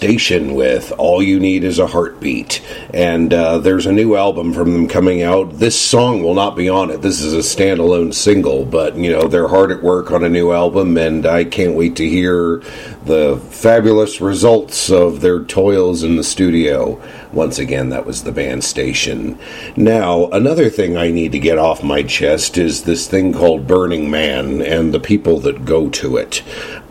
Station 0.06 0.54
with 0.54 0.92
All 1.00 1.20
You 1.20 1.40
Need 1.40 1.64
Is 1.64 1.80
a 1.80 1.88
Heartbeat. 1.88 2.62
And 2.94 3.34
uh, 3.34 3.58
there's 3.58 3.88
a 3.88 3.92
new 3.92 4.16
album 4.16 4.54
from 4.54 4.72
them 4.72 4.88
coming 4.88 5.24
out. 5.24 5.58
This 5.58 5.82
song 5.82 6.22
will 6.22 6.36
not 6.36 6.56
be 6.56 6.70
on 6.70 6.92
it. 6.92 7.02
This 7.02 7.22
is 7.22 7.34
a 7.34 7.38
standalone 7.40 8.14
single, 8.14 8.66
but, 8.66 8.96
you 8.96 9.12
know, 9.12 9.28
they're 9.28 9.48
hard 9.48 9.72
at 9.72 9.82
work 9.82 10.12
on 10.12 10.24
a 10.24 10.30
new 10.30 10.52
album, 10.52 10.96
and 10.98 11.26
I 11.26 11.44
can't 11.44 11.74
wait 11.74 11.96
to 11.96 12.08
hear 12.08 12.62
the 13.04 13.42
fabulous 13.50 14.22
results 14.22 14.92
of 14.92 15.22
their 15.22 15.44
toils 15.44 16.04
in 16.04 16.18
the 16.18 16.24
studio. 16.24 17.02
Once 17.34 17.58
again, 17.58 17.90
that 17.90 18.06
was 18.06 18.24
the 18.24 18.32
band 18.32 18.64
Station. 18.64 19.40
Now, 19.76 20.28
another 20.28 20.70
thing 20.70 20.98
I 20.98 21.10
need 21.10 21.32
to 21.32 21.40
get 21.40 21.58
off 21.58 21.84
my 21.84 22.04
chest 22.04 22.60
is 22.60 22.84
this 22.84 23.08
thing 23.08 23.34
called 23.34 23.66
Burning 23.66 24.12
Man 24.12 24.62
and 24.62 24.94
the 24.94 25.00
people 25.00 25.40
that 25.40 25.66
go 25.66 25.90
to 25.90 26.18
it. 26.18 26.44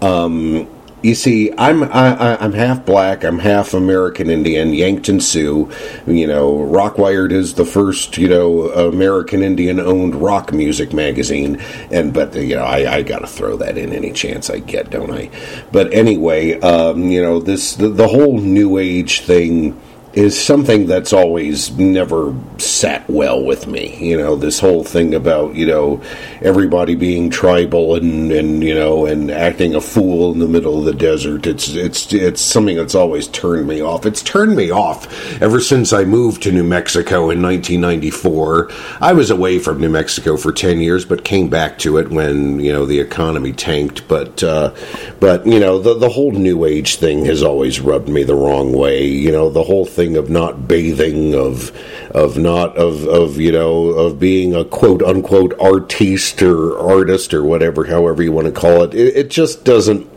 Um, 0.02 0.68
You 1.04 1.14
see, 1.14 1.52
I'm 1.58 1.82
I, 1.82 2.16
I- 2.16 2.42
I'm 2.42 2.54
half 2.54 2.86
black. 2.86 3.24
I'm 3.24 3.38
half 3.38 3.74
American 3.74 4.30
Indian, 4.30 4.72
Yankton 4.72 5.20
Sioux. 5.20 5.70
You 6.06 6.26
know, 6.26 6.56
Rockwired 6.56 7.30
is 7.30 7.52
the 7.54 7.66
first 7.66 8.16
you 8.16 8.26
know 8.26 8.70
American 8.70 9.42
Indian 9.42 9.78
owned 9.78 10.14
rock 10.14 10.54
music 10.54 10.94
magazine, 10.94 11.60
and 11.90 12.14
but 12.14 12.34
you 12.34 12.56
know 12.56 12.64
I, 12.64 12.90
I 12.90 13.02
got 13.02 13.18
to 13.18 13.26
throw 13.26 13.58
that 13.58 13.76
in 13.76 13.92
any 13.92 14.12
chance 14.12 14.48
I 14.48 14.60
get, 14.60 14.88
don't 14.88 15.10
I? 15.10 15.28
But 15.72 15.92
anyway, 15.92 16.58
um, 16.60 17.10
you 17.10 17.20
know 17.20 17.38
this 17.38 17.76
the, 17.76 17.90
the 17.90 18.08
whole 18.08 18.38
New 18.40 18.78
Age 18.78 19.20
thing 19.20 19.78
is 20.14 20.40
something 20.40 20.86
that's 20.86 21.12
always 21.12 21.76
never 21.76 22.34
sat 22.58 23.08
well 23.10 23.42
with 23.42 23.66
me. 23.66 23.96
You 23.96 24.16
know, 24.16 24.36
this 24.36 24.60
whole 24.60 24.84
thing 24.84 25.14
about, 25.14 25.54
you 25.54 25.66
know, 25.66 26.00
everybody 26.40 26.94
being 26.94 27.30
tribal 27.30 27.96
and, 27.96 28.30
and 28.30 28.62
you 28.62 28.74
know, 28.74 29.06
and 29.06 29.30
acting 29.30 29.74
a 29.74 29.80
fool 29.80 30.32
in 30.32 30.38
the 30.38 30.46
middle 30.46 30.78
of 30.78 30.84
the 30.84 30.94
desert. 30.94 31.46
It's 31.46 31.68
it's 31.70 32.12
it's 32.12 32.40
something 32.40 32.76
that's 32.76 32.94
always 32.94 33.26
turned 33.28 33.66
me 33.66 33.80
off. 33.80 34.06
It's 34.06 34.22
turned 34.22 34.54
me 34.54 34.70
off 34.70 35.12
ever 35.42 35.60
since 35.60 35.92
I 35.92 36.04
moved 36.04 36.42
to 36.44 36.52
New 36.52 36.64
Mexico 36.64 37.30
in 37.30 37.42
1994. 37.42 38.70
I 39.00 39.12
was 39.12 39.30
away 39.30 39.58
from 39.58 39.80
New 39.80 39.88
Mexico 39.88 40.36
for 40.36 40.52
10 40.52 40.80
years 40.80 41.04
but 41.04 41.24
came 41.24 41.48
back 41.48 41.78
to 41.78 41.98
it 41.98 42.10
when, 42.10 42.60
you 42.60 42.72
know, 42.72 42.86
the 42.86 43.00
economy 43.00 43.52
tanked, 43.52 44.06
but 44.06 44.42
uh 44.42 44.72
but 45.18 45.44
you 45.46 45.58
know, 45.58 45.78
the 45.78 45.94
the 45.94 46.08
whole 46.08 46.32
new 46.32 46.64
age 46.64 46.96
thing 46.96 47.24
has 47.24 47.42
always 47.42 47.80
rubbed 47.80 48.08
me 48.08 48.22
the 48.22 48.34
wrong 48.34 48.72
way. 48.72 49.06
You 49.06 49.32
know, 49.32 49.50
the 49.50 49.64
whole 49.64 49.84
thing 49.84 50.03
of 50.16 50.28
not 50.28 50.68
bathing, 50.68 51.34
of 51.34 51.72
of 52.14 52.38
not 52.38 52.76
of 52.76 53.06
of 53.06 53.38
you 53.38 53.52
know 53.52 53.86
of 53.88 54.18
being 54.18 54.54
a 54.54 54.64
quote 54.64 55.02
unquote 55.02 55.58
artiste 55.58 56.42
or 56.42 56.78
artist 56.78 57.34
or 57.34 57.42
whatever, 57.42 57.84
however 57.86 58.22
you 58.22 58.32
want 58.32 58.46
to 58.46 58.52
call 58.52 58.82
it. 58.82 58.94
It, 58.94 59.16
it 59.16 59.30
just 59.30 59.64
doesn't. 59.64 60.08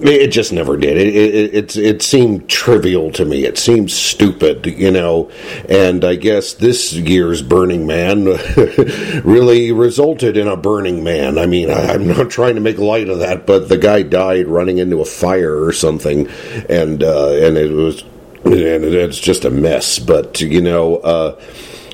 It 0.00 0.28
just 0.28 0.52
never 0.52 0.76
did. 0.76 0.96
It, 0.96 1.08
it 1.08 1.54
it 1.54 1.76
it 1.76 2.02
seemed 2.02 2.48
trivial 2.48 3.10
to 3.12 3.24
me. 3.24 3.44
It 3.44 3.58
seemed 3.58 3.90
stupid, 3.90 4.64
you 4.66 4.92
know. 4.92 5.28
And 5.68 6.04
I 6.04 6.14
guess 6.14 6.54
this 6.54 6.92
year's 6.92 7.42
Burning 7.42 7.84
Man 7.84 8.26
really 9.24 9.72
resulted 9.72 10.36
in 10.36 10.46
a 10.46 10.56
Burning 10.56 11.02
Man. 11.02 11.36
I 11.36 11.46
mean, 11.46 11.68
I, 11.68 11.94
I'm 11.94 12.06
not 12.06 12.30
trying 12.30 12.54
to 12.54 12.60
make 12.60 12.78
light 12.78 13.08
of 13.08 13.18
that, 13.18 13.44
but 13.44 13.68
the 13.68 13.78
guy 13.78 14.02
died 14.02 14.46
running 14.46 14.78
into 14.78 15.00
a 15.00 15.04
fire 15.04 15.64
or 15.64 15.72
something, 15.72 16.28
and 16.68 17.02
uh, 17.02 17.30
and 17.30 17.58
it 17.58 17.72
was 17.72 18.04
and 18.52 18.84
it's 18.84 19.18
just 19.18 19.44
a 19.44 19.50
mess. 19.50 19.98
But 19.98 20.40
you 20.40 20.60
know. 20.60 20.96
Uh, 20.96 21.40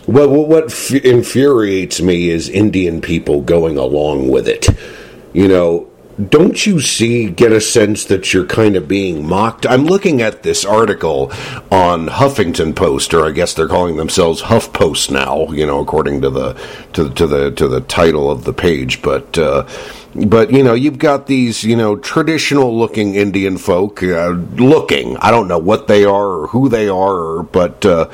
what 0.06 0.28
what, 0.28 0.90
infuriates 0.90 2.02
me 2.02 2.28
is 2.28 2.50
Indian 2.50 3.00
people 3.00 3.40
going 3.40 3.78
along 3.78 4.28
with 4.28 4.46
it. 4.46 4.68
You 5.32 5.48
know, 5.48 5.90
don't 6.28 6.64
you 6.64 6.80
see, 6.80 7.28
get 7.28 7.52
a 7.52 7.60
sense 7.60 8.04
that 8.04 8.32
you're 8.32 8.46
kind 8.46 8.76
of 8.76 8.86
being 8.86 9.26
mocked? 9.26 9.66
I'm 9.66 9.84
looking 9.84 10.22
at 10.22 10.42
this 10.42 10.64
article 10.64 11.32
on 11.72 12.06
Huffington 12.08 12.76
Post, 12.76 13.14
or 13.14 13.26
I 13.26 13.32
guess 13.32 13.54
they're 13.54 13.66
calling 13.66 13.96
themselves 13.96 14.42
huff 14.42 14.72
post 14.72 15.10
now, 15.10 15.50
you 15.50 15.66
know, 15.66 15.80
according 15.80 16.20
to 16.22 16.30
the 16.30 16.52
to, 16.92 17.10
to 17.10 17.26
the 17.26 17.50
to 17.52 17.66
the 17.66 17.80
title 17.80 18.30
of 18.30 18.44
the 18.44 18.52
page. 18.52 19.02
But 19.02 19.36
uh, 19.36 19.66
but 20.14 20.52
you 20.52 20.62
know, 20.62 20.74
you've 20.74 20.98
got 20.98 21.26
these 21.26 21.64
you 21.64 21.76
know 21.76 21.96
traditional 21.96 22.76
looking 22.76 23.14
Indian 23.14 23.58
folk 23.58 24.02
uh, 24.02 24.28
looking. 24.28 25.16
I 25.18 25.30
don't 25.30 25.48
know 25.48 25.58
what 25.58 25.88
they 25.88 26.04
are 26.04 26.40
or 26.40 26.46
who 26.48 26.68
they 26.68 26.88
are, 26.88 27.42
but 27.42 27.84
uh, 27.84 28.08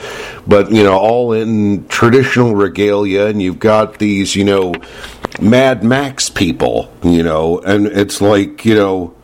but 0.47 0.71
you 0.71 0.83
know, 0.83 0.99
all 0.99 1.33
in 1.33 1.87
traditional 1.89 2.55
regalia, 2.55 3.27
and 3.27 3.43
you've 3.43 3.59
got 3.59 3.99
these 3.99 4.35
you 4.35 4.45
know 4.45 4.75
Mad 5.41 5.85
Max 5.85 6.29
people, 6.29 6.93
you 7.03 7.23
know, 7.23 7.59
and 7.61 7.87
it's 7.87 8.21
like, 8.21 8.65
you 8.65 8.75
know, 8.75 9.15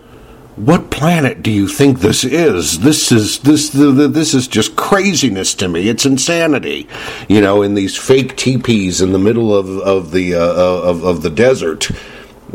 what 0.57 0.91
planet 0.91 1.43
do 1.43 1.51
you 1.51 1.69
think 1.69 2.01
this 2.01 2.25
is? 2.25 2.81
This 2.81 3.13
is 3.13 3.41
this 3.41 3.71
this 3.71 4.33
is 4.33 4.49
just 4.49 4.75
craziness 4.75 5.55
to 5.57 5.69
me. 5.69 5.89
It's 5.89 6.07
insanity, 6.07 6.89
you 7.29 7.43
know, 7.43 7.61
in 7.61 7.75
these 7.75 7.97
fake 7.97 8.37
teepees 8.37 9.03
in 9.03 9.13
the 9.13 9.19
middle 9.19 9.55
of 9.55 9.69
of 9.81 10.13
the 10.13 10.35
uh, 10.35 10.41
of 10.41 11.05
of 11.05 11.23
the 11.23 11.31
desert. 11.31 11.91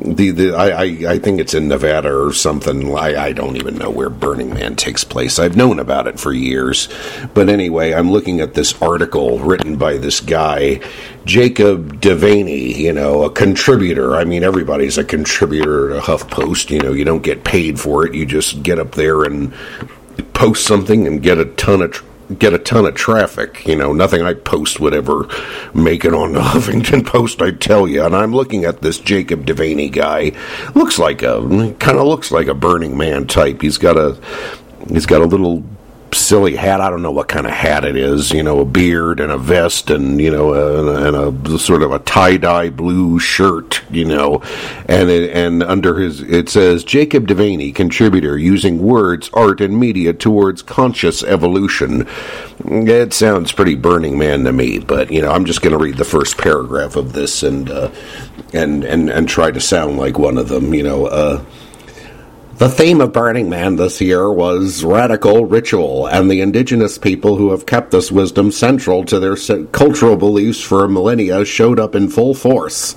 The, 0.04 0.32
the 0.32 0.56
I, 0.56 1.12
I 1.14 1.20
think 1.20 1.40
it's 1.40 1.54
in 1.54 1.68
Nevada 1.68 2.12
or 2.12 2.34
something. 2.34 2.96
I, 2.98 3.26
I 3.26 3.32
don't 3.34 3.56
even 3.56 3.78
know 3.78 3.92
where 3.92 4.10
Burning 4.10 4.52
Man 4.54 4.76
takes 4.76 5.04
place. 5.04 5.38
I've 5.38 5.56
known 5.56 5.78
about 5.78 6.08
it 6.08 6.20
for 6.20 6.34
years, 6.34 6.90
but 7.34 7.50
anyway, 7.50 7.94
I'm 7.94 8.12
looking 8.12 8.42
at 8.42 8.56
this 8.56 8.80
article 8.82 9.38
written 9.40 9.78
by 9.78 9.98
this 9.98 10.20
guy, 10.20 10.82
Jacob 11.26 12.02
Devaney. 12.02 12.76
You 12.76 12.94
know, 12.94 13.24
a 13.24 13.32
contributor. 13.32 14.16
I 14.16 14.24
mean, 14.24 14.44
everybody's 14.44 14.98
a 14.98 15.04
contributor 15.04 15.90
to 15.90 16.00
HuffPost. 16.00 16.72
You 16.72 16.80
know, 16.80 16.94
you 16.94 17.06
don't 17.06 17.24
get 17.24 17.44
paid 17.44 17.80
for 17.80 18.06
it. 18.06 18.16
You 18.16 18.26
just 18.26 18.64
get 18.64 18.80
up 18.80 18.94
there 18.94 19.24
and 19.24 19.54
post 20.34 20.66
something 20.66 21.06
and 21.06 21.22
get 21.22 21.38
a 21.38 21.46
ton 21.46 21.84
of. 21.84 21.92
Tr- 21.92 22.06
Get 22.38 22.54
a 22.54 22.60
ton 22.60 22.86
of 22.86 22.96
traffic, 22.96 23.66
you 23.66 23.76
know. 23.76 23.94
Nothing 23.94 24.22
I 24.22 24.34
post 24.34 24.80
would 24.80 24.94
ever 24.94 25.28
make 25.74 26.06
it 26.06 26.14
on 26.14 26.34
the 26.34 26.40
Huffington 26.42 27.06
Post, 27.06 27.42
I 27.42 27.52
tell 27.52 27.88
you. 27.88 28.04
And 28.04 28.16
I'm 28.16 28.34
looking 28.34 28.66
at 28.66 28.82
this 28.82 29.00
Jacob 29.00 29.46
Devaney 29.46 29.92
guy. 29.92 30.32
Looks 30.76 31.00
like 31.00 31.24
a 31.24 31.42
kind 31.80 31.98
of 31.98 32.08
looks 32.08 32.32
like 32.32 32.48
a 32.48 32.54
Burning 32.54 32.98
Man 32.98 33.28
type. 33.28 33.62
He's 33.62 33.78
got 33.78 33.98
a 33.98 34.18
he's 34.90 35.06
got 35.06 35.22
a 35.22 35.26
little 35.26 35.64
silly 36.32 36.56
hat. 36.56 36.80
I 36.80 36.90
don't 36.90 37.02
know 37.02 37.12
what 37.12 37.28
kind 37.28 37.46
of 37.46 37.52
hat 37.52 37.84
it 37.84 37.98
is. 37.98 38.32
You 38.32 38.42
know, 38.42 38.62
a 38.62 38.66
beard 38.66 39.20
and 39.20 39.34
a 39.34 39.38
vest, 39.38 39.90
and 39.90 40.22
you 40.22 40.32
know, 40.32 40.54
a, 40.54 41.08
and 41.08 41.46
a 41.46 41.60
sort 41.60 41.84
of 41.84 41.92
a 41.92 42.00
tie 42.00 42.38
dye 42.38 42.70
blue 42.70 43.20
shirt. 43.20 43.82
You 43.92 44.06
know, 44.06 44.42
and 44.88 45.10
it, 45.10 45.36
and 45.36 45.62
under 45.62 46.00
his 46.00 46.22
it 46.22 46.48
says 46.48 46.86
Jacob 46.86 47.28
Devaney, 47.28 47.76
contributor, 47.76 48.38
using 48.38 48.80
words, 48.82 49.30
art, 49.34 49.60
and 49.60 49.78
media 49.78 50.14
towards 50.14 50.62
conscious 50.62 51.22
evolution. 51.22 52.08
It 52.64 53.12
sounds 53.12 53.52
pretty 53.52 53.76
Burning 53.76 54.18
Man 54.18 54.46
to 54.46 54.54
me, 54.54 54.80
but 54.80 55.12
you 55.12 55.22
know, 55.22 55.32
I'm 55.32 55.44
just 55.44 55.62
going 55.62 55.78
to 55.78 55.84
read 55.84 55.98
the 55.98 56.06
first 56.06 56.38
paragraph 56.38 56.96
of 56.96 57.12
this 57.12 57.44
and 57.44 57.70
uh, 57.70 57.92
and 58.54 58.86
and 58.86 59.10
and 59.10 59.28
try 59.28 59.52
to 59.52 59.60
sound 59.60 59.98
like 59.98 60.18
one 60.18 60.38
of 60.38 60.48
them. 60.48 60.74
You 60.74 60.84
know. 60.84 61.08
Uh, 61.08 61.44
the 62.62 62.70
theme 62.70 63.02
of 63.02 63.12
Burning 63.12 63.50
Man 63.50 63.76
this 63.78 64.00
year 64.00 64.32
was 64.32 64.84
radical 64.84 65.48
ritual, 65.48 66.06
and 66.06 66.30
the 66.30 66.42
indigenous 66.42 67.00
people 67.00 67.36
who 67.36 67.50
have 67.50 67.66
kept 67.66 67.90
this 67.90 68.12
wisdom 68.12 68.52
central 68.52 69.04
to 69.06 69.20
their 69.20 69.36
cultural 69.72 70.16
beliefs 70.16 70.62
for 70.62 70.88
millennia 70.88 71.44
showed 71.44 71.80
up 71.80 71.96
in 71.96 72.08
full 72.08 72.36
force. 72.36 72.94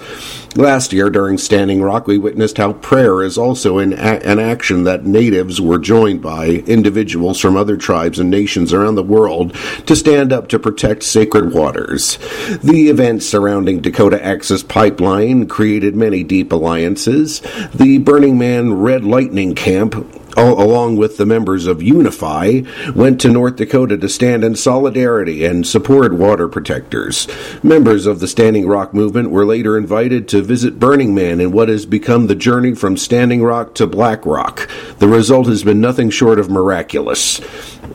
Last 0.57 0.93
year, 0.93 1.11
during 1.11 1.37
Standing 1.37 1.83
Rock, 1.83 2.07
we 2.07 2.17
witnessed 2.17 2.59
how 2.59 2.75
prayer 2.75 3.23
is 3.25 3.37
also 3.37 3.79
an, 3.79 3.93
a- 3.93 4.23
an 4.25 4.39
action 4.39 4.85
that 4.85 5.05
natives 5.05 5.61
were 5.61 5.79
joined 5.81 6.23
by 6.23 6.47
individuals 6.47 7.41
from 7.41 7.57
other 7.57 7.77
tribes 7.77 8.21
and 8.21 8.31
nations 8.31 8.73
around 8.73 8.95
the 8.95 9.03
world 9.03 9.53
to 9.87 9.97
stand 9.97 10.33
up 10.33 10.47
to 10.51 10.61
protect 10.61 11.03
sacred 11.03 11.53
waters. 11.53 12.19
The 12.63 12.89
events 12.89 13.27
surrounding 13.27 13.81
Dakota 13.81 14.25
Access 14.25 14.63
Pipeline 14.63 15.49
created 15.49 15.97
many 15.97 16.23
deep 16.23 16.53
alliances. 16.53 17.41
The 17.75 17.99
Burning 17.99 18.39
Man 18.39 18.75
Red 18.75 19.03
Lightning 19.05 19.57
Camp 19.57 20.24
al- 20.37 20.61
along 20.61 20.97
with 20.97 21.17
the 21.17 21.27
members 21.27 21.67
of 21.67 21.83
Unify, 21.83 22.63
went 22.95 23.21
to 23.21 23.29
North 23.31 23.57
Dakota 23.57 23.97
to 23.97 24.09
stand 24.09 24.45
in 24.45 24.57
solidarity 24.57 25.45
and 25.45 25.67
support 25.67 26.15
water 26.15 26.49
protectors. 26.49 27.27
Members 27.63 28.07
of 28.07 28.21
the 28.21 28.29
Standing 28.29 28.67
Rock 28.67 28.95
movement 28.95 29.31
were 29.31 29.45
later 29.47 29.77
invited 29.77 30.29
to 30.29 30.43
visit 30.43 30.79
Burning 30.79 31.15
Man 31.15 31.41
in 31.41 31.53
what 31.53 31.69
has 31.69 31.87
become 31.87 32.27
the 32.27 32.35
journey 32.35 32.75
from 32.75 32.97
Standing 32.97 33.43
Rock 33.43 33.75
to 33.75 33.87
Black 33.87 34.25
Rock. 34.25 34.69
The 34.99 35.09
result 35.09 35.47
has 35.47 35.63
been 35.63 35.81
nothing 35.81 36.11
short 36.11 36.39
of 36.39 36.51
miraculous. 36.51 37.41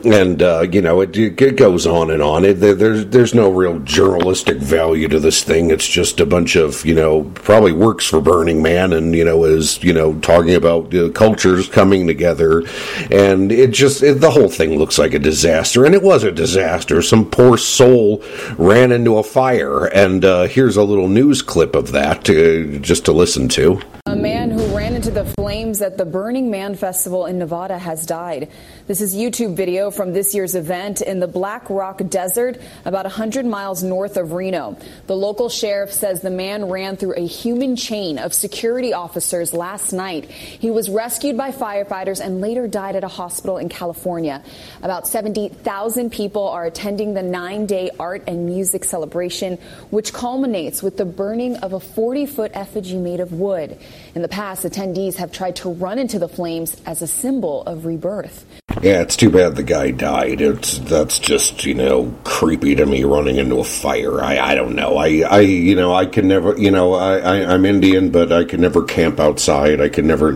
And, 0.04 0.42
uh, 0.42 0.62
you 0.62 0.80
know, 0.80 1.00
it, 1.02 1.16
it 1.16 1.56
goes 1.56 1.86
on 1.86 2.10
and 2.10 2.22
on. 2.22 2.44
It, 2.44 2.54
there's, 2.54 3.06
there's 3.06 3.34
no 3.34 3.50
real 3.50 3.78
journalistic 3.80 4.56
value 4.58 5.08
to 5.08 5.20
this 5.20 5.44
thing. 5.44 5.70
It's 5.70 5.86
just 5.86 6.20
a 6.20 6.26
bunch 6.26 6.56
of, 6.56 6.84
you 6.86 6.94
know, 6.94 7.24
probably 7.34 7.72
works 7.72 8.06
for 8.06 8.20
Burning 8.20 8.62
Man 8.62 8.92
and, 8.92 9.14
you 9.14 9.24
know, 9.24 9.44
is, 9.44 9.82
you 9.82 9.92
know, 9.92 10.18
talking 10.20 10.54
about 10.54 10.94
uh, 10.94 11.10
cultures 11.10 11.68
coming 11.68 12.06
together. 12.06 12.64
And 13.10 13.52
it 13.52 13.72
just, 13.72 14.02
it, 14.02 14.20
the 14.20 14.30
whole 14.30 14.48
thing 14.48 14.78
looks 14.78 14.98
like 14.98 15.12
a 15.12 15.18
disaster. 15.18 15.84
And 15.84 15.94
it 15.94 16.02
was 16.02 16.24
a 16.24 16.32
disaster. 16.32 17.02
Some 17.02 17.30
poor 17.30 17.58
soul 17.58 18.24
ran 18.56 18.92
into 18.92 19.18
a 19.18 19.22
fire. 19.22 19.86
And 19.86 20.24
uh, 20.24 20.44
here's 20.44 20.76
a 20.76 20.84
little 20.84 21.08
news 21.08 21.42
clip 21.42 21.74
of 21.74 21.92
that 21.92 22.30
uh, 22.30 22.78
just 22.78 23.04
to 23.04 23.12
listen 23.12 23.48
to. 23.50 23.82
A 24.06 24.16
man 24.16 24.50
who 24.50 24.69
into 25.00 25.10
the 25.10 25.24
flames 25.24 25.80
at 25.80 25.96
the 25.96 26.04
Burning 26.04 26.50
Man 26.50 26.74
Festival 26.74 27.24
in 27.24 27.38
Nevada 27.38 27.78
has 27.78 28.04
died. 28.04 28.50
This 28.86 29.00
is 29.00 29.16
YouTube 29.16 29.56
video 29.56 29.90
from 29.90 30.12
this 30.12 30.34
year's 30.34 30.54
event 30.54 31.00
in 31.00 31.20
the 31.20 31.26
Black 31.26 31.70
Rock 31.70 32.02
Desert, 32.10 32.60
about 32.84 33.06
100 33.06 33.46
miles 33.46 33.82
north 33.82 34.18
of 34.18 34.32
Reno. 34.32 34.76
The 35.06 35.16
local 35.16 35.48
sheriff 35.48 35.90
says 35.90 36.20
the 36.20 36.28
man 36.28 36.68
ran 36.68 36.98
through 36.98 37.14
a 37.16 37.26
human 37.26 37.76
chain 37.76 38.18
of 38.18 38.34
security 38.34 38.92
officers 38.92 39.54
last 39.54 39.94
night. 39.94 40.26
He 40.30 40.70
was 40.70 40.90
rescued 40.90 41.34
by 41.34 41.50
firefighters 41.50 42.20
and 42.22 42.42
later 42.42 42.68
died 42.68 42.94
at 42.94 43.02
a 43.02 43.08
hospital 43.08 43.56
in 43.56 43.70
California. 43.70 44.42
About 44.82 45.08
70,000 45.08 46.10
people 46.10 46.46
are 46.46 46.66
attending 46.66 47.14
the 47.14 47.22
nine 47.22 47.64
day 47.64 47.90
art 47.98 48.24
and 48.26 48.44
music 48.44 48.84
celebration, 48.84 49.56
which 49.88 50.12
culminates 50.12 50.82
with 50.82 50.98
the 50.98 51.06
burning 51.06 51.56
of 51.56 51.72
a 51.72 51.80
40 51.80 52.26
foot 52.26 52.50
effigy 52.52 52.98
made 52.98 53.20
of 53.20 53.32
wood. 53.32 53.78
In 54.14 54.20
the 54.20 54.28
past, 54.28 54.66
attendees 54.66 54.89
have 55.16 55.32
tried 55.32 55.56
to 55.56 55.70
run 55.70 55.98
into 55.98 56.18
the 56.18 56.28
flames 56.28 56.76
as 56.86 57.02
a 57.02 57.06
symbol 57.06 57.62
of 57.62 57.86
rebirth. 57.86 58.44
Yeah, 58.82 59.02
it's 59.02 59.16
too 59.16 59.30
bad 59.30 59.56
the 59.56 59.62
guy 59.62 59.90
died. 59.90 60.40
It's 60.40 60.78
that's 60.78 61.18
just 61.18 61.66
you 61.66 61.74
know 61.74 62.14
creepy 62.24 62.76
to 62.76 62.86
me 62.86 63.04
running 63.04 63.36
into 63.36 63.58
a 63.58 63.64
fire. 63.64 64.22
I 64.22 64.38
I 64.38 64.54
don't 64.54 64.74
know. 64.74 64.96
I 64.96 65.18
I 65.18 65.40
you 65.40 65.74
know 65.74 65.92
I 65.92 66.06
can 66.06 66.28
never 66.28 66.56
you 66.56 66.70
know 66.70 66.94
I, 66.94 67.18
I 67.18 67.52
I'm 67.52 67.66
Indian, 67.66 68.10
but 68.10 68.32
I 68.32 68.44
can 68.44 68.62
never 68.62 68.82
camp 68.84 69.20
outside. 69.20 69.82
I 69.82 69.90
can 69.90 70.06
never 70.06 70.32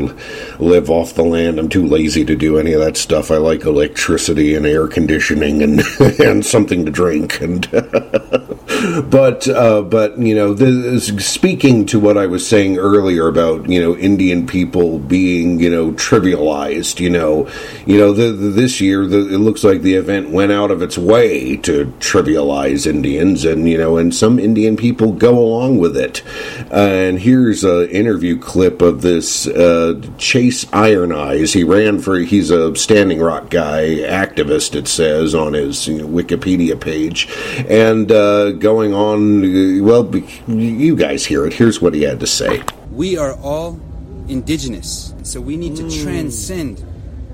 live 0.58 0.90
off 0.90 1.14
the 1.14 1.24
land. 1.24 1.58
I'm 1.58 1.70
too 1.70 1.86
lazy 1.86 2.24
to 2.26 2.36
do 2.36 2.58
any 2.58 2.72
of 2.74 2.80
that 2.80 2.98
stuff. 2.98 3.30
I 3.30 3.36
like 3.36 3.64
electricity 3.64 4.54
and 4.54 4.66
air 4.66 4.88
conditioning 4.88 5.62
and 5.62 5.80
and 6.20 6.44
something 6.44 6.84
to 6.84 6.90
drink 6.92 7.40
and. 7.40 7.70
but 9.10 9.48
uh, 9.48 9.82
but 9.82 10.18
you 10.18 10.34
know, 10.34 10.52
this, 10.54 11.06
speaking 11.24 11.86
to 11.86 12.00
what 12.00 12.18
I 12.18 12.26
was 12.26 12.46
saying 12.46 12.78
earlier 12.78 13.28
about 13.28 13.68
you 13.68 13.80
know 13.80 13.96
Indian 13.96 14.46
people 14.46 14.98
being 14.98 15.60
you 15.60 15.70
know 15.70 15.92
trivialized, 15.92 17.00
you 17.00 17.10
know, 17.10 17.48
you 17.86 17.98
know 17.98 18.12
the, 18.24 18.32
the, 18.32 18.48
this 18.50 18.80
year 18.80 19.06
the, 19.06 19.34
it 19.34 19.38
looks 19.38 19.64
like 19.64 19.82
the 19.82 19.94
event 19.94 20.30
went 20.30 20.52
out 20.52 20.70
of 20.70 20.82
its 20.82 20.96
way 20.96 21.56
to 21.58 21.86
trivialize 21.98 22.86
Indians, 22.86 23.44
and 23.44 23.68
you 23.68 23.78
know, 23.78 23.96
and 23.96 24.14
some 24.14 24.38
Indian 24.38 24.76
people 24.76 25.12
go 25.12 25.38
along 25.38 25.78
with 25.78 25.96
it. 25.96 26.22
and 26.70 27.18
here's 27.18 27.64
an 27.64 27.88
interview 27.88 28.38
clip 28.38 28.80
of 28.82 29.02
this 29.02 29.46
uh, 29.46 30.00
Chase 30.18 30.66
Iron 30.72 31.12
Eyes. 31.12 31.52
He 31.52 31.64
ran 31.64 31.98
for 32.00 32.18
he's 32.18 32.50
a 32.50 32.74
Standing 32.76 33.20
Rock 33.20 33.50
guy 33.50 33.96
activist. 34.00 34.74
It 34.74 34.88
says 34.88 35.34
on 35.34 35.52
his 35.52 35.86
you 35.86 35.98
know, 35.98 36.08
Wikipedia 36.08 36.80
page, 36.80 37.28
and 37.68 38.10
uh, 38.10 38.52
going 38.52 38.94
on. 38.94 39.44
uh, 39.44 39.84
Well, 39.84 40.14
you 40.48 40.96
guys 40.96 41.24
hear 41.26 41.46
it. 41.46 41.52
Here's 41.52 41.80
what 41.80 41.94
he 41.94 42.02
had 42.02 42.20
to 42.20 42.26
say. 42.26 42.62
We 42.90 43.16
are 43.16 43.34
all 43.40 43.80
indigenous, 44.28 45.14
so 45.22 45.40
we 45.40 45.56
need 45.56 45.76
to 45.76 45.90
transcend. 46.02 46.82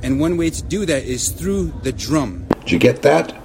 And 0.03 0.20
one 0.20 0.36
way 0.36 0.51
to 0.51 0.62
do 0.62 0.86
that 0.86 1.05
is 1.05 1.30
through 1.30 1.72
the 1.82 1.92
drum. 1.92 2.46
Did 2.61 2.72
you 2.72 2.78
get 2.78 3.03
that? 3.03 3.39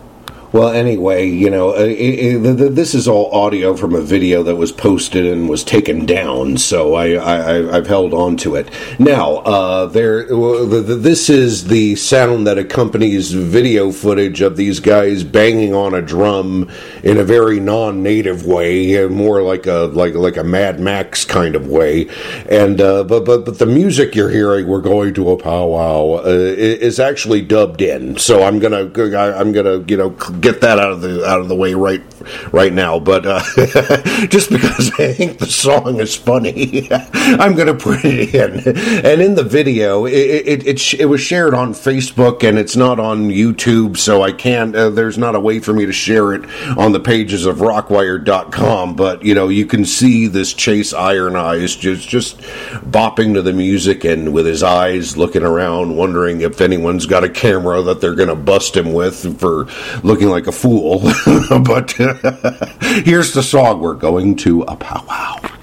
Well, 0.56 0.70
anyway, 0.70 1.28
you 1.28 1.50
know, 1.50 1.72
uh, 1.72 1.80
it, 1.80 2.46
it, 2.46 2.58
th- 2.58 2.72
this 2.72 2.96
is 2.96 3.10
all 3.10 3.30
audio 3.34 3.76
from 3.76 3.94
a 3.94 4.00
video 4.00 4.42
that 4.44 4.56
was 4.56 4.72
posted 4.72 5.26
and 5.26 5.50
was 5.50 5.66
taken 5.66 6.06
down, 6.06 6.56
so 6.58 6.94
I, 6.96 7.76
I've 7.76 7.88
held 7.88 8.14
on 8.14 8.38
to 8.38 8.56
it. 8.56 8.70
Now, 8.98 9.40
uh, 9.40 9.88
there, 9.88 10.24
this 10.24 11.30
is 11.30 11.66
the 11.66 11.98
sound 11.98 12.48
that 12.48 12.58
accompanies 12.58 13.34
video 13.34 13.92
footage 13.92 14.40
of 14.40 14.56
these 14.56 14.80
guys 14.80 15.26
banging 15.26 15.74
on 15.74 15.94
a 15.94 16.02
drum 16.02 16.72
in 17.04 17.18
a 17.18 17.26
very 17.26 17.60
non-native 17.60 18.46
way, 18.46 19.04
uh, 19.04 19.10
more 19.10 19.42
like 19.42 19.66
a 19.66 19.92
like 19.92 20.14
like 20.14 20.38
a 20.38 20.44
Mad 20.46 20.80
Max 20.80 21.26
kind 21.26 21.58
of 21.58 21.68
way. 21.68 22.08
And 22.48 22.80
uh, 22.80 23.04
but 23.04 23.26
but 23.26 23.44
but 23.44 23.60
the 23.60 23.66
music 23.66 24.16
you're 24.16 24.30
hearing, 24.30 24.68
"We're 24.68 24.80
going 24.80 25.16
to 25.16 25.32
a 25.32 25.38
powwow," 25.38 26.24
uh, 26.24 26.28
is 26.28 26.98
actually 26.98 27.42
dubbed 27.42 27.82
in. 27.82 28.18
So 28.18 28.42
I'm 28.42 28.60
gonna 28.60 28.90
I'm 29.14 29.52
gonna 29.52 29.84
you 29.86 29.98
know 29.98 30.12
get 30.46 30.62
that 30.62 30.78
out 30.80 30.92
of 30.92 31.02
the 31.02 31.26
out 31.26 31.42
of 31.42 31.48
the 31.48 31.56
way 31.56 31.74
right 31.74 32.04
right 32.52 32.72
now. 32.72 33.00
But 33.00 33.26
uh, 33.26 33.40
just 34.28 34.50
because 34.52 34.92
I 35.00 35.12
think 35.14 35.40
the 35.40 35.48
song 35.48 36.00
is 36.00 36.16
funny, 36.16 36.88
I'm 37.14 37.56
gonna 37.56 37.74
put 37.74 38.06
it 38.06 38.36
in. 38.36 38.60
And 39.06 39.22
in 39.22 39.36
the 39.36 39.44
video, 39.44 40.06
it 40.06 40.14
it 40.14 40.68
it, 40.68 40.94
it 40.94 41.06
was 41.06 41.22
shared 41.22 41.54
on 41.54 41.74
Facebook 41.74 42.48
and 42.48 42.60
it's 42.60 42.76
not 42.76 43.00
on 43.00 43.30
YouTube, 43.30 43.98
so 43.98 44.22
I 44.22 44.32
can't. 44.32 44.76
Uh, 44.76 44.90
there's 44.92 45.18
not 45.18 45.36
a 45.36 45.40
way 45.40 45.60
for 45.60 45.74
me 45.74 45.86
to 45.88 45.94
share 45.94 46.34
it 46.34 46.46
on 46.78 46.92
the 46.92 47.00
pages 47.00 47.46
of 47.46 47.58
Rockwired.com. 47.58 48.96
But 48.96 49.24
you 49.24 49.34
know, 49.34 49.50
you 49.50 49.66
can 49.66 49.84
see 49.86 50.28
this 50.28 50.54
Chase 50.54 50.94
Iron 50.94 51.36
Eyes 51.36 51.76
just 51.76 52.08
just 52.08 52.38
bopping 52.38 53.34
to 53.34 53.42
the 53.42 53.54
music 53.54 54.04
and 54.04 54.32
with 54.32 54.46
his 54.46 54.62
eyes 54.62 55.18
looking 55.18 55.44
around, 55.44 55.96
wondering 55.96 56.42
if 56.42 56.62
anyone's 56.62 57.08
got 57.08 57.24
a 57.24 57.30
camera 57.30 57.82
that 57.82 58.00
they're 58.00 58.16
gonna 58.16 58.36
bust 58.36 58.78
him 58.78 58.94
with 58.94 59.40
for 59.40 59.66
looking 60.04 60.25
like 60.30 60.48
a 60.48 60.52
fool. 60.52 61.00
but 61.64 61.92
here's 63.04 63.34
the 63.34 63.44
song. 63.44 63.82
We're 63.82 63.94
going 63.96 64.36
to 64.38 64.64
a 64.64 64.76
powwow. 64.76 65.55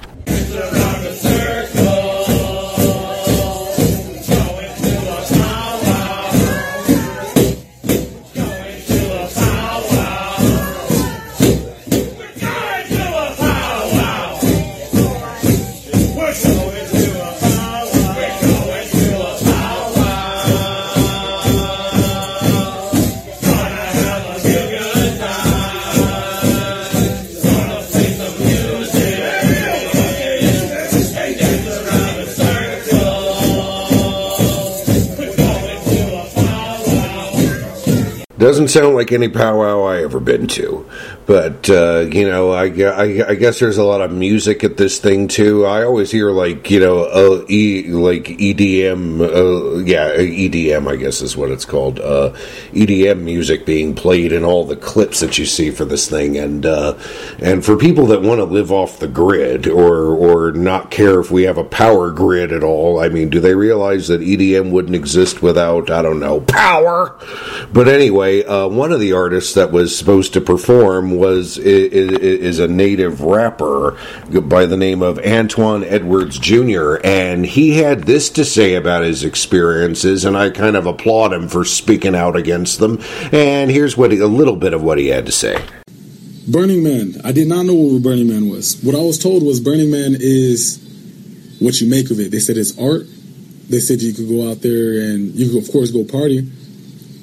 Doesn't 38.52 38.68
sound 38.68 38.94
like 38.94 39.12
any 39.12 39.30
powwow 39.30 39.84
I 39.84 40.02
ever 40.02 40.20
been 40.20 40.46
to, 40.48 40.86
but 41.26 41.70
uh, 41.70 42.06
you 42.10 42.28
know, 42.28 42.50
I, 42.52 42.66
I, 42.66 43.28
I 43.30 43.34
guess 43.34 43.60
there's 43.60 43.78
a 43.78 43.84
lot 43.84 44.00
of 44.00 44.10
music 44.10 44.64
at 44.64 44.76
this 44.76 44.98
thing 44.98 45.28
too. 45.28 45.64
I 45.64 45.84
always 45.84 46.10
hear 46.10 46.30
like 46.30 46.70
you 46.70 46.80
know, 46.80 47.04
uh, 47.04 47.44
e, 47.48 47.84
like 47.88 48.24
EDM, 48.24 49.20
uh, 49.20 49.78
yeah, 49.84 50.10
EDM, 50.16 50.90
I 50.90 50.96
guess 50.96 51.22
is 51.22 51.36
what 51.36 51.50
it's 51.50 51.64
called, 51.64 52.00
uh, 52.00 52.32
EDM 52.72 53.22
music 53.22 53.64
being 53.64 53.94
played 53.94 54.32
in 54.32 54.44
all 54.44 54.64
the 54.64 54.76
clips 54.76 55.20
that 55.20 55.38
you 55.38 55.46
see 55.46 55.70
for 55.70 55.84
this 55.84 56.10
thing, 56.10 56.36
and 56.36 56.66
uh, 56.66 56.98
and 57.38 57.64
for 57.64 57.76
people 57.76 58.06
that 58.06 58.22
want 58.22 58.38
to 58.38 58.44
live 58.44 58.72
off 58.72 58.98
the 58.98 59.08
grid 59.08 59.68
or 59.68 60.14
or 60.14 60.52
not 60.52 60.90
care 60.90 61.20
if 61.20 61.30
we 61.30 61.44
have 61.44 61.58
a 61.58 61.64
power 61.64 62.10
grid 62.10 62.52
at 62.52 62.64
all, 62.64 63.00
I 63.00 63.08
mean, 63.08 63.30
do 63.30 63.38
they 63.38 63.54
realize 63.54 64.08
that 64.08 64.20
EDM 64.20 64.70
wouldn't 64.70 64.96
exist 64.96 65.42
without 65.42 65.90
I 65.90 66.02
don't 66.02 66.20
know 66.20 66.40
power? 66.40 67.16
But 67.72 67.86
anyway, 67.86 68.44
uh, 68.44 68.66
one 68.68 68.90
of 68.90 68.98
the 68.98 69.12
artists 69.12 69.54
that 69.54 69.70
was 69.70 69.96
supposed 69.96 70.32
to 70.32 70.40
perform 70.40 71.11
was 71.18 71.58
is 71.58 72.58
a 72.58 72.68
native 72.68 73.20
rapper 73.20 73.98
by 74.42 74.66
the 74.66 74.76
name 74.76 75.02
of 75.02 75.18
Antoine 75.18 75.84
Edwards 75.84 76.38
Jr. 76.38 76.96
and 77.04 77.44
he 77.44 77.78
had 77.78 78.04
this 78.04 78.30
to 78.30 78.44
say 78.44 78.74
about 78.74 79.04
his 79.04 79.24
experiences, 79.24 80.24
and 80.24 80.36
I 80.36 80.50
kind 80.50 80.76
of 80.76 80.86
applaud 80.86 81.32
him 81.32 81.48
for 81.48 81.64
speaking 81.64 82.14
out 82.14 82.36
against 82.36 82.78
them. 82.78 82.98
And 83.32 83.70
here's 83.70 83.96
what 83.96 84.12
he, 84.12 84.18
a 84.18 84.26
little 84.26 84.56
bit 84.56 84.74
of 84.74 84.82
what 84.82 84.98
he 84.98 85.08
had 85.08 85.26
to 85.26 85.32
say. 85.32 85.62
Burning 86.48 86.82
Man. 86.82 87.20
I 87.24 87.32
did 87.32 87.48
not 87.48 87.66
know 87.66 87.74
what 87.74 88.02
Burning 88.02 88.28
Man 88.28 88.48
was. 88.48 88.80
What 88.82 88.94
I 88.94 89.00
was 89.00 89.18
told 89.18 89.44
was 89.44 89.60
Burning 89.60 89.90
Man 89.90 90.16
is 90.18 90.78
what 91.60 91.80
you 91.80 91.88
make 91.88 92.10
of 92.10 92.18
it. 92.18 92.30
They 92.30 92.40
said 92.40 92.56
it's 92.56 92.76
art. 92.78 93.06
They 93.68 93.78
said 93.78 94.02
you 94.02 94.12
could 94.12 94.28
go 94.28 94.50
out 94.50 94.60
there 94.60 95.00
and 95.00 95.34
you 95.34 95.50
could, 95.50 95.62
of 95.62 95.72
course, 95.72 95.90
go 95.92 96.04
party. 96.04 96.50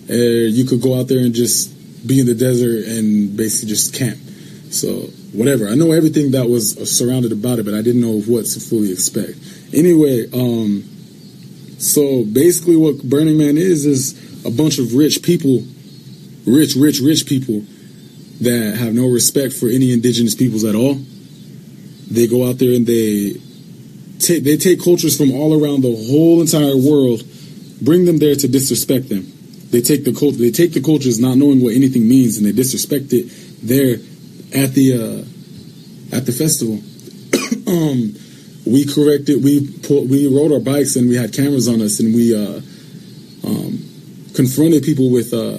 Uh, 0.09 0.13
you 0.13 0.65
could 0.65 0.81
go 0.81 0.99
out 0.99 1.07
there 1.07 1.19
and 1.19 1.33
just 1.33 1.73
be 2.06 2.20
in 2.20 2.26
the 2.26 2.36
desert 2.36 2.86
and 2.86 3.36
basically 3.36 3.70
just 3.70 3.93
camp. 3.93 4.18
So 4.72 5.10
whatever. 5.34 5.68
I 5.68 5.76
know 5.76 5.91
everything 5.91 6.32
that 6.32 6.50
was 6.50 6.76
surrounded 6.97 7.32
about 7.32 7.60
it, 7.60 7.66
but 7.66 7.74
I 7.74 7.82
didn't 7.82 8.02
know 8.02 8.22
what 8.22 8.45
to 8.45 8.60
fully 8.60 8.91
expect. 8.91 9.38
Anyway, 9.74 10.30
um, 10.34 10.84
so 11.80 12.24
basically, 12.26 12.76
what 12.76 13.02
Burning 13.04 13.38
Man 13.38 13.58
is 13.58 13.86
is 13.86 14.45
a 14.45 14.52
bunch 14.52 14.80
of 14.80 14.93
rich 14.93 15.24
people, 15.24 15.64
rich, 16.45 16.76
rich, 16.76 17.00
rich 17.00 17.26
people 17.26 17.64
that 18.41 18.76
have 18.78 18.93
no 18.93 19.08
respect 19.08 19.54
for 19.54 19.68
any 19.68 19.93
indigenous 19.93 20.36
peoples 20.36 20.64
at 20.64 20.76
all. 20.76 20.95
They 22.10 22.28
go 22.28 22.50
out 22.50 22.58
there 22.58 22.74
and 22.74 22.86
they 22.86 23.36
take 24.20 24.43
they 24.43 24.58
take 24.58 24.82
cultures 24.84 25.16
from 25.16 25.32
all 25.32 25.54
around 25.54 25.82
the 25.82 25.95
whole 26.10 26.41
entire 26.41 26.76
world, 26.76 27.24
bring 27.82 28.06
them 28.06 28.18
there 28.18 28.36
to 28.36 28.47
disrespect 28.47 29.10
them. 29.10 29.32
They 29.72 29.82
take 29.82 30.03
the 30.03 30.13
culture 30.13 30.38
they 30.38 30.51
take 30.51 30.74
the 30.74 30.82
cultures 30.82 31.20
not 31.20 31.38
knowing 31.38 31.61
what 31.61 31.74
anything 31.74 32.07
means 32.07 32.38
and 32.38 32.45
they 32.45 32.51
disrespect 32.51 33.13
it 33.13 33.30
there 33.61 33.95
at 34.55 34.74
the 34.74 34.93
uh, 34.97 36.15
at 36.15 36.26
the 36.26 36.32
festival. 36.32 36.76
um, 37.67 38.15
we 38.65 38.86
corrected 38.86 39.43
we 39.43 39.70
we 39.89 40.28
rode 40.28 40.51
our 40.51 40.59
bikes 40.59 40.95
and 40.95 41.07
we 41.07 41.15
had 41.15 41.34
cameras 41.34 41.67
on 41.67 41.82
us 41.82 41.99
and 41.99 42.15
we 42.15 42.36
uh, 42.36 42.61
um, 43.45 43.80
confronted 44.34 44.84
people 44.84 45.11
with 45.11 45.34
uh, 45.34 45.57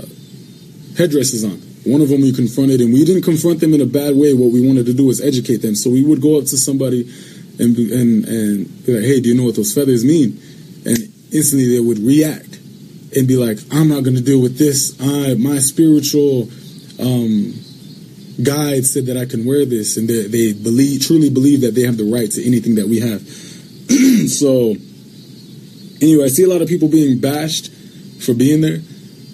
headdresses 0.97 1.45
on. 1.45 1.59
One 1.85 2.03
of 2.03 2.11
them 2.11 2.21
we 2.21 2.33
confronted, 2.33 2.83
and 2.83 2.93
we 2.93 3.07
didn't 3.07 3.23
confront 3.23 3.61
them 3.61 3.73
in 3.73 3.81
a 3.81 3.87
bad 3.87 4.15
way. 4.15 4.35
What 4.35 4.53
we 4.53 4.61
wanted 4.61 4.85
to 4.87 4.93
do 4.93 5.07
was 5.07 5.21
educate 5.21 5.59
them. 5.59 5.75
So 5.75 5.89
we 5.89 6.03
would 6.03 6.21
go 6.21 6.37
up 6.37 6.45
to 6.45 6.59
somebody 6.59 7.09
and 7.59 7.77
and 7.79 8.25
and 8.27 8.87
be 8.87 8.93
like, 8.93 9.05
"Hey, 9.05 9.21
do 9.21 9.31
you 9.31 9.35
know 9.35 9.45
what 9.45 9.57
those 9.57 9.73
feathers 9.73 10.05
mean?" 10.05 10.39
And 10.85 10.99
instantly 11.33 11.73
they 11.73 11.81
would 11.81 11.99
react 11.99 12.60
and 13.17 13.27
be 13.27 13.37
like, 13.37 13.59
"I'm 13.71 13.89
not 13.89 14.05
going 14.05 14.17
to 14.17 14.23
deal 14.23 14.41
with 14.41 14.59
this. 14.59 14.97
I 15.01 15.35
my 15.35 15.59
spiritual 15.59 16.49
um, 16.99 17.55
guide 18.43 18.85
said 18.85 19.07
that 19.07 19.17
I 19.17 19.27
can 19.27 19.45
wear 19.45 19.65
this, 19.65 19.97
and 19.97 20.09
they 20.09 20.27
they 20.27 20.53
believe 20.53 21.07
truly 21.07 21.31
believe 21.31 21.63
that 21.63 21.75
they 21.75 21.83
have 21.83 21.97
the 21.97 22.11
right 22.11 22.31
to 22.31 22.47
anything 22.47 22.77
that 22.77 22.89
we 22.89 23.01
have." 23.01 23.21
so 24.29 24.75
anyway, 26.01 26.25
I 26.25 26.29
see 26.29 26.45
a 26.45 26.49
lot 26.49 26.63
of 26.63 26.69
people 26.69 26.89
being 26.89 27.19
bashed 27.21 27.73
for 28.21 28.35
being 28.35 28.61
there. 28.61 28.81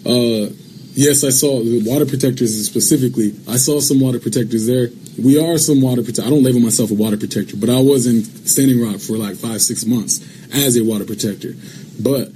Uh, 0.06 0.50
yes, 0.94 1.24
I 1.24 1.30
saw 1.30 1.62
the 1.62 1.82
water 1.84 2.06
protectors 2.06 2.66
specifically. 2.66 3.34
I 3.48 3.56
saw 3.56 3.80
some 3.80 4.00
water 4.00 4.18
protectors 4.18 4.66
there. 4.66 4.88
We 5.22 5.38
are 5.40 5.58
some 5.58 5.80
water 5.80 6.02
protectors. 6.02 6.26
I 6.26 6.30
don't 6.30 6.42
label 6.42 6.60
myself 6.60 6.90
a 6.90 6.94
water 6.94 7.16
protector, 7.16 7.56
but 7.56 7.70
I 7.70 7.80
was 7.80 8.06
in 8.06 8.22
Standing 8.46 8.80
Rock 8.82 9.00
for 9.00 9.16
like 9.16 9.36
five, 9.36 9.62
six 9.62 9.84
months 9.84 10.20
as 10.54 10.76
a 10.76 10.84
water 10.84 11.04
protector. 11.04 11.54
But 12.00 12.30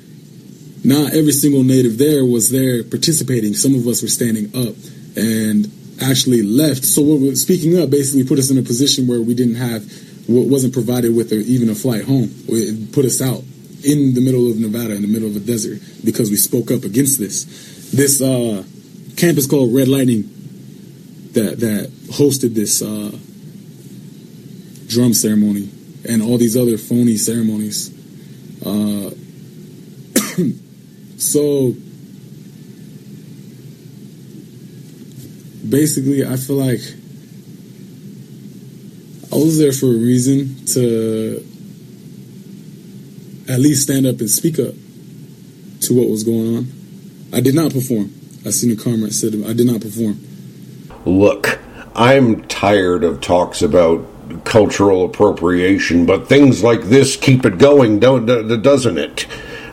not 0.85 1.13
every 1.13 1.33
single 1.33 1.63
native 1.63 1.99
there 1.99 2.25
was 2.25 2.51
there 2.51 2.83
participating. 2.83 3.55
Some 3.55 3.75
of 3.75 3.87
us 3.87 4.03
were 4.03 4.09
standing 4.09 4.47
up 4.55 4.75
and 5.17 5.71
actually 6.03 6.43
left. 6.43 6.85
So 6.85 7.03
what 7.03 7.37
speaking 7.37 7.79
up 7.79 7.91
basically 7.91 8.25
put 8.25 8.39
us 8.39 8.51
in 8.51 8.59
a 8.59 8.63
position 8.63 9.07
where 9.07 9.21
we 9.21 9.35
didn't 9.35 9.57
have 9.57 9.85
what 10.27 10.47
wasn't 10.47 10.73
provided 10.73 11.15
with 11.15 11.33
even 11.33 11.69
a 11.69 11.75
flight 11.75 12.05
home. 12.05 12.31
It 12.49 12.93
put 12.93 13.05
us 13.05 13.21
out 13.21 13.43
in 13.85 14.15
the 14.15 14.21
middle 14.21 14.51
of 14.51 14.59
Nevada, 14.59 14.95
in 14.95 15.03
the 15.03 15.09
middle 15.09 15.29
of 15.29 15.37
a 15.37 15.41
desert, 15.41 15.81
because 16.05 16.31
we 16.31 16.37
spoke 16.37 16.71
up 16.71 16.85
against 16.85 17.19
this. 17.19 17.45
This 17.91 18.21
uh, 18.23 18.63
campus 19.17 19.47
called 19.47 19.75
Red 19.75 19.89
Lightning 19.89 20.23
that 21.33 21.61
that 21.61 21.91
hosted 22.11 22.55
this 22.55 22.83
uh, 22.83 23.11
drum 24.89 25.15
ceremony 25.15 25.69
and 26.09 26.23
all 26.23 26.39
these 26.39 26.57
other 26.57 26.79
phony 26.79 27.17
ceremonies. 27.17 27.91
Uh, 28.65 29.11
so 31.21 31.75
basically, 35.69 36.27
I 36.27 36.37
feel 36.37 36.57
like 36.57 36.81
I 39.33 39.37
was 39.37 39.59
there 39.59 39.73
for 39.73 39.87
a 39.87 39.99
reason 39.99 40.65
to 40.67 41.47
at 43.49 43.61
least 43.61 43.83
stand 43.83 44.07
up 44.07 44.19
and 44.21 44.31
speak 44.31 44.59
up 44.59 44.75
to 45.83 45.95
what 45.95 46.09
was 46.09 46.25
going 46.25 46.57
on. 46.57 46.73
I 47.33 47.41
did 47.41 47.55
not 47.55 47.73
perform. 47.73 48.13
I 48.45 48.51
seen 48.51 48.73
a 48.73 48.77
comment 48.77 49.13
said 49.13 49.35
I 49.47 49.53
did 49.53 49.67
not 49.67 49.81
perform. 49.81 50.19
Look, 51.05 51.61
I'm 51.95 52.47
tired 52.49 53.05
of 53.05 53.21
talks 53.21 53.63
about 53.63 54.07
cultural 54.45 55.05
appropriation, 55.05 56.07
but 56.07 56.29
things 56.29 56.63
like 56.63 56.83
this 56.85 57.17
keep 57.17 57.45
it 57.45 57.59
going, 57.59 57.99
don't 58.01 58.27
doesn't 58.63 58.99
it? 58.99 59.27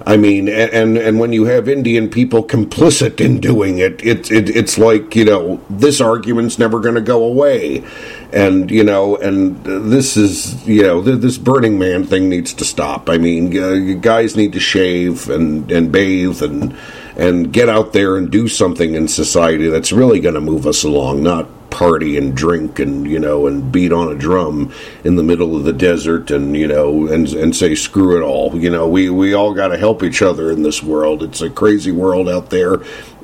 I 0.08 0.16
mean, 0.16 0.48
and 0.48 0.98
and 0.98 1.20
when 1.20 1.34
you 1.34 1.44
have 1.48 1.68
Indian 1.68 2.10
people 2.10 2.42
complicit 2.42 3.20
in 3.20 3.42
doing 3.42 3.80
it, 3.80 4.02
it, 4.06 4.32
it 4.32 4.50
it's 4.56 4.78
like 4.78 5.18
you 5.18 5.26
know 5.26 5.60
this 5.70 6.00
argument's 6.00 6.58
never 6.58 6.80
going 6.80 6.96
to 6.96 7.02
go 7.02 7.26
away, 7.26 7.84
and 8.32 8.72
you 8.72 8.86
know, 8.86 9.18
and 9.18 9.62
this 9.66 10.16
is 10.16 10.66
you 10.66 10.84
know 10.84 11.02
this 11.02 11.38
Burning 11.38 11.78
Man 11.78 12.06
thing 12.06 12.30
needs 12.30 12.54
to 12.54 12.64
stop. 12.64 13.10
I 13.10 13.18
mean, 13.18 13.48
uh, 13.58 14.00
guys 14.00 14.38
need 14.38 14.54
to 14.54 14.62
shave 14.62 15.30
and 15.30 15.70
and 15.70 15.92
bathe 15.92 16.42
and 16.42 16.74
and 17.18 17.52
get 17.52 17.68
out 17.68 17.92
there 17.92 18.16
and 18.16 18.32
do 18.32 18.48
something 18.48 18.96
in 18.96 19.10
society 19.10 19.68
that's 19.68 19.92
really 19.92 20.22
going 20.22 20.36
to 20.36 20.42
move 20.42 20.66
us 20.66 20.86
along, 20.86 21.22
not 21.22 21.50
party 21.70 22.18
and 22.18 22.36
drink 22.36 22.80
and 22.80 23.08
you 23.08 23.20
know 23.20 23.48
and 23.48 23.72
beat 23.72 23.92
on 23.92 24.12
a 24.12 24.16
drum 24.16 24.74
in 25.04 25.16
the 25.16 25.24
middle 25.24 25.56
of 25.56 25.64
the 25.64 25.74
desert 25.74 26.32
and 26.32 26.56
you 26.56 26.68
know 26.68 27.08
and 27.08 27.28
and 27.34 27.56
say 27.56 27.76
screw 27.76 28.18
it 28.18 28.22
all 28.22 28.56
you 28.56 28.70
know 28.70 28.88
we 28.88 29.10
we 29.10 29.34
all 29.34 29.54
got 29.54 29.68
to 29.70 29.78
help 29.78 30.04
each 30.04 30.22
other 30.22 30.52
in 30.52 30.64
this 30.64 30.82
world 30.82 31.22
it's 31.22 31.42
a 31.42 31.50
crazy 31.50 31.92
world 31.92 32.30
out 32.30 32.50
there 32.50 32.76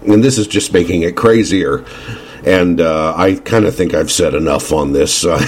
and 0.06 0.24
this 0.24 0.38
is 0.38 0.48
just 0.48 0.74
making 0.74 1.04
it 1.04 1.16
crazier 1.16 1.86
and 2.46 2.82
uh, 2.82 3.14
I 3.16 3.36
kind 3.36 3.66
of 3.66 3.76
think 3.76 3.94
I've 3.94 4.12
said 4.12 4.34
enough 4.34 4.74
on 4.74 4.92
this. 4.92 5.24
Uh, 5.26 5.40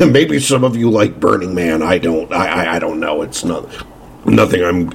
maybe 0.10 0.40
some 0.40 0.64
of 0.64 0.76
you 0.76 0.90
like 0.90 1.20
Burning 1.20 1.54
Man. 1.54 1.82
I 1.82 1.98
don't. 1.98 2.32
I, 2.32 2.64
I, 2.64 2.76
I 2.76 2.78
don't 2.80 2.98
know. 2.98 3.22
It's 3.22 3.44
not 3.44 3.68
nothing 4.26 4.64
I'm 4.64 4.92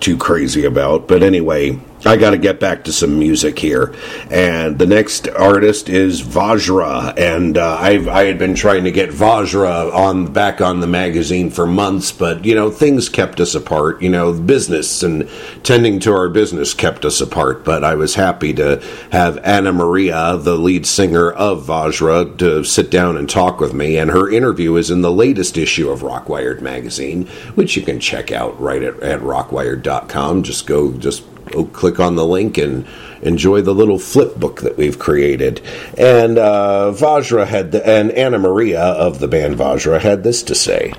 too 0.00 0.16
crazy 0.16 0.64
about. 0.64 1.06
But 1.06 1.22
anyway, 1.22 1.78
I 2.04 2.16
got 2.16 2.30
to 2.30 2.38
get 2.38 2.60
back 2.60 2.84
to 2.84 2.92
some 2.92 3.18
music 3.18 3.58
here, 3.58 3.92
and 4.30 4.78
the 4.78 4.86
next 4.86 5.28
artist 5.28 5.88
is 5.88 6.22
Vajra, 6.22 7.18
and 7.18 7.58
uh, 7.58 7.76
I 7.76 8.24
had 8.24 8.38
been 8.38 8.54
trying 8.54 8.84
to 8.84 8.92
get 8.92 9.10
Vajra 9.10 9.92
on 9.92 10.32
back 10.32 10.60
on 10.60 10.78
the 10.78 10.86
magazine 10.86 11.50
for 11.50 11.66
months, 11.66 12.12
but 12.12 12.44
you 12.44 12.54
know 12.54 12.70
things 12.70 13.08
kept 13.08 13.40
us 13.40 13.56
apart. 13.56 14.00
You 14.00 14.10
know, 14.10 14.32
business 14.32 15.02
and 15.02 15.28
tending 15.64 15.98
to 16.00 16.12
our 16.12 16.28
business 16.28 16.72
kept 16.72 17.04
us 17.04 17.20
apart. 17.20 17.64
But 17.64 17.82
I 17.82 17.96
was 17.96 18.14
happy 18.14 18.54
to 18.54 18.80
have 19.10 19.38
Anna 19.38 19.72
Maria, 19.72 20.36
the 20.36 20.56
lead 20.56 20.86
singer 20.86 21.32
of 21.32 21.66
Vajra, 21.66 22.38
to 22.38 22.62
sit 22.62 22.92
down 22.92 23.16
and 23.16 23.28
talk 23.28 23.58
with 23.58 23.74
me, 23.74 23.98
and 23.98 24.12
her 24.12 24.30
interview 24.30 24.76
is 24.76 24.92
in 24.92 25.00
the 25.00 25.12
latest 25.12 25.58
issue 25.58 25.90
of 25.90 26.02
Rockwired 26.02 26.60
magazine, 26.60 27.26
which 27.56 27.76
you 27.76 27.82
can 27.82 27.98
check 27.98 28.30
out 28.30 28.58
right 28.60 28.84
at, 28.84 29.02
at 29.02 29.20
rockwired.com. 29.20 30.44
Just 30.44 30.64
go, 30.64 30.92
just 30.92 31.24
click 31.72 32.00
on 32.00 32.16
the 32.16 32.26
link 32.26 32.58
and 32.58 32.86
enjoy 33.22 33.62
the 33.62 33.74
little 33.74 33.98
flip 33.98 34.36
book 34.36 34.60
that 34.62 34.76
we've 34.76 34.98
created. 34.98 35.60
And 35.96 36.38
uh, 36.38 36.92
Vajra 36.94 37.46
had, 37.46 37.72
the, 37.72 37.86
and 37.86 38.10
Anna 38.12 38.38
Maria 38.38 38.80
of 38.80 39.18
the 39.18 39.28
band 39.28 39.56
Vajra 39.56 40.00
had 40.00 40.22
this 40.22 40.42
to 40.44 40.54
say. 40.54 40.92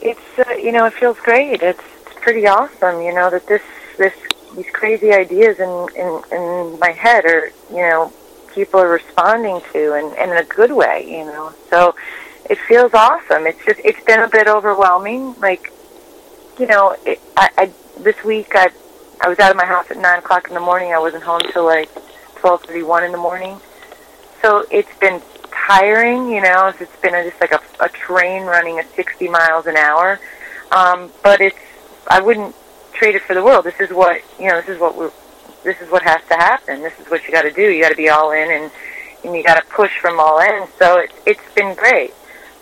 It's 0.00 0.38
uh, 0.38 0.52
you 0.52 0.72
know 0.72 0.84
it 0.84 0.94
feels 0.94 1.18
great. 1.18 1.62
It's, 1.62 1.82
it's 2.06 2.20
pretty 2.20 2.46
awesome. 2.46 3.02
You 3.02 3.12
know 3.12 3.30
that 3.30 3.46
this 3.46 3.62
this 3.96 4.14
these 4.54 4.70
crazy 4.72 5.12
ideas 5.12 5.58
in 5.58 5.88
in 5.96 6.22
in 6.32 6.78
my 6.78 6.92
head 6.92 7.24
are 7.24 7.50
you 7.70 7.76
know 7.76 8.12
people 8.54 8.80
are 8.80 8.88
responding 8.88 9.60
to 9.72 9.94
and, 9.94 10.16
and 10.16 10.30
in 10.30 10.36
a 10.36 10.44
good 10.44 10.72
way. 10.72 11.04
You 11.08 11.24
know 11.24 11.52
so 11.68 11.96
it 12.48 12.58
feels 12.60 12.94
awesome. 12.94 13.46
It's 13.46 13.62
just 13.64 13.80
it's 13.84 14.02
been 14.04 14.20
a 14.20 14.28
bit 14.28 14.46
overwhelming. 14.46 15.34
Like 15.40 15.72
you 16.58 16.66
know 16.66 16.96
it, 17.04 17.20
I, 17.36 17.50
I 17.58 17.72
this 18.00 18.22
week 18.24 18.52
I 18.54 18.70
I 19.20 19.28
was 19.28 19.38
out 19.38 19.50
of 19.50 19.56
my 19.56 19.64
house 19.64 19.90
at 19.90 19.96
nine 19.96 20.18
o'clock 20.20 20.48
in 20.48 20.54
the 20.54 20.60
morning. 20.60 20.92
I 20.92 20.98
wasn't 20.98 21.24
home 21.24 21.40
till 21.52 21.64
like 21.64 21.90
twelve 22.36 22.62
thirty 22.62 22.82
one 22.82 23.04
in 23.04 23.12
the 23.12 23.18
morning. 23.18 23.60
So 24.42 24.64
it's 24.70 24.94
been 25.00 25.20
tiring, 25.50 26.30
you 26.30 26.40
know. 26.40 26.72
It's 26.78 26.96
been 27.02 27.14
a, 27.14 27.24
just 27.24 27.40
like 27.40 27.52
a, 27.52 27.60
a 27.80 27.88
train 27.88 28.42
running 28.44 28.78
at 28.78 28.88
sixty 28.94 29.28
miles 29.28 29.66
an 29.66 29.76
hour. 29.76 30.20
Um, 30.70 31.10
but 31.22 31.40
it's 31.40 31.58
I 32.08 32.20
wouldn't 32.20 32.54
trade 32.92 33.14
it 33.14 33.22
for 33.22 33.34
the 33.34 33.42
world. 33.42 33.64
This 33.64 33.80
is 33.80 33.90
what 33.90 34.22
you 34.38 34.48
know. 34.48 34.60
This 34.60 34.70
is 34.70 34.80
what 34.80 34.96
we 34.96 35.08
This 35.64 35.80
is 35.80 35.90
what 35.90 36.02
has 36.02 36.20
to 36.28 36.34
happen. 36.34 36.82
This 36.82 36.98
is 37.00 37.10
what 37.10 37.24
you 37.24 37.32
got 37.32 37.42
to 37.42 37.50
do. 37.52 37.62
You 37.62 37.82
got 37.82 37.90
to 37.90 37.96
be 37.96 38.08
all 38.08 38.30
in, 38.30 38.50
and 38.50 38.70
and 39.24 39.34
you 39.34 39.42
got 39.42 39.60
to 39.60 39.66
push 39.68 39.98
from 39.98 40.20
all 40.20 40.38
ends. 40.38 40.70
So 40.78 40.98
it's 40.98 41.14
it's 41.26 41.54
been 41.54 41.74
great. 41.74 42.14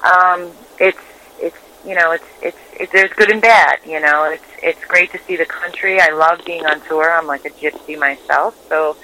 Um, 0.03 0.51
it's 0.81 0.99
it's 1.39 1.59
you 1.85 1.95
know 1.95 2.13
it's 2.13 2.25
it's 2.43 2.59
it, 2.79 2.91
there's 2.93 3.13
good 3.13 3.31
and 3.31 3.41
bad. 3.41 3.79
You 3.85 4.01
know, 4.01 4.25
it's 4.25 4.45
it's 4.63 4.85
great 4.85 5.11
to 5.13 5.19
see 5.19 5.37
the 5.37 5.47
country. 5.47 6.01
I 6.01 6.11
love 6.11 6.45
being 6.45 6.67
on 6.67 6.81
tour. 6.83 7.11
I'm 7.11 7.27
like 7.27 7.45
a 7.45 7.51
gypsy 7.51 7.99
myself, 7.99 8.57
so 8.69 8.97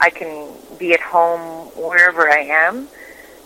I 0.00 0.10
can 0.10 0.52
be 0.78 0.92
at 0.92 1.00
home 1.00 1.66
wherever 1.76 2.30
I 2.30 2.40
am. 2.40 2.88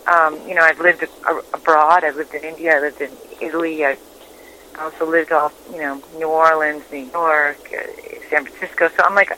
Um, 0.05 0.47
you 0.47 0.55
know, 0.55 0.61
I've 0.61 0.79
lived 0.79 1.05
abroad. 1.53 2.03
I've 2.03 2.15
lived 2.15 2.33
in 2.33 2.43
India. 2.43 2.75
I 2.75 2.79
lived 2.79 3.01
in 3.01 3.11
Italy. 3.41 3.85
I 3.85 3.97
also 4.79 5.09
lived 5.09 5.31
off, 5.31 5.53
you 5.71 5.77
know, 5.77 6.01
New 6.17 6.27
Orleans, 6.27 6.83
New 6.91 7.09
York, 7.11 7.57
uh, 7.73 7.83
San 8.29 8.45
Francisco. 8.45 8.89
So 8.89 9.03
I'm 9.03 9.15
like, 9.15 9.31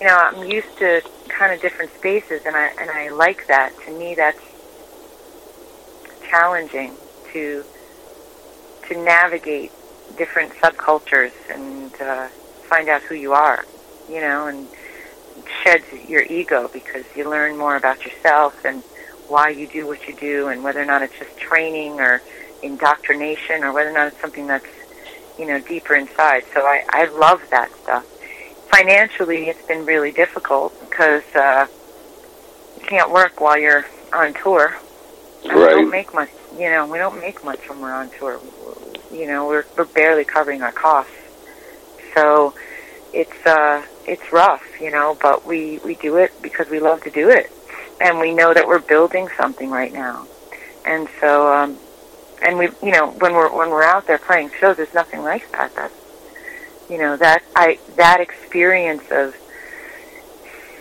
you 0.00 0.06
know, 0.06 0.16
I'm 0.16 0.48
used 0.48 0.76
to 0.78 1.02
kind 1.28 1.52
of 1.52 1.60
different 1.60 1.92
spaces, 1.94 2.42
and 2.46 2.56
I 2.56 2.68
and 2.80 2.90
I 2.90 3.08
like 3.10 3.46
that. 3.48 3.72
To 3.86 3.98
me, 3.98 4.14
that's 4.14 4.40
challenging 6.28 6.94
to 7.32 7.64
to 8.88 9.02
navigate 9.02 9.72
different 10.16 10.52
subcultures 10.54 11.32
and 11.50 11.92
uh, 12.00 12.28
find 12.68 12.88
out 12.88 13.02
who 13.02 13.14
you 13.14 13.32
are, 13.32 13.64
you 14.08 14.20
know, 14.20 14.46
and 14.46 14.66
shed 15.62 15.82
your 16.08 16.22
ego 16.22 16.68
because 16.72 17.04
you 17.14 17.28
learn 17.28 17.56
more 17.56 17.76
about 17.76 18.04
yourself 18.04 18.64
and 18.64 18.82
why 19.28 19.48
you 19.48 19.66
do 19.66 19.86
what 19.86 20.06
you 20.06 20.14
do 20.16 20.48
and 20.48 20.62
whether 20.62 20.80
or 20.80 20.84
not 20.84 21.02
it's 21.02 21.18
just 21.18 21.36
training 21.38 22.00
or 22.00 22.22
indoctrination 22.62 23.64
or 23.64 23.72
whether 23.72 23.90
or 23.90 23.92
not 23.92 24.08
it's 24.08 24.20
something 24.20 24.46
that's, 24.46 24.66
you 25.38 25.46
know, 25.46 25.60
deeper 25.60 25.94
inside. 25.94 26.44
So 26.54 26.60
I, 26.62 26.84
I 26.90 27.04
love 27.06 27.42
that 27.50 27.70
stuff. 27.82 28.04
Financially, 28.70 29.48
it's 29.48 29.66
been 29.66 29.84
really 29.84 30.12
difficult 30.12 30.72
because 30.88 31.24
uh, 31.34 31.66
you 32.80 32.86
can't 32.86 33.10
work 33.10 33.40
while 33.40 33.58
you're 33.58 33.84
on 34.12 34.34
tour. 34.34 34.76
Right. 35.44 35.70
Don't 35.70 35.90
make 35.90 36.12
much, 36.14 36.30
you 36.58 36.70
know, 36.70 36.86
we 36.86 36.98
don't 36.98 37.20
make 37.20 37.44
much 37.44 37.68
when 37.68 37.80
we're 37.80 37.92
on 37.92 38.10
tour. 38.10 38.40
You 39.12 39.26
know 39.26 39.46
we're 39.46 39.64
we're 39.76 39.84
barely 39.84 40.24
covering 40.24 40.62
our 40.62 40.72
costs. 40.72 41.12
So 42.14 42.54
it's 43.12 43.46
uh 43.46 43.84
it's 44.06 44.32
rough 44.32 44.64
you 44.80 44.90
know 44.90 45.16
but 45.22 45.46
we 45.46 45.78
we 45.78 45.94
do 45.96 46.16
it 46.16 46.32
because 46.42 46.68
we 46.68 46.80
love 46.80 47.02
to 47.04 47.10
do 47.10 47.28
it. 47.28 47.50
And 48.00 48.18
we 48.18 48.34
know 48.34 48.52
that 48.52 48.66
we're 48.66 48.80
building 48.80 49.28
something 49.36 49.70
right 49.70 49.92
now. 49.92 50.26
And 50.84 51.08
so 51.20 51.52
um 51.52 51.78
and 52.42 52.58
we 52.58 52.68
you 52.82 52.92
know 52.92 53.10
when 53.12 53.34
we're 53.34 53.54
when 53.56 53.70
we're 53.70 53.84
out 53.84 54.06
there 54.06 54.18
playing 54.18 54.50
shows 54.58 54.76
there's 54.76 54.94
nothing 54.94 55.22
like 55.22 55.50
that. 55.52 55.74
That 55.76 55.92
you 56.90 56.98
know 56.98 57.16
that 57.16 57.42
i 57.56 57.78
that 57.96 58.20
experience 58.20 59.02
of 59.10 59.34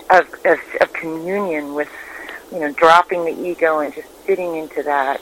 of 0.10 0.28
of, 0.46 0.60
of 0.82 0.94
communion 0.94 1.74
with 1.74 1.90
you 2.52 2.60
know 2.60 2.72
dropping 2.74 3.26
the 3.26 3.50
ego 3.50 3.80
and 3.80 3.94
just 3.94 4.08
sitting 4.26 4.56
into 4.56 4.84
that 4.84 5.20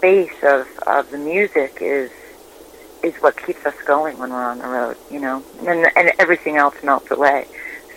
space 0.00 0.42
of, 0.42 0.66
of 0.86 1.10
the 1.10 1.18
music 1.18 1.76
is 1.82 2.10
is 3.02 3.14
what 3.16 3.36
keeps 3.46 3.64
us 3.66 3.74
going 3.86 4.18
when 4.18 4.30
we're 4.30 4.42
on 4.42 4.58
the 4.58 4.66
road, 4.66 4.96
you 5.10 5.20
know, 5.20 5.44
and 5.66 5.86
and 5.94 6.10
everything 6.18 6.56
else 6.56 6.74
melts 6.82 7.10
away. 7.10 7.46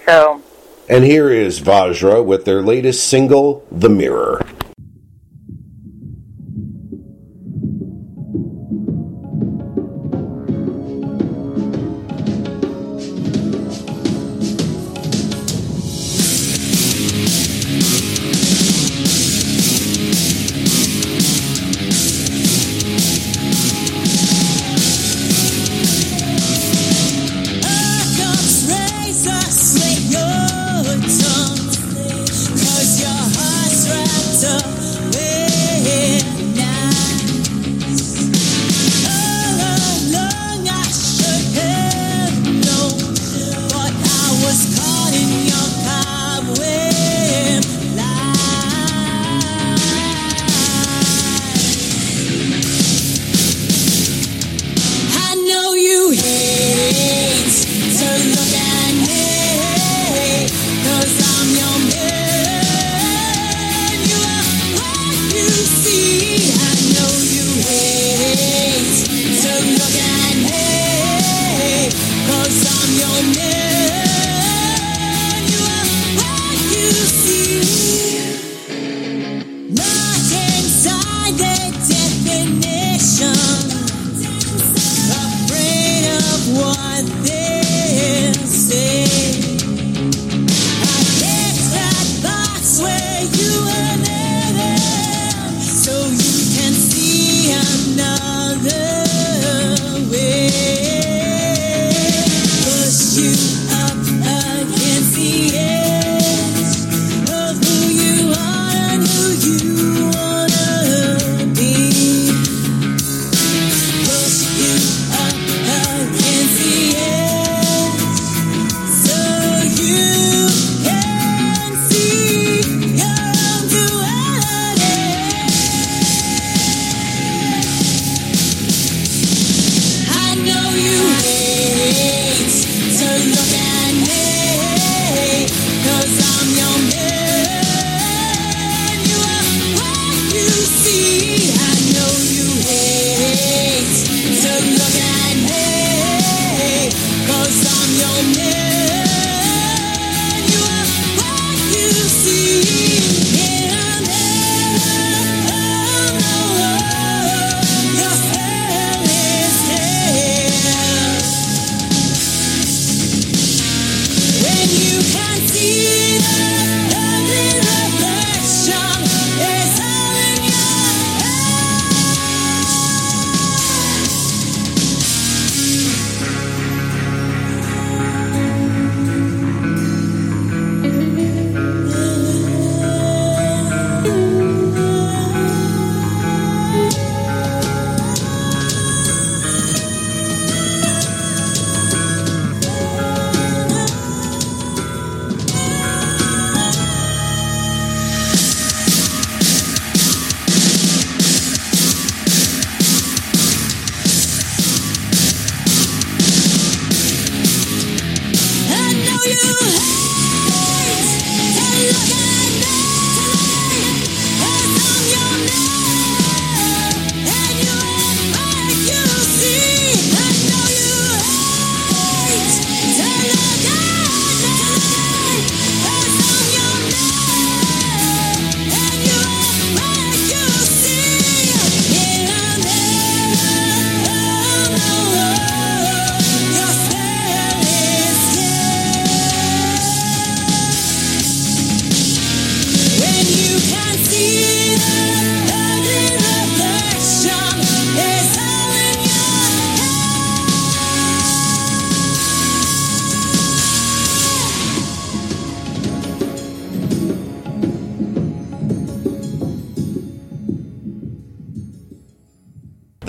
So 0.05 0.41
And 0.89 1.05
here 1.05 1.29
is 1.29 1.61
Vajra 1.61 2.23
with 2.25 2.43
their 2.43 2.61
latest 2.61 3.07
single, 3.07 3.65
The 3.71 3.89
Mirror. 3.89 4.45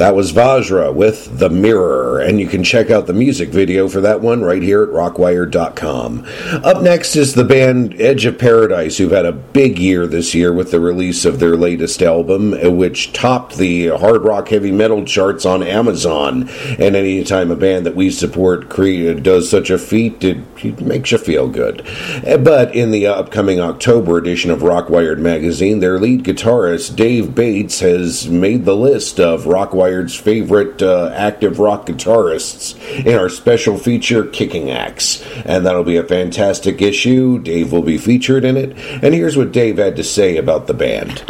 That 0.04 0.14
was 0.14 0.34
Vajra 0.34 0.92
with 0.92 1.38
The 1.38 1.48
Mirror, 1.48 2.13
and 2.24 2.38
you 2.40 2.46
can 2.46 2.62
check 2.62 2.90
out 2.90 3.06
the 3.06 3.12
music 3.12 3.48
video 3.48 3.88
for 3.88 4.00
that 4.02 4.20
one 4.20 4.42
right 4.42 4.62
here 4.62 4.82
at 4.82 4.90
rockwired.com. 4.90 6.26
Up 6.64 6.82
next 6.82 7.16
is 7.16 7.34
the 7.34 7.44
band 7.44 8.00
Edge 8.00 8.26
of 8.26 8.38
Paradise, 8.38 8.98
who've 8.98 9.10
had 9.10 9.26
a 9.26 9.32
big 9.32 9.78
year 9.78 10.06
this 10.06 10.34
year 10.34 10.52
with 10.52 10.70
the 10.70 10.80
release 10.80 11.24
of 11.24 11.40
their 11.40 11.56
latest 11.56 12.02
album, 12.02 12.54
uh, 12.54 12.70
which 12.70 13.12
topped 13.12 13.56
the 13.56 13.88
hard 13.88 14.22
rock 14.22 14.48
heavy 14.48 14.70
metal 14.70 15.04
charts 15.04 15.46
on 15.46 15.62
Amazon. 15.62 16.48
And 16.78 16.94
anytime 16.94 17.50
a 17.50 17.56
band 17.56 17.86
that 17.86 17.96
we 17.96 18.10
support 18.10 18.68
cre- 18.68 19.14
does 19.14 19.50
such 19.50 19.70
a 19.70 19.78
feat, 19.78 20.22
it, 20.22 20.38
it 20.62 20.80
makes 20.80 21.12
you 21.12 21.18
feel 21.18 21.48
good. 21.48 21.86
Uh, 22.26 22.36
But 22.36 22.74
in 22.74 22.90
the 22.90 23.06
upcoming 23.06 23.58
October 23.60 24.18
edition 24.18 24.50
of 24.50 24.60
Rockwired 24.60 25.18
magazine, 25.18 25.80
their 25.80 25.98
lead 25.98 26.24
guitarist 26.24 26.94
Dave 26.94 27.34
Bates 27.34 27.80
has 27.80 28.28
made 28.28 28.64
the 28.64 28.76
list 28.76 29.18
of 29.18 29.44
Rockwired 29.44 29.94
Retired's 29.94 30.16
favorite 30.16 30.82
uh, 30.82 31.10
active 31.14 31.58
rock 31.58 31.86
guitarists 32.14 33.04
in 33.04 33.18
our 33.18 33.28
special 33.28 33.76
feature, 33.78 34.26
Kicking 34.26 34.70
Axe. 34.70 35.24
And 35.44 35.66
that'll 35.66 35.84
be 35.84 35.96
a 35.96 36.04
fantastic 36.04 36.80
issue. 36.80 37.38
Dave 37.38 37.72
will 37.72 37.82
be 37.82 37.98
featured 37.98 38.44
in 38.44 38.56
it. 38.56 38.76
And 39.02 39.14
here's 39.14 39.36
what 39.36 39.52
Dave 39.52 39.78
had 39.78 39.96
to 39.96 40.04
say 40.04 40.36
about 40.36 40.66
the 40.66 40.74
band. 40.74 41.24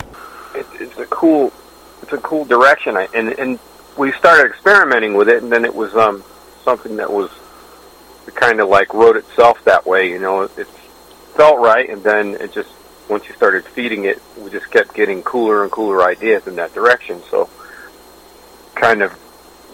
it, 0.55 0.67
it's 0.81 0.99
a 0.99 1.07
cool 1.07 1.53
it's 2.03 2.13
a 2.13 2.19
cool 2.19 2.45
direction 2.45 2.97
and 3.15 3.31
and 3.39 3.59
we 3.97 4.13
started 4.13 4.51
experimenting 4.51 5.15
with 5.15 5.27
it 5.29 5.43
and 5.43 5.51
then 5.51 5.65
it 5.65 5.75
was 5.75 5.95
um 5.95 6.23
something 6.63 6.97
that 6.97 7.11
was 7.11 7.31
kind 8.35 8.61
of 8.61 8.69
like 8.69 8.93
wrote 8.93 9.17
itself 9.17 9.63
that 9.65 9.87
way 9.87 10.11
you 10.11 10.19
know 10.19 10.43
it 10.43 10.67
felt 11.35 11.59
right 11.61 11.89
and 11.89 12.03
then 12.03 12.35
it 12.35 12.53
just 12.53 12.69
once 13.09 13.27
you 13.27 13.35
started 13.35 13.65
feeding 13.65 14.05
it 14.05 14.21
we 14.37 14.51
just 14.51 14.71
kept 14.71 14.93
getting 14.93 15.23
cooler 15.23 15.63
and 15.63 15.73
cooler 15.73 16.03
ideas 16.03 16.47
in 16.47 16.57
that 16.57 16.75
direction 16.75 17.23
so 17.31 17.49
kind 18.75 19.03
of 19.03 19.13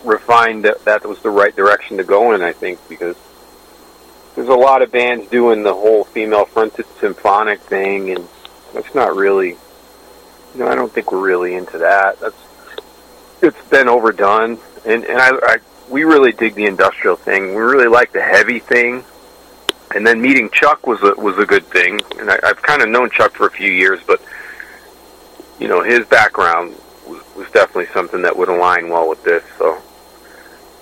refined 0.04 0.64
that 0.64 0.84
that 0.84 1.06
was 1.06 1.20
the 1.20 1.30
right 1.30 1.54
direction 1.54 1.96
to 1.98 2.04
go 2.04 2.32
in 2.32 2.42
I 2.42 2.52
think 2.52 2.78
because 2.88 3.16
there's 4.34 4.48
a 4.48 4.54
lot 4.54 4.82
of 4.82 4.92
bands 4.92 5.28
doing 5.28 5.62
the 5.62 5.74
whole 5.74 6.04
female 6.04 6.44
fronted 6.44 6.86
symphonic 7.00 7.60
thing 7.60 8.10
and 8.10 8.28
that's 8.72 8.94
not 8.94 9.14
really 9.14 9.56
you 10.54 10.60
know, 10.60 10.68
I 10.68 10.74
don't 10.74 10.92
think 10.92 11.12
we're 11.12 11.20
really 11.20 11.54
into 11.54 11.78
that. 11.78 12.18
That's 12.20 12.36
it's 13.42 13.68
been 13.68 13.88
overdone, 13.88 14.58
and 14.84 15.04
and 15.04 15.18
I, 15.18 15.30
I 15.42 15.56
we 15.88 16.04
really 16.04 16.32
dig 16.32 16.54
the 16.54 16.66
industrial 16.66 17.16
thing. 17.16 17.54
We 17.54 17.62
really 17.62 17.88
like 17.88 18.12
the 18.12 18.22
heavy 18.22 18.58
thing, 18.58 19.04
and 19.94 20.06
then 20.06 20.20
meeting 20.20 20.50
Chuck 20.50 20.86
was 20.86 21.02
a 21.02 21.14
was 21.20 21.38
a 21.38 21.46
good 21.46 21.64
thing. 21.66 22.00
And 22.18 22.30
I, 22.30 22.38
I've 22.42 22.60
kind 22.62 22.82
of 22.82 22.88
known 22.88 23.10
Chuck 23.10 23.32
for 23.32 23.46
a 23.46 23.50
few 23.50 23.70
years, 23.70 24.00
but 24.06 24.20
you 25.58 25.68
know, 25.68 25.82
his 25.82 26.06
background 26.06 26.74
was 27.06 27.50
definitely 27.52 27.86
something 27.86 28.22
that 28.22 28.36
would 28.36 28.48
align 28.48 28.88
well 28.88 29.08
with 29.08 29.22
this. 29.22 29.44
So 29.58 29.80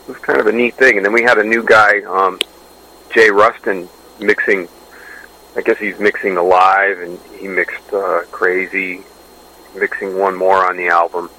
it 0.09 0.13
was 0.13 0.21
kind 0.23 0.41
of 0.41 0.47
a 0.47 0.53
neat 0.53 0.75
thing. 0.75 0.97
And 0.97 1.05
then 1.05 1.13
we 1.13 1.23
had 1.23 1.39
a 1.39 1.45
new 1.45 1.63
guy, 1.63 2.01
um, 2.03 2.41
Jay 3.13 3.31
Ruston, 3.31 3.89
mixing. 4.19 4.69
I 5.55 5.61
guess 5.61 5.79
he's 5.79 5.99
mixing 5.99 6.35
the 6.35 6.43
live, 6.43 7.01
and 7.01 7.19
he 7.39 7.49
mixed 7.49 7.93
uh, 7.93 8.23
Crazy, 8.31 9.03
mixing 9.77 10.19
one 10.19 10.35
more 10.35 10.67
on 10.69 10.77
the 10.77 10.89
album. 10.89 11.31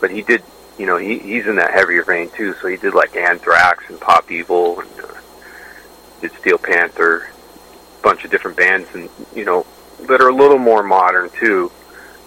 But 0.00 0.10
he 0.10 0.22
did, 0.22 0.42
you 0.78 0.86
know, 0.86 0.96
he 0.96 1.18
he's 1.18 1.46
in 1.46 1.56
that 1.56 1.72
heavier 1.72 2.02
vein 2.02 2.30
too. 2.30 2.54
So 2.54 2.68
he 2.68 2.76
did 2.76 2.94
like 2.94 3.14
Anthrax 3.14 3.84
and 3.90 4.00
Pop 4.00 4.30
Evil, 4.30 4.80
and 4.80 4.90
uh, 5.00 5.14
did 6.22 6.32
Steel 6.32 6.58
Panther, 6.58 7.28
a 7.98 8.02
bunch 8.02 8.24
of 8.24 8.30
different 8.30 8.56
bands, 8.56 8.88
and 8.94 9.10
you 9.34 9.44
know, 9.44 9.66
that 10.08 10.20
are 10.20 10.28
a 10.28 10.34
little 10.34 10.58
more 10.58 10.82
modern 10.82 11.28
too. 11.30 11.70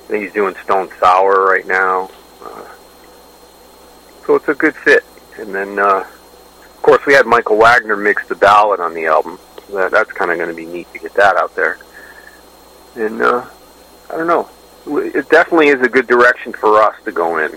I 0.05 0.07
think 0.07 0.23
he's 0.25 0.33
doing 0.33 0.55
Stone 0.63 0.89
Sour 0.99 1.45
right 1.45 1.65
now. 1.65 2.11
Uh, 2.43 2.67
so 4.25 4.35
it's 4.35 4.47
a 4.47 4.53
good 4.53 4.75
fit. 4.75 5.05
And 5.37 5.53
then, 5.53 5.79
uh, 5.79 6.05
of 6.05 6.81
course, 6.81 7.05
we 7.05 7.13
had 7.13 7.25
Michael 7.25 7.57
Wagener 7.57 8.01
mix 8.01 8.27
the 8.27 8.35
ballad 8.35 8.79
on 8.79 8.93
the 8.93 9.05
album. 9.05 9.39
So 9.67 9.75
that, 9.75 9.91
that's 9.91 10.11
kind 10.11 10.31
of 10.31 10.37
going 10.37 10.49
to 10.49 10.55
be 10.55 10.65
neat 10.65 10.91
to 10.93 10.99
get 10.99 11.13
that 11.15 11.37
out 11.37 11.55
there. 11.55 11.77
And 12.95 13.21
uh, 13.21 13.45
I 14.09 14.17
don't 14.17 14.27
know 14.27 14.49
it 14.85 15.29
definitely 15.29 15.67
is 15.67 15.81
a 15.81 15.89
good 15.89 16.07
direction 16.07 16.53
for 16.53 16.81
us 16.81 16.95
to 17.03 17.11
go 17.11 17.37
in. 17.37 17.51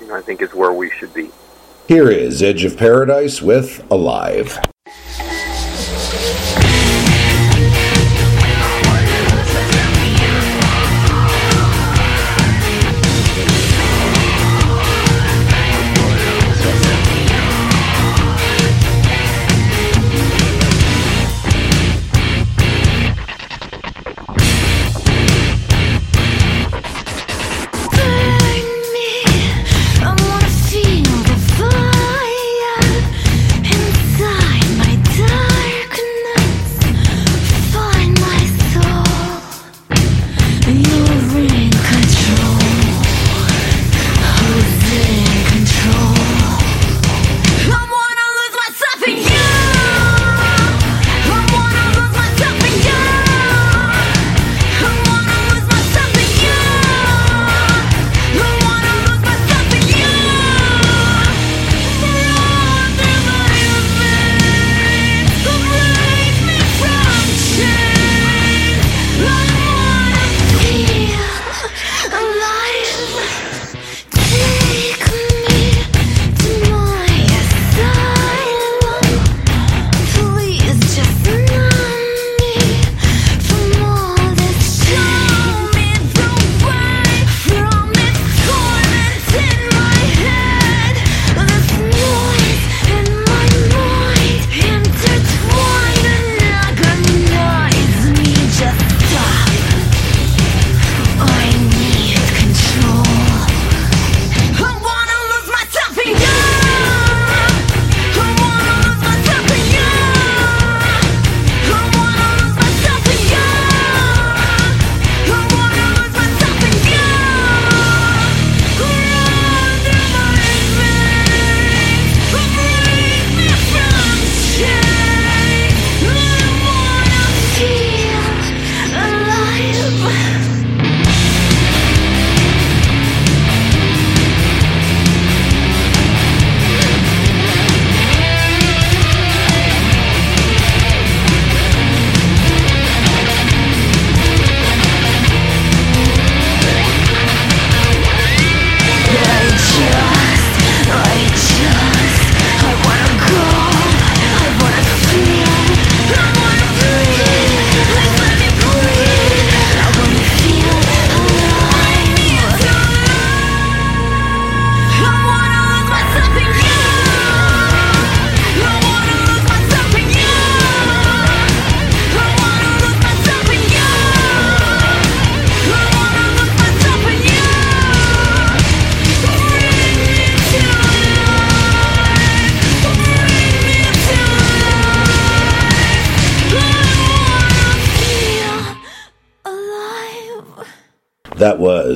You 0.00 0.08
know, 0.08 0.14
I 0.14 0.22
think 0.22 0.42
is 0.42 0.54
where 0.54 0.72
we 0.72 0.90
should 0.90 1.12
be. 1.12 1.30
Here 1.88 2.10
is 2.10 2.42
Edge 2.42 2.64
of 2.64 2.76
Paradise 2.76 3.42
with 3.42 3.84
Alive. 3.90 4.58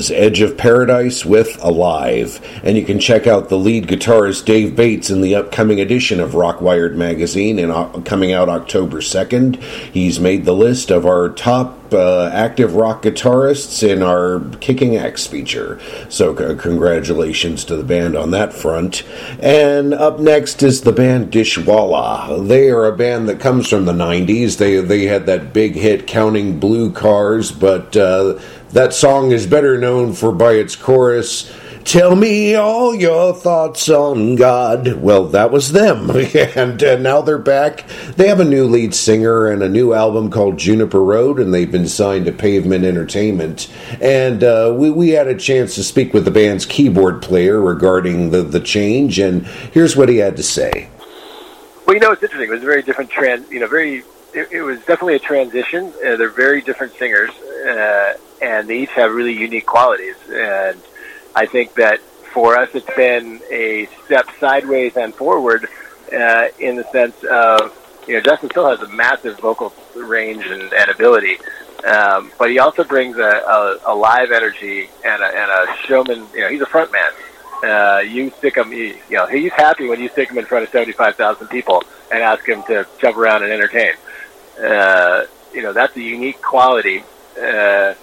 Was 0.05 0.10
Edge 0.10 0.43
of 0.43 0.59
Paradise 0.59 1.24
with 1.24 1.56
Alive. 1.64 2.39
And 2.62 2.76
you 2.76 2.85
can 2.85 3.01
check 3.01 3.26
out 3.26 3.48
the 3.48 3.56
lead 3.56 3.86
guitarist 3.86 4.44
Dave 4.44 4.76
Bates 4.76 5.09
in 5.09 5.22
the 5.22 5.35
upcoming 5.35 5.81
edition 5.81 6.20
of 6.20 6.32
Rockwired 6.32 6.94
magazine 6.94 7.59
in, 7.59 8.02
coming 8.02 8.31
out 8.31 8.51
October 8.51 8.98
2nd. 8.98 9.62
He's 9.62 10.20
made 10.20 10.44
the 10.44 10.52
list 10.52 10.90
of 10.90 11.06
our 11.06 11.31
top 11.31 11.85
uh, 11.94 12.28
active 12.32 12.74
rock 12.74 13.02
guitarists 13.02 13.86
in 13.89 14.02
our 14.02 14.40
Kicking 14.59 14.97
Axe 14.97 15.26
feature. 15.26 15.81
So, 16.09 16.36
c- 16.36 16.60
congratulations 16.60 17.64
to 17.66 17.76
the 17.76 17.85
band 17.85 18.16
on 18.16 18.31
that 18.32 18.52
front. 18.52 19.05
And 19.40 19.94
up 19.94 20.18
next 20.18 20.62
is 20.62 20.82
the 20.82 20.93
band 20.93 21.32
Dishwalla. 21.32 22.47
They 22.47 22.70
are 22.70 22.86
a 22.86 22.97
band 22.97 23.28
that 23.28 23.40
comes 23.40 23.68
from 23.68 23.85
the 23.85 23.93
90s. 23.93 24.59
They, 24.59 24.81
they 24.81 25.05
had 25.05 25.26
that 25.26 25.52
big 25.52 25.74
hit 25.74 26.06
Counting 26.06 26.59
Blue 26.59 26.90
Cars, 26.90 27.52
but 27.52 27.97
uh, 27.97 28.40
that 28.75 28.93
song 28.93 29.31
is 29.31 29.47
better 29.47 29.79
known 29.79 30.13
for 30.13 30.33
by 30.33 30.53
its 30.55 30.75
chorus. 30.77 31.51
Tell 31.85 32.17
me 32.17 32.55
all 32.55 32.95
your 32.95 33.33
thoughts 33.33 33.89
on 33.89 34.37
God. 34.37 34.95
Well, 34.95 35.27
that 35.29 35.53
was 35.53 35.71
them. 35.71 36.11
and 36.57 36.83
uh, 36.83 36.97
now 36.97 37.21
they're 37.21 37.39
back. 37.39 37.87
They 38.17 38.27
have 38.27 38.41
a 38.41 38.45
new 38.45 38.65
lead 38.65 38.95
singer 38.95 39.47
and 39.47 39.63
a 39.63 39.69
new 39.69 39.93
album 39.93 40.31
called 40.31 40.59
Juniper 40.59 41.03
Road, 41.03 41.39
and 41.39 41.55
they've 41.55 41.71
been 41.71 41.87
signed 41.87 42.25
to 42.25 42.33
Pavement 42.33 42.85
Entertainment. 42.85 43.71
And 44.01 44.43
uh, 44.43 44.75
we, 44.77 44.91
we 44.91 45.11
had 45.11 45.29
a 45.29 45.37
chance 45.37 45.75
to 45.77 45.85
speak 45.85 46.13
with 46.13 46.25
the 46.25 46.31
band's 46.31 46.67
keyboard 46.67 47.23
player 47.23 47.61
regarding 47.61 48.31
the, 48.31 48.43
the 48.43 48.61
change, 48.61 49.21
and 49.21 49.47
here's 49.47 49.95
what 49.95 50.09
he 50.09 50.17
had 50.17 50.37
to 50.39 50.43
say. 50.43 50.89
Well, 51.87 51.95
you 51.95 52.01
know, 52.01 52.13
it's 52.13 52.23
interesting. 52.23 52.49
It 52.49 52.55
was 52.55 52.63
a 52.63 52.67
very 52.67 52.83
different 52.83 53.11
trans. 53.11 53.49
You 53.51 53.61
know, 53.61 53.69
very. 53.69 54.03
It, 54.35 54.51
it 54.51 54.62
was 54.62 54.78
definitely 54.81 55.15
a 55.15 55.20
transition. 55.20 55.93
Uh, 56.05 56.16
they're 56.16 56.28
very 56.28 56.61
different 56.61 56.94
singers, 56.94 57.31
uh, 57.31 58.15
and 58.43 58.69
they 58.69 58.81
each 58.81 58.90
have 58.90 59.12
really 59.12 59.32
unique 59.32 59.66
qualities. 59.66 60.16
And 60.28 60.81
I 61.35 61.47
think 61.47 61.74
that 61.74 62.01
for 62.01 62.59
us, 62.59 62.69
it's 62.74 62.94
been 62.97 63.40
a 63.51 63.89
step 64.05 64.27
sideways 64.40 64.97
and 64.97 65.15
forward 65.15 65.69
uh, 66.12 66.48
in 66.59 66.77
the 66.77 66.85
sense 66.90 67.23
of 67.24 67.81
you 68.09 68.15
know 68.15 68.20
Justin 68.20 68.51
still 68.51 68.69
has 68.69 68.81
a 68.81 68.89
massive 68.89 69.39
vocal 69.39 69.73
range 69.94 70.44
and, 70.47 70.73
and 70.73 70.90
ability, 70.90 71.39
um, 71.85 72.32
but 72.39 72.51
he 72.51 72.59
also 72.59 72.82
brings 72.82 73.16
a, 73.16 73.23
a, 73.23 73.78
a 73.86 73.94
live 73.94 74.32
energy 74.32 74.90
and 75.05 75.23
a, 75.23 75.27
and 75.27 75.51
a 75.51 75.77
showman. 75.86 76.27
You 76.35 76.40
know, 76.40 76.48
he's 76.48 76.61
a 76.61 76.66
front 76.66 76.90
man. 76.93 77.11
Uh, 77.62 78.01
you 78.01 78.31
stick 78.39 78.56
him, 78.56 78.73
you, 78.73 78.94
know, 79.11 79.27
he's 79.27 79.52
happy 79.52 79.86
when 79.86 79.98
you 79.98 80.09
stick 80.11 80.28
him 80.31 80.36
in 80.36 80.44
front 80.44 80.65
of 80.65 80.70
75,000 80.70 81.48
people 81.48 81.82
and 82.12 82.23
ask 82.23 82.47
him 82.47 82.62
to 82.65 82.86
jump 82.98 83.16
around 83.16 83.43
and 83.43 83.51
entertain. 83.51 83.94
Uh, 84.59 85.24
you 85.52 85.62
know, 85.62 85.72
that's 85.72 85.97
a 85.97 86.02
unique 86.02 86.40
quality. 86.40 87.02
Uh, 87.36 87.94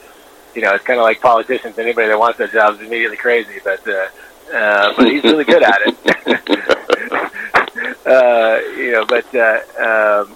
you 0.55 0.61
know, 0.61 0.73
it's 0.73 0.83
kind 0.83 0.99
of 0.99 1.03
like 1.03 1.21
politicians. 1.21 1.77
Anybody 1.77 2.07
that 2.07 2.19
wants 2.19 2.37
that 2.39 2.51
job 2.51 2.75
is 2.75 2.81
immediately 2.81 3.17
crazy, 3.17 3.59
but, 3.63 3.87
uh, 3.87 4.07
uh, 4.53 4.93
but 4.95 5.07
he's 5.07 5.23
really 5.23 5.45
good 5.45 5.63
at 5.63 5.81
it. 5.85 5.95
uh, 8.05 8.59
you 8.77 8.91
know, 8.91 9.05
but, 9.05 9.33
uh, 9.33 10.23
um, 10.23 10.35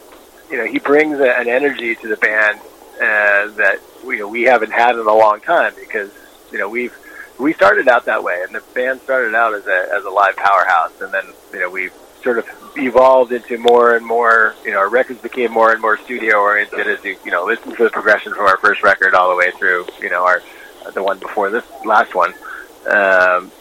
you 0.49 0.57
know, 0.57 0.65
he 0.65 0.79
brings 0.79 1.19
a, 1.19 1.37
an 1.37 1.47
energy 1.47 1.95
to 1.95 2.07
the 2.07 2.17
band, 2.17 2.59
uh, 2.95 3.47
that, 3.57 3.79
know, 4.17 4.27
we 4.27 4.43
haven't 4.43 4.71
had 4.71 4.95
in 4.95 5.05
a 5.05 5.13
long 5.13 5.41
time 5.41 5.73
because, 5.77 6.11
you 6.51 6.57
know, 6.57 6.69
we've, 6.69 6.95
we 7.37 7.53
started 7.53 7.87
out 7.87 8.05
that 8.05 8.23
way, 8.23 8.41
and 8.45 8.55
the 8.55 8.61
band 8.73 9.01
started 9.01 9.35
out 9.35 9.53
as 9.53 9.65
a 9.67 9.93
as 9.93 10.05
a 10.05 10.09
live 10.09 10.35
powerhouse, 10.35 11.01
and 11.01 11.13
then 11.13 11.25
you 11.51 11.59
know 11.59 11.69
we 11.69 11.89
sort 12.23 12.37
of 12.37 12.45
evolved 12.77 13.31
into 13.31 13.57
more 13.57 13.95
and 13.95 14.05
more. 14.05 14.55
You 14.63 14.71
know, 14.71 14.79
our 14.79 14.89
records 14.89 15.21
became 15.21 15.51
more 15.51 15.71
and 15.71 15.81
more 15.81 15.97
studio 15.97 16.37
oriented 16.37 16.87
as 16.87 17.03
you 17.03 17.17
you 17.25 17.31
know 17.31 17.45
listen 17.45 17.75
to 17.75 17.83
the 17.83 17.89
progression 17.89 18.33
from 18.33 18.45
our 18.45 18.57
first 18.57 18.83
record 18.83 19.13
all 19.13 19.29
the 19.29 19.35
way 19.35 19.51
through. 19.51 19.85
You 20.01 20.09
know, 20.09 20.25
our 20.25 20.41
the 20.93 21.03
one 21.03 21.19
before 21.19 21.49
this 21.49 21.63
last 21.83 22.13
one, 22.13 22.33
um, 22.87 23.51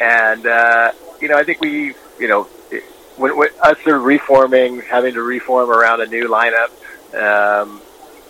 and 0.00 0.46
uh, 0.46 0.92
you 1.20 1.28
know 1.28 1.36
I 1.36 1.44
think 1.44 1.60
we 1.60 1.94
you 2.18 2.28
know 2.28 2.48
it, 2.70 2.84
when, 3.16 3.36
when 3.36 3.48
us 3.62 3.78
sort 3.82 3.96
of 3.96 4.04
reforming, 4.04 4.80
having 4.82 5.14
to 5.14 5.22
reform 5.22 5.70
around 5.70 6.00
a 6.00 6.06
new 6.06 6.28
lineup. 6.28 6.70
Um, 7.14 7.80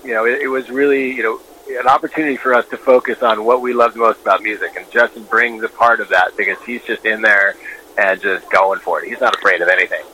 you 0.03 0.15
know, 0.15 0.25
it, 0.25 0.43
it 0.43 0.49
was 0.49 0.71
really 0.71 1.13
you 1.13 1.23
know 1.23 1.41
an 1.79 1.87
opportunity 1.87 2.37
for 2.37 2.55
us 2.55 2.67
to 2.69 2.77
focus 2.77 3.23
on 3.23 3.45
what 3.45 3.61
we 3.61 3.73
love 3.73 3.95
most 3.95 4.21
about 4.23 4.43
music. 4.43 4.75
And 4.77 4.91
Justin 4.91 5.23
brings 5.25 5.63
a 5.63 5.69
part 5.69 6.01
of 6.01 6.09
that 6.09 6.37
because 6.37 6.59
he's 6.65 6.83
just 6.83 7.05
in 7.05 7.23
there 7.23 7.55
and 7.99 8.21
just 8.21 8.51
going 8.51 8.81
for 8.81 9.03
it. 9.03 9.09
He's 9.09 9.21
not 9.21 9.35
afraid 9.35 9.61
of 9.61 9.69
anything. 9.69 10.05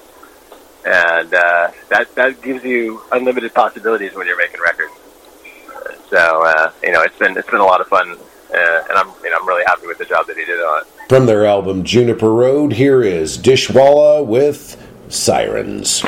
And 0.84 1.34
uh, 1.34 1.70
that 1.88 2.14
that 2.14 2.42
gives 2.42 2.64
you 2.64 3.02
unlimited 3.12 3.54
possibilities 3.54 4.14
when 4.14 4.26
you're 4.26 4.38
making 4.38 4.60
records. 4.60 4.92
So 6.10 6.44
uh, 6.44 6.70
you 6.82 6.92
know, 6.92 7.02
it's 7.02 7.18
been 7.18 7.36
it's 7.36 7.50
been 7.50 7.60
a 7.60 7.64
lot 7.64 7.80
of 7.80 7.88
fun, 7.88 8.12
uh, 8.12 8.82
and 8.88 8.98
I'm 8.98 9.08
you 9.22 9.30
know 9.30 9.38
I'm 9.40 9.48
really 9.48 9.64
happy 9.66 9.86
with 9.86 9.98
the 9.98 10.04
job 10.04 10.26
that 10.28 10.36
he 10.36 10.44
did 10.44 10.60
on 10.60 10.82
it. 10.82 10.86
From 11.08 11.26
their 11.26 11.44
album 11.44 11.82
Juniper 11.82 12.32
Road, 12.32 12.72
here 12.74 13.02
is 13.02 13.36
Dishwalla 13.36 14.24
with 14.24 14.80
Sirens. 15.08 16.04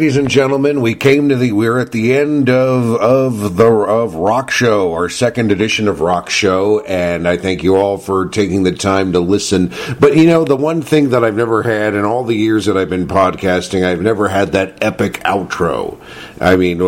Ladies 0.00 0.16
and 0.16 0.30
gentlemen, 0.30 0.80
we 0.80 0.94
came 0.94 1.28
to 1.28 1.36
the 1.36 1.52
we're 1.52 1.78
at 1.78 1.92
the 1.92 2.16
end 2.16 2.48
of 2.48 2.94
of 2.96 3.58
the 3.58 3.66
of 3.66 4.14
Rock 4.14 4.50
Show, 4.50 4.94
our 4.94 5.10
second 5.10 5.52
edition 5.52 5.88
of 5.88 6.00
Rock 6.00 6.30
Show, 6.30 6.80
and 6.80 7.28
I 7.28 7.36
thank 7.36 7.62
you 7.62 7.76
all 7.76 7.98
for 7.98 8.26
taking 8.30 8.62
the 8.62 8.72
time 8.72 9.12
to 9.12 9.20
listen. 9.20 9.74
But 10.00 10.16
you 10.16 10.24
know, 10.24 10.44
the 10.44 10.56
one 10.56 10.80
thing 10.80 11.10
that 11.10 11.22
I've 11.22 11.36
never 11.36 11.62
had 11.62 11.94
in 11.94 12.06
all 12.06 12.24
the 12.24 12.34
years 12.34 12.64
that 12.64 12.78
I've 12.78 12.88
been 12.88 13.08
podcasting, 13.08 13.84
I've 13.84 14.00
never 14.00 14.28
had 14.28 14.52
that 14.52 14.82
epic 14.82 15.20
outro. 15.24 15.98
I 16.40 16.56
mean, 16.56 16.78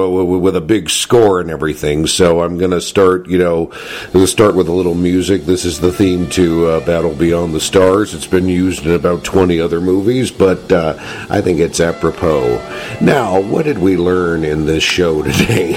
with 0.41 0.57
a 0.57 0.63
big 0.63 0.89
score 0.89 1.39
and 1.39 1.51
everything. 1.51 2.07
So 2.07 2.41
I'm 2.41 2.57
going 2.57 2.71
to 2.71 2.81
start, 2.81 3.29
you 3.29 3.37
know, 3.37 3.71
we'll 4.15 4.27
start 4.27 4.55
with 4.55 4.67
a 4.69 4.73
little 4.73 4.95
music. 4.95 5.43
This 5.43 5.67
is 5.67 5.79
the 5.79 5.93
theme 5.93 6.31
to 6.31 6.67
uh, 6.67 6.87
Battle 6.87 7.15
Beyond 7.15 7.53
the 7.53 7.61
Stars. 7.61 8.15
It's 8.15 8.27
been 8.27 8.49
used 8.49 8.87
in 8.87 8.93
about 8.93 9.25
20 9.25 9.61
other 9.61 9.83
movies, 9.83 10.31
but 10.31 10.73
uh, 10.73 10.95
I 11.29 11.43
think 11.43 11.61
it's 11.61 11.81
apropos. 11.81 12.57
Now, 13.03 13.41
what 13.41 13.65
did 13.65 13.79
we 13.79 13.97
learn 13.97 14.45
in 14.45 14.65
this 14.65 14.85
show 14.85 15.23
today? 15.25 15.75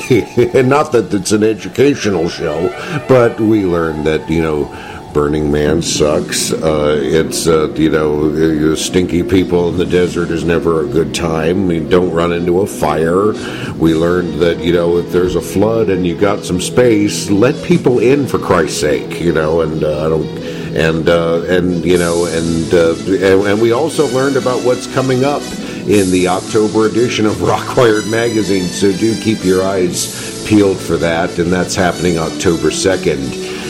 and 0.53 0.69
not 0.69 0.91
that 0.91 1.11
it's 1.11 1.31
an 1.31 1.41
educational 1.41 2.30
show, 2.30 2.69
but 3.07 3.39
we 3.39 3.65
learned 3.65 4.06
that, 4.06 4.30
you 4.30 4.43
know, 4.43 4.65
Burning 5.11 5.52
Man 5.52 5.81
sucks. 5.81 6.53
Uh, 6.53 6.99
it's, 7.02 7.47
uh, 7.47 7.73
you 7.73 7.89
know, 7.89 8.30
uh, 8.30 8.76
stinky 8.76 9.23
people 9.23 9.69
in 9.69 9.77
the 9.77 9.88
desert 9.88 10.30
is 10.30 10.43
never 10.43 10.85
a 10.85 10.88
good 10.88 11.15
time. 11.15 11.65
We 11.65 11.80
don't 11.80 12.11
run 12.11 12.31
into 12.31 12.61
a 12.61 12.68
fire. 12.68 13.31
We 13.73 13.95
learned 13.95 14.39
that, 14.41 14.60
you 14.60 14.73
know, 14.73 14.97
if 14.97 15.11
there's 15.11 15.34
a 15.34 15.41
flood 15.41 15.89
and 15.89 16.06
you 16.06 16.15
got 16.15 16.45
some 16.45 16.61
space, 16.61 17.31
let 17.31 17.56
people 17.65 17.97
in 17.97 18.27
for 18.27 18.38
Christ's 18.38 18.81
sake, 18.81 19.19
you 19.19 19.34
know, 19.34 19.61
and 19.61 19.84
uh, 19.84 20.06
I 20.06 20.10
don't. 20.10 20.45
And 20.76 21.07
uh, 21.07 21.43
and 21.43 21.85
you 21.85 21.97
know 21.97 22.26
and, 22.26 22.73
uh, 22.73 22.95
and 23.26 23.47
and 23.47 23.61
we 23.61 23.72
also 23.72 24.07
learned 24.10 24.35
about 24.35 24.61
what's 24.65 24.93
coming 24.93 25.23
up 25.23 25.41
in 25.88 26.10
the 26.12 26.28
October 26.28 26.88
edition 26.88 27.26
of 27.26 27.34
Rockwired 27.36 28.10
magazine. 28.10 28.64
So 28.64 28.91
do 28.91 29.20
keep 29.22 29.44
your 29.44 29.64
eyes 29.64 30.44
peeled 30.48 30.80
for 30.80 30.98
that, 30.98 31.38
and 31.40 31.52
that's 31.52 31.76
happening 31.76 32.18
October 32.18 32.72
second. 32.72 33.22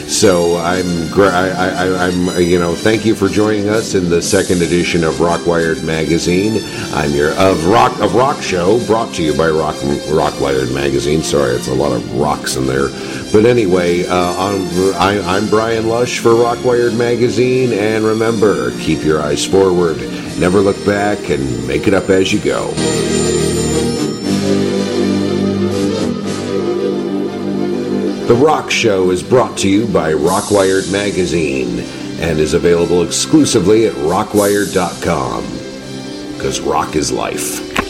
So 0.05 0.55
I'm, 0.57 0.85
I, 1.19 1.49
I, 1.49 1.67
I- 1.87 2.07
I'm, 2.07 2.29
uh, 2.29 2.37
you 2.37 2.59
know, 2.59 2.75
thank 2.75 3.05
you 3.05 3.15
for 3.15 3.27
joining 3.27 3.69
us 3.69 3.95
in 3.95 4.07
the 4.09 4.21
second 4.21 4.61
edition 4.61 5.03
of 5.03 5.15
Rockwired 5.15 5.83
magazine. 5.83 6.61
I'm 6.93 7.11
your 7.11 7.31
of 7.33 7.65
Rock 7.65 7.99
of 7.99 8.13
Rock 8.13 8.39
Show, 8.41 8.85
brought 8.85 9.13
to 9.15 9.23
you 9.23 9.35
by 9.35 9.49
Rock 9.49 9.75
Rockwired 9.75 10.73
magazine. 10.75 11.23
Sorry, 11.23 11.55
it's 11.55 11.69
a 11.69 11.73
lot 11.73 11.91
of 11.91 12.15
rocks 12.17 12.55
in 12.55 12.67
there, 12.67 12.89
but 13.33 13.45
anyway, 13.45 14.05
uh, 14.05 14.15
I'm, 14.15 14.67
I, 14.95 15.21
I'm 15.25 15.49
Brian 15.49 15.89
Lush 15.89 16.19
for 16.19 16.29
Rockwired 16.35 16.95
magazine, 16.95 17.73
and 17.73 18.05
remember, 18.05 18.77
keep 18.79 19.03
your 19.03 19.21
eyes 19.23 19.43
forward, 19.43 19.97
never 20.39 20.59
look 20.59 20.83
back, 20.85 21.29
and 21.29 21.67
make 21.67 21.87
it 21.87 21.93
up 21.93 22.09
as 22.09 22.31
you 22.31 22.39
go. 22.39 22.71
The 28.27 28.35
Rock 28.35 28.71
Show 28.71 29.11
is 29.11 29.21
brought 29.21 29.55
to 29.59 29.69
you 29.69 29.85
by 29.85 30.11
Rockwired 30.13 30.91
Magazine 30.91 31.79
and 32.19 32.39
is 32.39 32.55
available 32.55 33.03
exclusively 33.03 33.85
at 33.85 33.93
rockwired.com. 33.93 35.43
Because 36.33 36.59
rock 36.59 36.95
is 36.95 37.11
life. 37.11 37.84